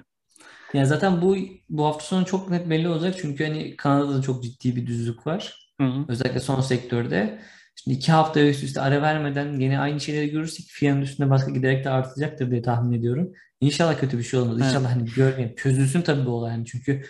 Ya 0.73 0.85
zaten 0.85 1.21
bu 1.21 1.37
bu 1.69 1.85
hafta 1.85 2.05
sonu 2.05 2.25
çok 2.25 2.49
net 2.49 2.69
belli 2.69 2.89
olacak 2.89 3.15
çünkü 3.21 3.43
hani 3.45 3.75
Kanada'da 3.75 4.21
çok 4.21 4.43
ciddi 4.43 4.75
bir 4.75 4.87
düzlük 4.87 5.27
var. 5.27 5.71
Hı 5.81 5.87
hı. 5.87 6.05
Özellikle 6.07 6.39
son 6.39 6.61
sektörde. 6.61 7.41
Şimdi 7.75 7.97
iki 7.97 8.11
hafta 8.11 8.39
üst 8.39 8.63
üste 8.63 8.81
ara 8.81 9.01
vermeden 9.01 9.59
yine 9.59 9.79
aynı 9.79 9.99
şeyleri 9.99 10.29
görürsek 10.29 10.65
fiyanın 10.65 11.01
üstünde 11.01 11.29
baskı 11.29 11.51
giderek 11.51 11.85
de 11.85 11.89
artacaktır 11.89 12.51
diye 12.51 12.61
tahmin 12.61 12.99
ediyorum. 12.99 13.33
İnşallah 13.61 13.99
kötü 13.99 14.17
bir 14.17 14.23
şey 14.23 14.39
olmaz. 14.39 14.57
Evet. 14.61 14.69
İnşallah 14.69 14.95
hani 14.95 15.09
görmeyelim. 15.15 15.55
Çözülsün 15.55 16.01
tabii 16.01 16.25
bu 16.25 16.31
olay. 16.31 16.51
Yani 16.51 16.65
çünkü 16.65 17.03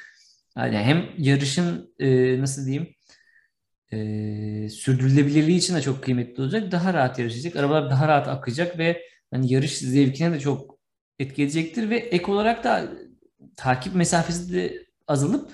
yani 0.66 0.78
hem 0.78 1.06
yarışın 1.18 1.94
e, 2.00 2.40
nasıl 2.42 2.66
diyeyim 2.66 2.96
e, 3.92 4.70
sürdürülebilirliği 4.70 5.58
için 5.58 5.76
de 5.76 5.82
çok 5.82 6.04
kıymetli 6.04 6.44
olacak. 6.44 6.72
Daha 6.72 6.94
rahat 6.94 7.20
yarışacak. 7.20 7.56
Arabalar 7.56 7.90
daha 7.90 8.08
rahat 8.08 8.28
akacak 8.28 8.78
ve 8.78 9.02
hani 9.32 9.54
yarış 9.54 9.78
zevkine 9.78 10.34
de 10.34 10.40
çok 10.40 10.80
etki 11.20 11.44
edecektir 11.44 11.90
ve 11.90 11.98
ek 11.98 12.32
olarak 12.32 12.64
da 12.64 12.92
takip 13.56 13.96
mesafesi 13.96 14.54
de 14.54 14.86
azalıp 15.08 15.52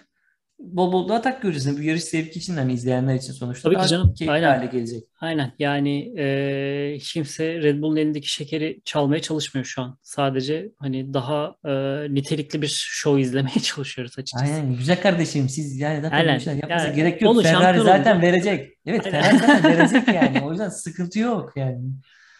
bol 0.63 0.91
bol 0.93 1.09
da 1.09 1.15
atak 1.15 1.41
göreceğiz. 1.41 1.77
Bu 1.79 1.83
yarış 1.83 2.03
zevki 2.03 2.39
için 2.39 2.57
hani 2.57 2.73
izleyenler 2.73 3.15
için 3.15 3.33
sonuçta 3.33 3.69
Tabii 3.69 3.81
ki 3.83 3.89
canım. 3.89 4.15
Aynen. 4.27 4.47
hale 4.57 4.65
gelecek. 4.65 5.03
Aynen 5.19 5.51
yani 5.59 6.19
e, 6.19 6.97
kimse 7.01 7.61
Red 7.61 7.81
Bull'un 7.81 7.95
elindeki 7.97 8.31
şekeri 8.31 8.81
çalmaya 8.85 9.21
çalışmıyor 9.21 9.65
şu 9.65 9.81
an. 9.81 9.97
Sadece 10.01 10.69
hani 10.79 11.13
daha 11.13 11.55
e, 11.65 11.71
nitelikli 12.13 12.61
bir 12.61 12.67
show 12.87 13.21
izlemeye 13.21 13.59
çalışıyoruz 13.63 14.19
açıkçası. 14.19 14.53
Aynen 14.53 14.77
güzel 14.77 15.01
kardeşim 15.01 15.49
siz 15.49 15.79
yani 15.79 16.01
zaten 16.01 16.17
Aynen. 16.17 16.35
bu 16.35 16.39
işler 16.39 16.53
yapmanıza 16.53 16.85
Yani 16.87 16.95
gerek 16.95 17.21
yok. 17.21 17.43
Ferrari 17.43 17.79
zaten 17.81 18.15
oldu. 18.15 18.25
verecek. 18.25 18.69
Evet 18.85 19.05
Aynen. 19.05 19.21
Ferrari 19.21 19.39
zaten 19.39 19.77
verecek 19.77 20.07
yani. 20.15 20.41
O 20.45 20.51
yüzden 20.51 20.69
sıkıntı 20.69 21.19
yok 21.19 21.53
yani. 21.55 21.79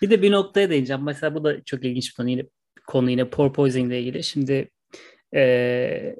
Bir 0.02 0.10
de 0.10 0.22
bir 0.22 0.32
noktaya 0.32 0.70
değineceğim. 0.70 1.04
Mesela 1.04 1.36
bu 1.36 1.44
da 1.44 1.64
çok 1.64 1.86
ilginç 1.86 2.10
bir 2.10 2.16
konu 2.16 2.30
yine, 2.30 2.44
konu 2.88 3.10
yine 3.12 3.30
porpoising 3.30 3.88
ile 3.88 4.02
ilgili. 4.02 4.24
Şimdi 4.24 4.70
e, 5.36 6.16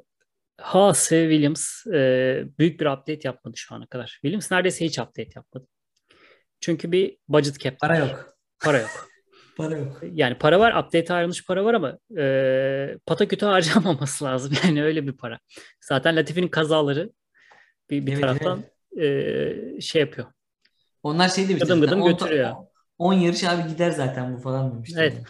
Haas 0.60 1.12
ve 1.12 1.22
Williams 1.22 1.86
e, 1.86 2.44
büyük 2.58 2.80
bir 2.80 2.86
update 2.86 3.20
yapmadı 3.22 3.56
şu 3.56 3.74
ana 3.74 3.86
kadar. 3.86 4.06
Williams 4.06 4.50
neredeyse 4.50 4.84
hiç 4.84 4.98
update 4.98 5.30
yapmadı. 5.36 5.66
Çünkü 6.60 6.92
bir 6.92 7.16
budget 7.28 7.60
cap 7.60 7.80
Para 7.80 7.98
yok. 7.98 8.36
Para 8.64 8.78
yok. 8.78 9.08
Para 9.56 9.76
yok. 9.76 10.00
Yani 10.12 10.38
para 10.38 10.60
var, 10.60 10.84
update 10.84 11.14
ayrılmış 11.14 11.46
para 11.46 11.64
var 11.64 11.74
ama 11.74 11.98
e, 12.18 12.98
pataküte 13.06 13.46
harcanmaması 13.56 14.24
lazım. 14.24 14.52
Yani 14.64 14.84
öyle 14.84 15.06
bir 15.06 15.12
para. 15.12 15.38
Zaten 15.80 16.16
Latifi'nin 16.16 16.48
kazaları 16.48 17.12
bir, 17.90 18.06
bir 18.06 18.12
Evet, 18.12 18.20
taraftan 18.20 18.64
e, 19.00 19.80
şey 19.80 20.00
yapıyor. 20.00 20.26
Onlar 21.02 21.28
şey 21.28 21.48
demişti. 21.48 21.66
Gıdım 21.66 21.80
gıdım 21.80 22.04
götürüyor. 22.04 22.54
10 22.98 23.12
yarış 23.12 23.44
abi 23.44 23.68
gider 23.68 23.90
zaten 23.90 24.36
bu 24.36 24.38
falan 24.38 24.74
demişti. 24.74 24.96
Evet. 25.00 25.22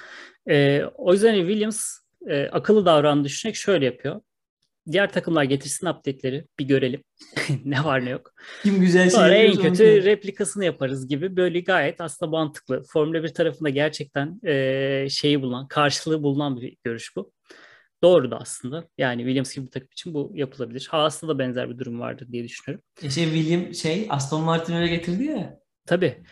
E, 0.49 0.85
o 0.95 1.13
yüzden 1.13 1.35
Williams 1.35 1.99
e, 2.27 2.49
akıllı 2.49 2.87
davranı 2.87 3.25
düşünerek 3.25 3.57
şöyle 3.57 3.85
yapıyor. 3.85 4.21
Diğer 4.93 5.13
takımlar 5.13 5.45
getirsin 5.45 5.87
update'leri 5.87 6.47
bir 6.59 6.65
görelim. 6.65 7.05
ne 7.65 7.85
var 7.85 8.05
ne 8.05 8.11
yok. 8.11 8.33
Kim 8.63 8.81
güzel 8.81 9.03
şey 9.03 9.11
Sonra 9.11 9.35
en 9.35 9.51
onu 9.51 9.63
kötü 9.63 9.85
yapıyor. 9.85 10.05
replikasını 10.05 10.65
yaparız 10.65 11.09
gibi 11.09 11.37
böyle 11.37 11.61
gayet 11.61 12.01
aslında 12.01 12.31
mantıklı. 12.31 12.83
Formula 12.93 13.23
1 13.23 13.29
tarafında 13.29 13.69
gerçekten 13.69 14.41
e, 14.47 15.07
şeyi 15.11 15.43
bulunan, 15.43 15.69
karşılığı 15.69 16.23
bulunan 16.23 16.61
bir 16.61 16.77
görüş 16.85 17.17
bu. 17.17 17.33
Doğru 18.03 18.31
da 18.31 18.39
aslında. 18.39 18.89
Yani 18.99 19.23
Williams 19.23 19.55
gibi 19.55 19.67
bir 19.67 19.71
takım 19.71 19.89
için 19.93 20.15
bu 20.15 20.33
yapılabilir. 20.35 20.89
Haas'ta 20.91 21.29
da 21.29 21.39
benzer 21.39 21.71
bir 21.71 21.79
durum 21.79 22.01
vardır 22.01 22.29
diye 22.33 22.45
düşünüyorum. 22.45 22.85
E 23.03 23.11
şey 23.11 23.25
William 23.25 23.75
şey 23.75 24.07
Aston 24.11 24.43
Martin 24.43 24.75
öyle 24.75 24.89
getirdi 24.89 25.25
ya. 25.25 25.59
Tabii. 25.87 26.23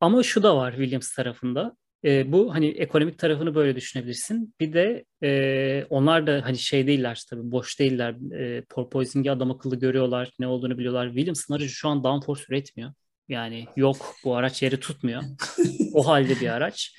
Ama 0.00 0.22
şu 0.22 0.42
da 0.42 0.56
var 0.56 0.70
Williams 0.72 1.14
tarafında. 1.14 1.76
E, 2.04 2.32
bu 2.32 2.54
hani 2.54 2.66
ekonomik 2.68 3.18
tarafını 3.18 3.54
böyle 3.54 3.76
düşünebilirsin. 3.76 4.54
Bir 4.60 4.72
de 4.72 5.04
e, 5.22 5.86
onlar 5.90 6.26
da 6.26 6.40
hani 6.44 6.58
şey 6.58 6.86
değiller 6.86 7.22
tabii 7.30 7.50
boş 7.50 7.78
değiller. 7.78 8.32
E, 8.34 8.64
porpoising'i 8.64 9.30
adam 9.30 9.50
akıllı 9.50 9.76
görüyorlar. 9.76 10.30
Ne 10.38 10.46
olduğunu 10.46 10.78
biliyorlar. 10.78 11.06
Williams'ın 11.06 11.54
aracı 11.54 11.68
şu 11.68 11.88
an 11.88 12.04
downforce 12.04 12.44
üretmiyor. 12.48 12.92
Yani 13.28 13.66
yok 13.76 14.14
bu 14.24 14.36
araç 14.36 14.62
yeri 14.62 14.80
tutmuyor. 14.80 15.22
o 15.94 16.06
halde 16.06 16.40
bir 16.40 16.48
araç. 16.48 16.96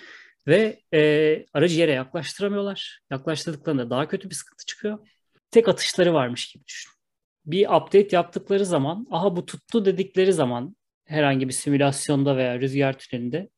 Ve 0.47 0.79
e, 0.93 1.45
aracı 1.53 1.79
yere 1.79 1.91
yaklaştıramıyorlar. 1.91 3.01
Yaklaştırdıklarında 3.11 3.89
daha 3.89 4.07
kötü 4.07 4.29
bir 4.29 4.35
sıkıntı 4.35 4.65
çıkıyor. 4.65 5.07
Tek 5.51 5.67
atışları 5.67 6.13
varmış 6.13 6.53
gibi 6.53 6.65
düşün. 6.67 6.91
Bir 7.45 7.67
update 7.67 8.07
yaptıkları 8.11 8.65
zaman, 8.65 9.07
aha 9.11 9.35
bu 9.35 9.45
tuttu 9.45 9.85
dedikleri 9.85 10.33
zaman 10.33 10.75
herhangi 11.05 11.47
bir 11.47 11.53
simülasyonda 11.53 12.37
veya 12.37 12.59
rüzgar 12.59 12.97
tünelinde 12.97 13.49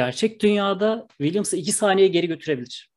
gerçek 0.00 0.42
dünyada 0.42 1.06
Williams'ı 1.18 1.56
2 1.56 1.72
saniye 1.72 2.08
geri 2.08 2.26
götürebilir. 2.28 2.90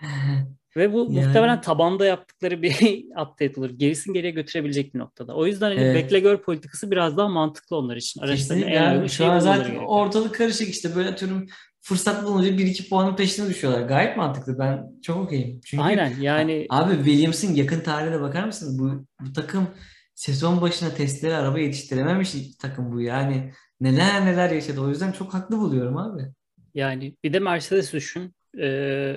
Ve 0.76 0.92
bu 0.92 0.98
Yani- 1.10 1.26
muhtemelen 1.26 1.60
tabanda 1.60 2.06
yaptıkları 2.06 2.62
bir 2.62 3.04
update 3.22 3.52
olur. 3.60 3.70
Gerisini 3.70 4.14
geriye 4.14 4.32
götürebilecek 4.32 4.94
bir 4.94 4.98
noktada. 4.98 5.34
O 5.34 5.46
yüzden 5.46 5.66
hani 5.70 5.80
Evet. 5.80 5.94
bekle 5.94 6.20
gör 6.20 6.42
politikası 6.42 6.90
biraz 6.90 7.16
daha 7.16 7.28
mantıklı 7.28 7.76
onlar 7.76 7.96
için. 7.96 8.20
Araçların 8.20 8.60
Kesinlikle 8.60 8.72
en 8.78 9.06
Şu 9.06 9.14
şeyi 9.14 9.40
zaten 9.40 9.58
gerekiyor. 9.62 9.82
ortalık 9.86 10.34
karışık 10.34 10.68
işte 10.68 10.96
böyle 10.96 11.08
atıyorum 11.08 11.46
fırsat 11.80 12.24
bulunca 12.24 12.48
1-2 12.50 12.88
puanın 12.88 13.16
peşine 13.16 13.48
düşüyorlar. 13.48 13.82
Gayet 13.82 14.16
mantıklı. 14.16 14.58
Ben 14.58 14.86
çok 15.02 15.16
okeyim. 15.16 15.60
Çünkü 15.64 15.82
Aynen 15.84 16.12
yani 16.20 16.66
Abi 16.70 16.94
Williams'ın 16.96 17.54
yakın 17.54 17.80
tarihine 17.80 18.20
bakar 18.20 18.44
mısınız? 18.44 18.78
Bu, 18.78 19.06
bu 19.20 19.32
takım 19.32 19.66
sezon 20.14 20.60
başına 20.60 20.94
testlere 20.94 21.34
araba 21.36 21.58
yetiştirememiş 21.58 22.32
takım 22.58 22.92
bu 22.92 23.00
yani. 23.00 23.52
Neler 23.80 24.26
neler 24.26 24.50
yaşadı. 24.50 24.80
O 24.80 24.88
yüzden 24.88 25.12
çok 25.12 25.34
haklı 25.34 25.58
buluyorum 25.58 25.96
abi. 25.96 26.32
yani 26.74 27.16
bir 27.24 27.32
de 27.32 27.38
Mercedes 27.38 27.92
düşün. 27.92 28.34
Ee, 28.58 29.16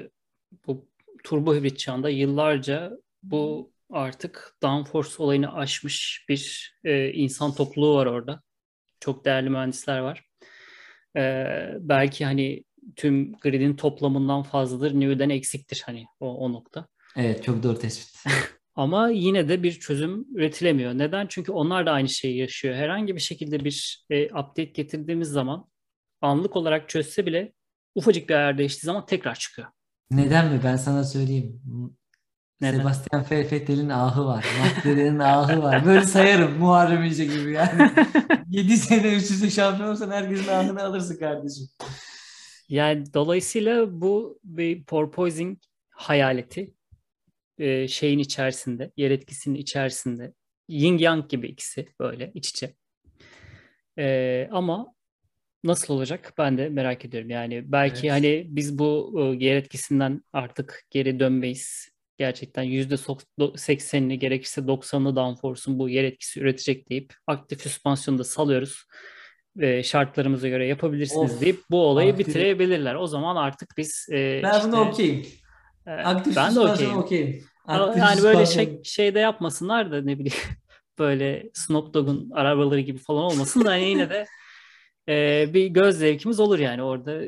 bu 0.67 0.89
turbo 1.23 1.55
hibrit 1.55 1.79
çağında 1.79 2.09
yıllarca 2.09 2.91
bu 3.23 3.71
artık 3.89 4.57
downforce 4.63 5.09
olayını 5.17 5.53
aşmış 5.53 6.25
bir 6.29 6.73
e, 6.83 7.11
insan 7.13 7.55
topluluğu 7.55 7.95
var 7.95 8.05
orada. 8.05 8.41
Çok 8.99 9.25
değerli 9.25 9.49
mühendisler 9.49 9.99
var. 9.99 10.25
Ee, 11.17 11.69
belki 11.79 12.25
hani 12.25 12.63
tüm 12.95 13.33
gridin 13.33 13.75
toplamından 13.75 14.43
fazladır, 14.43 14.93
New'den 14.93 15.29
eksiktir 15.29 15.83
hani 15.85 16.05
o, 16.19 16.35
o 16.37 16.53
nokta. 16.53 16.87
Evet 17.15 17.43
çok 17.43 17.63
doğru 17.63 17.79
tespit. 17.79 18.23
Ama 18.75 19.09
yine 19.09 19.49
de 19.49 19.63
bir 19.63 19.79
çözüm 19.79 20.25
üretilemiyor. 20.35 20.93
Neden? 20.93 21.27
Çünkü 21.29 21.51
onlar 21.51 21.85
da 21.85 21.91
aynı 21.91 22.09
şeyi 22.09 22.37
yaşıyor. 22.37 22.75
Herhangi 22.75 23.15
bir 23.15 23.21
şekilde 23.21 23.65
bir 23.65 24.05
e, 24.09 24.25
update 24.25 24.63
getirdiğimiz 24.63 25.27
zaman 25.27 25.69
anlık 26.21 26.55
olarak 26.55 26.89
çözse 26.89 27.25
bile 27.25 27.53
ufacık 27.95 28.29
bir 28.29 28.35
ayar 28.35 28.57
değiştiği 28.57 28.85
zaman 28.85 29.05
tekrar 29.05 29.35
çıkıyor. 29.35 29.67
Neden 30.11 30.53
mi? 30.53 30.61
Ben 30.63 30.75
sana 30.75 31.03
söyleyeyim. 31.03 31.61
Neden? 32.61 32.77
Sebastian 32.77 33.25
Vettel'in 33.31 33.89
ahı 33.89 34.25
var. 34.25 34.45
McLaren'in 34.61 35.19
ahı 35.19 35.61
var. 35.61 35.85
Böyle 35.85 36.05
sayarım 36.05 36.57
Muharrem 36.57 37.03
İnce 37.03 37.25
gibi 37.25 37.51
yani. 37.51 37.91
7 38.49 38.77
sene 38.77 39.15
üst 39.15 39.31
üste 39.31 39.49
şampiyon 39.49 39.89
olsan 39.89 40.11
herkesin 40.11 40.47
ahını 40.47 40.83
alırsın 40.83 41.19
kardeşim. 41.19 41.67
Yani 42.69 43.13
dolayısıyla 43.13 44.01
bu 44.01 44.39
bir 44.43 44.83
porpoising 44.83 45.59
hayaleti 45.89 46.73
e, 47.59 47.87
şeyin 47.87 48.19
içerisinde, 48.19 48.91
yer 48.97 49.11
etkisinin 49.11 49.55
içerisinde. 49.55 50.33
Yin 50.67 50.97
yang 50.97 51.29
gibi 51.29 51.47
ikisi 51.47 51.87
böyle 51.99 52.31
iç 52.33 52.49
içe. 52.49 52.73
E, 53.99 54.47
ama 54.51 54.93
nasıl 55.63 55.93
olacak 55.93 56.33
ben 56.37 56.57
de 56.57 56.69
merak 56.69 57.05
ediyorum. 57.05 57.29
Yani 57.29 57.71
belki 57.71 57.99
Evet. 58.07 58.11
hani 58.11 58.45
biz 58.49 58.79
bu 58.79 59.13
e, 59.19 59.45
yer 59.45 59.55
etkisinden 59.55 60.23
artık 60.33 60.83
geri 60.89 61.19
dönmeyiz. 61.19 61.89
Gerçekten 62.17 62.63
%80'ini 62.63 64.19
gerekirse 64.19 64.61
90'ını 64.61 65.15
downforce'un 65.15 65.79
bu 65.79 65.89
yer 65.89 66.03
etkisi 66.03 66.39
üretecek 66.39 66.89
deyip 66.89 67.13
aktif 67.27 67.61
süspansiyonu 67.61 68.19
da 68.19 68.23
salıyoruz. 68.23 68.85
Ve 69.57 69.83
şartlarımıza 69.83 70.47
göre 70.49 70.67
yapabilirsiniz 70.67 71.33
Of, 71.35 71.41
deyip 71.41 71.59
bu 71.69 71.85
olayı 71.85 72.11
aktif- 72.11 72.27
bitirebilirler. 72.27 72.95
O 72.95 73.07
zaman 73.07 73.35
artık 73.35 73.69
biz 73.77 74.07
e, 74.11 74.39
Ben 74.43 74.51
işte, 74.51 74.67
buna 74.67 74.81
okeyim. 74.81 75.25
Aktif 75.85 76.35
ben 76.35 76.55
de 76.55 76.59
okeyim. 76.59 76.97
okeyim. 76.97 77.43
Yani 77.97 78.23
böyle 78.23 78.45
şey, 78.45 78.79
şeyde 78.83 79.19
yapmasınlar 79.19 79.91
da 79.91 80.01
ne 80.01 80.19
bileyim 80.19 80.43
böyle 80.99 81.49
Snoop 81.53 81.93
Dogg'un 81.93 82.29
arabaları 82.33 82.79
gibi 82.79 82.97
falan 82.97 83.23
olmasın 83.23 83.65
da 83.65 83.69
hani 83.69 83.89
yine 83.89 84.09
de 84.09 84.25
e, 85.09 85.45
bir 85.53 85.67
göz 85.67 85.97
zevkimiz 85.97 86.39
olur 86.39 86.59
yani 86.59 86.83
orada 86.83 87.21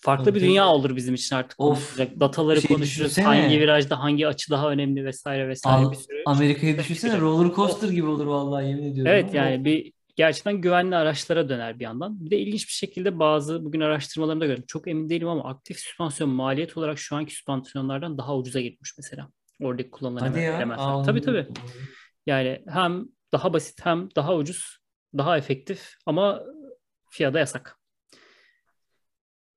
farklı 0.00 0.24
Tabii, 0.24 0.34
bir 0.34 0.40
dünya 0.40 0.68
olur 0.68 0.96
bizim 0.96 1.14
için 1.14 1.36
artık 1.36 1.60
Of, 1.60 1.78
konuşacak. 1.78 2.20
Dataları 2.20 2.60
şey 2.60 2.68
konuşuruz. 2.68 3.10
düşünsene. 3.10 3.24
Hangi 3.24 3.60
virajda 3.60 4.00
hangi 4.00 4.28
açı 4.28 4.50
daha 4.50 4.70
önemli 4.70 5.04
vesaire 5.04 5.48
vesaire 5.48 5.84
Al- 5.86 5.90
bir 5.92 5.96
sürü. 5.96 6.22
Amerika'yı 6.26 6.78
düşünsene 6.78 7.20
roller 7.20 7.54
coaster 7.54 7.88
gibi 7.88 8.06
olur 8.06 8.26
vallahi 8.26 8.68
yemin 8.68 8.92
ediyorum. 8.92 9.12
Evet 9.12 9.34
yani 9.34 9.64
bir 9.64 9.92
gerçekten 10.16 10.60
güvenli 10.60 10.96
araçlara 10.96 11.48
döner 11.48 11.78
bir 11.78 11.84
yandan. 11.84 12.24
Bir 12.24 12.30
de 12.30 12.38
ilginç 12.38 12.66
bir 12.68 12.72
şekilde 12.72 13.18
bazı 13.18 13.64
bugün 13.64 13.80
araştırmalarında 13.80 14.46
gördüm. 14.46 14.64
Çok 14.68 14.88
emin 14.88 15.08
değilim 15.08 15.28
ama 15.28 15.44
aktif 15.44 15.78
süspansiyon 15.78 16.30
maliyet 16.30 16.76
olarak 16.76 16.98
şu 16.98 17.16
anki 17.16 17.34
süspansiyonlardan 17.34 18.18
daha 18.18 18.36
ucuza 18.36 18.60
gitmiş 18.60 18.92
mesela. 18.98 19.28
Oradaki 19.62 19.90
kullanılan 19.90 20.20
Hadi 20.20 20.40
ya. 20.40 20.76
Aa, 20.76 21.02
Tabii 21.02 21.20
tabii. 21.20 21.46
Yani 22.26 22.64
hem 22.68 23.04
daha 23.32 23.52
basit 23.52 23.86
hem 23.86 24.08
daha 24.16 24.34
ucuz 24.36 24.78
daha 25.16 25.38
efektif 25.38 25.94
ama 26.06 26.42
FIA'da 27.10 27.38
yasak. 27.38 27.78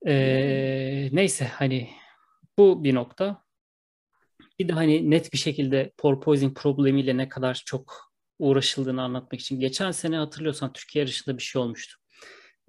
Ee, 0.08 1.10
neyse 1.12 1.46
hani 1.46 1.90
bu 2.58 2.84
bir 2.84 2.96
nokta. 2.96 3.44
Bir 4.60 4.68
de 4.68 4.74
hani 4.74 5.12
net 5.12 5.34
bir 5.34 5.38
şekilde 5.38 5.92
porpoising 5.98 6.58
problemiyle 6.58 7.18
ne 7.18 7.30
kadar 7.30 7.62
çok 7.66 8.07
uğraşıldığını 8.40 9.02
anlatmak 9.02 9.42
için. 9.42 9.60
Geçen 9.60 9.92
sene 9.92 10.18
hatırlıyorsan 10.18 10.74
Türkiye 10.74 11.02
yarışında 11.02 11.38
bir 11.38 11.44
şey 11.44 11.62
olmuştu. 11.62 11.98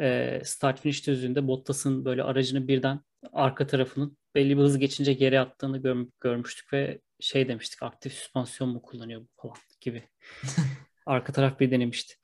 Ee, 0.00 0.40
start 0.44 0.80
finish 0.80 1.06
düzlüğünde 1.06 1.46
Bottas'ın 1.46 2.04
böyle 2.04 2.22
aracını 2.22 2.68
birden 2.68 3.00
arka 3.32 3.66
tarafının 3.66 4.18
belli 4.34 4.56
bir 4.56 4.62
hız 4.62 4.78
geçince 4.78 5.12
geri 5.12 5.40
attığını 5.40 5.82
gör, 5.82 6.06
görmüştük 6.20 6.72
ve 6.72 7.00
şey 7.20 7.48
demiştik 7.48 7.82
aktif 7.82 8.12
süspansiyon 8.12 8.70
mu 8.70 8.82
kullanıyor 8.82 9.20
bu 9.20 9.28
falan 9.36 9.56
gibi. 9.80 10.08
arka 11.06 11.32
taraf 11.32 11.60
bir 11.60 11.70
denemişti. 11.70 12.14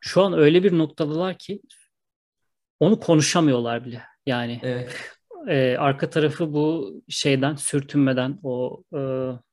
Şu 0.00 0.22
an 0.22 0.32
öyle 0.32 0.64
bir 0.64 0.78
noktadalar 0.78 1.38
ki 1.38 1.60
onu 2.80 3.00
konuşamıyorlar 3.00 3.84
bile. 3.84 4.02
Yani 4.26 4.60
Evet. 4.62 5.17
E, 5.48 5.76
arka 5.78 6.10
tarafı 6.10 6.52
bu 6.52 6.94
şeyden 7.08 7.54
sürtünmeden 7.54 8.38
o 8.42 8.82
e, 8.94 8.98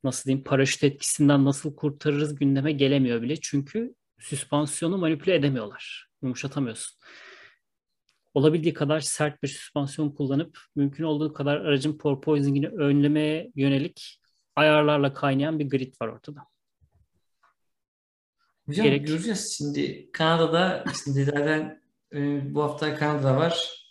nasıl 0.04 0.26
diyeyim 0.26 0.44
paraşüt 0.44 0.84
etkisinden 0.84 1.46
nasıl 1.46 1.76
kurtarırız 1.76 2.36
gündeme 2.36 2.72
gelemiyor 2.72 3.22
bile. 3.22 3.36
Çünkü 3.42 3.96
süspansiyonu 4.20 4.98
manipüle 4.98 5.36
edemiyorlar. 5.36 6.08
Yumuşatamıyorsun. 6.22 6.98
Olabildiği 8.34 8.74
kadar 8.74 9.00
sert 9.00 9.44
bir 9.44 9.48
süspansiyon 9.48 10.10
kullanıp 10.10 10.60
mümkün 10.76 11.04
olduğu 11.04 11.34
kadar 11.34 11.58
aracın 11.58 11.98
porpoising'ini 11.98 12.68
önlemeye 12.68 13.52
yönelik 13.56 14.22
ayarlarla 14.56 15.14
kaynayan 15.14 15.60
bir 15.60 15.70
grid 15.70 15.94
var 16.02 16.08
ortada. 16.08 16.42
Hocam 18.66 18.86
Gerek- 18.86 19.08
göreceğiz 19.08 19.56
şimdi 19.58 20.12
Kanada'da 20.12 20.84
şimdi 21.04 21.24
zaten 21.24 21.82
e, 22.14 22.54
bu 22.56 22.64
hafta 22.64 22.96
Kanada 22.96 23.38
var. 23.38 23.85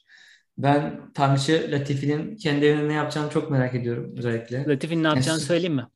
Ben 0.59 1.01
Tanrıçı 1.15 1.69
Latifi'nin 1.73 2.37
kendi 2.37 2.67
evinde 2.67 2.89
ne 2.89 2.93
yapacağını 2.93 3.31
çok 3.31 3.51
merak 3.51 3.75
ediyorum 3.75 4.15
özellikle. 4.17 4.65
Latifi'nin 4.69 5.03
ne 5.05 5.09
yapacağını 5.09 5.39
Yes. 5.39 5.47
söyleyeyim 5.49 5.75
mi? 5.75 5.87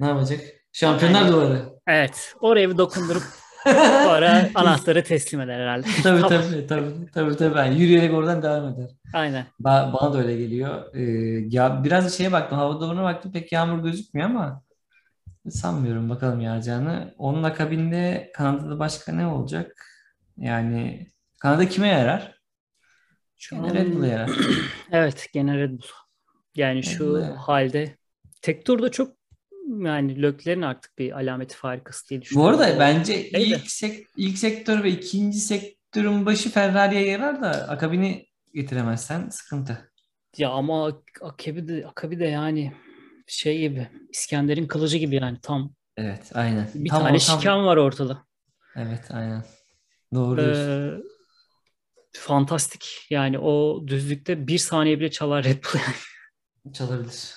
Ne 0.00 0.06
yapacak? 0.06 0.40
Şampiyonlar 0.72 1.20
Yani- 1.20 1.32
duvarı. 1.32 1.62
Evet. 1.86 2.34
Oraya 2.40 2.70
bir 2.70 2.78
dokundurup 2.78 3.22
sonra 4.04 4.48
anahtarı 4.54 5.04
teslim 5.04 5.40
eder 5.40 5.60
herhalde. 5.60 5.86
Tabii 6.02 6.20
tabii 6.20 6.66
tabii 6.66 6.90
tabii 7.14 7.36
tabii. 7.36 7.58
Yani 7.58 7.80
yürüyerek 7.80 8.14
oradan 8.14 8.42
devam 8.42 8.68
eder. 8.74 8.90
Aynen. 9.14 9.46
Ba- 9.60 9.92
bana 9.92 10.12
da 10.12 10.18
öyle 10.18 10.36
geliyor. 10.36 10.94
Ee, 10.94 11.02
ya 11.50 11.84
biraz 11.84 12.04
da 12.04 12.08
şeye 12.10 12.32
baktım, 12.32 12.58
hava 12.58 12.80
durumuna 12.80 13.02
baktım 13.04 13.32
pek 13.32 13.52
yağmur 13.52 13.82
gözükmüyor 13.84 14.30
ama 14.30 14.62
sanmıyorum 15.50 16.10
bakalım 16.10 16.40
yağacağını. 16.40 17.14
Onun 17.18 17.42
akabinde 17.42 18.30
Kanada'da 18.34 18.78
başka 18.78 19.12
ne 19.12 19.26
olacak? 19.26 19.84
Yani 20.36 21.06
Kanada 21.40 21.68
kime 21.68 21.88
yarar? 21.88 22.37
Şu 23.38 23.56
Gene 23.56 23.74
Red 23.74 23.94
Bull'a 23.94 24.06
yarar. 24.06 24.30
Evet, 24.90 25.26
gene 25.32 25.56
Red 25.58 25.70
Bull. 25.70 25.86
Yani 26.54 26.82
şu 26.82 27.04
Bull'a. 27.06 27.48
halde 27.48 27.96
tek 28.42 28.66
turda 28.66 28.90
çok 28.90 29.16
yani 29.84 30.22
Leclerc'in 30.22 30.62
artık 30.62 30.98
bir 30.98 31.12
alameti 31.18 31.56
farikası 31.56 32.08
diye 32.08 32.20
Bu 32.20 32.22
düşünüyorum. 32.24 32.60
arada 32.60 32.76
O- 32.76 32.78
bence 32.78 33.12
Neydi? 33.14 33.38
ilk 33.38 33.70
sek- 33.70 34.06
ilk 34.16 34.38
sektör 34.38 34.84
ve 34.84 34.90
ikinci 34.90 35.38
sektörün 35.38 36.26
başı 36.26 36.50
Ferrari'ye 36.50 37.06
yarar 37.06 37.42
da 37.42 37.50
akabini 37.68 38.26
getiremezsen 38.54 39.28
sıkıntı. 39.28 39.90
Ya 40.36 40.50
ama 40.50 40.92
Akabi 41.20 41.68
de, 41.68 41.86
Akabi 41.86 42.20
de 42.20 42.26
yani 42.26 42.72
şey 43.26 43.58
gibi 43.60 43.88
İskender'in 44.10 44.66
kılıcı 44.66 44.98
gibi 44.98 45.16
yani 45.16 45.38
tam 45.42 45.72
Evet, 45.96 46.30
aynen. 46.34 46.68
bir 46.74 46.88
Tam 46.90 47.02
tane 47.02 47.16
o, 47.16 47.20
tam- 47.20 47.38
şikan 47.40 47.66
var 47.66 47.76
ortada. 47.76 48.24
Evet, 48.76 49.10
aynen. 49.10 49.44
Doğru 50.14 50.36
diyorsun. 50.40 50.62
Ee, 50.62 51.02
fantastik 52.12 53.06
yani 53.10 53.38
o 53.38 53.84
düzlükte 53.86 54.46
bir 54.46 54.58
saniye 54.58 55.00
bile 55.00 55.10
çalar 55.10 55.44
Red 55.44 55.64
Bull. 55.64 55.80
Çalabilir. 56.72 57.34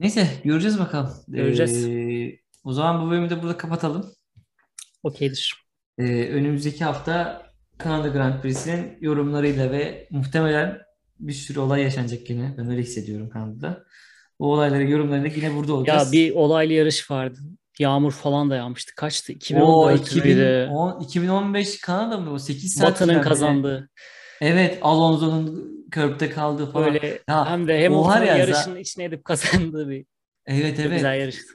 Neyse 0.00 0.28
göreceğiz 0.44 0.78
bakalım. 0.78 1.12
Göreceğiz. 1.28 1.86
Ee, 1.86 2.40
o 2.64 2.72
zaman 2.72 3.06
bu 3.06 3.10
bölümü 3.10 3.30
de 3.30 3.42
burada 3.42 3.56
kapatalım. 3.56 4.12
Okeydir. 5.02 5.54
Ee, 5.98 6.28
önümüzdeki 6.28 6.84
hafta 6.84 7.46
Kanada 7.78 8.08
Grand 8.08 8.42
Prix'sinin 8.42 8.98
yorumlarıyla 9.00 9.72
ve 9.72 10.08
muhtemelen 10.10 10.78
bir 11.20 11.32
sürü 11.32 11.58
olay 11.58 11.82
yaşanacak 11.82 12.30
yine. 12.30 12.54
Ben 12.58 12.70
öyle 12.70 12.82
hissediyorum 12.82 13.30
Kanada'da. 13.30 13.84
O 14.38 14.46
olayları 14.46 14.90
yorumlarıyla 14.90 15.36
yine 15.36 15.56
burada 15.56 15.72
olacağız. 15.72 16.06
Ya 16.06 16.12
bir 16.12 16.34
olaylı 16.34 16.72
yarış 16.72 17.10
vardı. 17.10 17.38
Yağmur 17.78 18.12
falan 18.12 18.50
da 18.50 18.56
yağmıştı. 18.56 18.94
Kaçtı? 18.94 19.32
o 19.32 19.36
2014 19.36 20.14
müydü? 20.14 20.64
2010, 20.64 21.00
2015 21.00 21.80
Kanada 21.80 22.18
mı 22.18 22.30
o 22.32 22.38
8 22.38 22.74
saat 22.74 22.90
Batı'nın 22.92 23.22
kazandığı. 23.22 23.90
Evet 24.40 24.78
Alonso'nun 24.82 25.78
körbte 25.90 26.30
kaldığı 26.30 26.70
falan. 26.72 26.92
Böyle 26.94 27.18
Ya, 27.28 27.50
hem 27.50 27.68
de 27.68 27.90
o 27.90 28.04
var 28.04 28.22
ya, 28.22 28.36
yarışın 28.36 28.76
içine 28.76 29.04
edip 29.04 29.24
kazandığı 29.24 29.88
bir 29.88 30.06
Evet 30.46 30.78
evet. 30.80 30.92
güzel 30.92 31.20
yarıştı. 31.20 31.52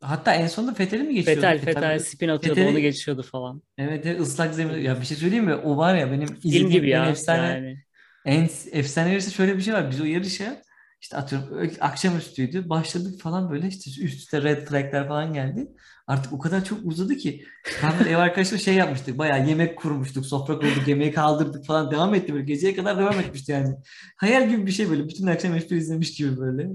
Hatta 0.00 0.34
en 0.34 0.46
sonunda 0.46 0.74
Fethel'i 0.74 1.02
mi 1.02 1.14
geçiyordu? 1.14 1.40
Fetel? 1.40 1.58
Fetel 1.58 1.80
Tabii. 1.82 2.00
spin 2.00 2.28
atıyordu 2.28 2.60
Vettel'i- 2.60 2.70
onu 2.70 2.80
geçiyordu 2.80 3.22
falan. 3.22 3.62
Evet, 3.78 4.06
evet 4.06 4.20
ıslak 4.20 4.54
zemin. 4.54 4.78
Ya 4.78 5.00
bir 5.00 5.06
şey 5.06 5.16
söyleyeyim 5.16 5.44
mi? 5.44 5.54
O 5.54 5.76
var 5.76 5.94
ya 5.94 6.12
benim 6.12 6.28
izlediğim 6.44 6.70
gibi 6.70 6.90
ya. 6.90 7.10
efsane 7.10 7.46
Yani. 7.48 7.78
en 8.24 8.48
efsane 8.72 9.10
yarışı 9.10 9.30
şöyle 9.30 9.56
bir 9.56 9.62
şey 9.62 9.74
var. 9.74 9.90
Biz 9.90 10.00
o 10.00 10.04
yarışa 10.04 10.62
işte 11.02 11.16
atıyorum 11.16 11.48
ö- 11.58 11.80
akşamüstüydü. 11.80 12.68
Başladık 12.68 13.20
falan 13.20 13.50
böyle 13.50 13.68
işte 13.68 13.90
üst 13.90 14.18
üste 14.18 14.42
red 14.42 14.66
flag'ler 14.66 15.08
falan 15.08 15.32
geldi. 15.34 15.68
Artık 16.06 16.32
o 16.32 16.38
kadar 16.38 16.64
çok 16.64 16.78
uzadı 16.84 17.16
ki 17.16 17.44
ben 17.82 17.92
böyle 17.98 18.10
ev 18.10 18.16
arkadaşımla 18.16 18.58
şey 18.58 18.74
yapmıştık. 18.74 19.18
Bayağı 19.18 19.48
yemek 19.48 19.78
kurmuştuk. 19.78 20.26
Sofra 20.26 20.54
kurduk. 20.58 20.88
Yemeği 20.88 21.12
kaldırdık 21.12 21.66
falan. 21.66 21.90
Devam 21.90 22.14
etti 22.14 22.34
böyle. 22.34 22.44
Geceye 22.44 22.74
kadar 22.76 22.98
devam 22.98 23.20
etmişti 23.20 23.52
yani. 23.52 23.76
Hayal 24.16 24.48
gibi 24.48 24.66
bir 24.66 24.72
şey 24.72 24.90
böyle. 24.90 25.08
Bütün 25.08 25.26
akşam 25.26 25.52
F1 25.58 25.76
izlemiş 25.76 26.14
gibi 26.14 26.36
böyle. 26.36 26.68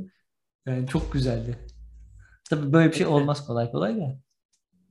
Yani 0.66 0.88
çok 0.88 1.14
güzeldi. 1.14 1.58
Tabii 2.50 2.74
böyle 2.74 2.92
bir 2.92 2.96
şey 2.96 3.06
olmaz 3.06 3.48
kolay 3.48 3.72
kolay 3.72 3.98
da. 3.98 4.18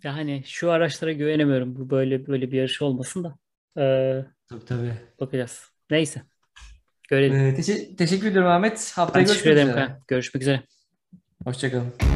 Yani 0.05 0.43
şu 0.47 0.71
araçlara 0.71 1.13
güvenemiyorum. 1.13 1.77
Bu 1.77 1.91
böyle 1.91 2.27
böyle 2.27 2.53
bir 2.53 2.57
yarış 2.59 2.83
olmasın 2.83 3.25
da. 3.25 3.37
Ee, 3.81 4.25
Tabii 4.49 4.65
tabii. 4.65 4.93
bakacağız. 5.21 5.71
Neyse. 5.91 6.23
Görelim. 7.09 7.37
Ee, 7.37 7.55
teşe- 7.55 7.97
teşekkür 7.97 8.27
ediyorum 8.27 8.51
Ahmet. 8.51 8.93
Haftaya 8.97 9.23
Ben 9.25 9.29
teşekkür 9.29 9.51
görüşmek 9.51 9.67
ederim. 9.75 9.87
üzere. 9.89 10.01
Görüşmek 10.09 10.43
üzere. 10.43 10.63
Hoşçakalın. 11.45 12.16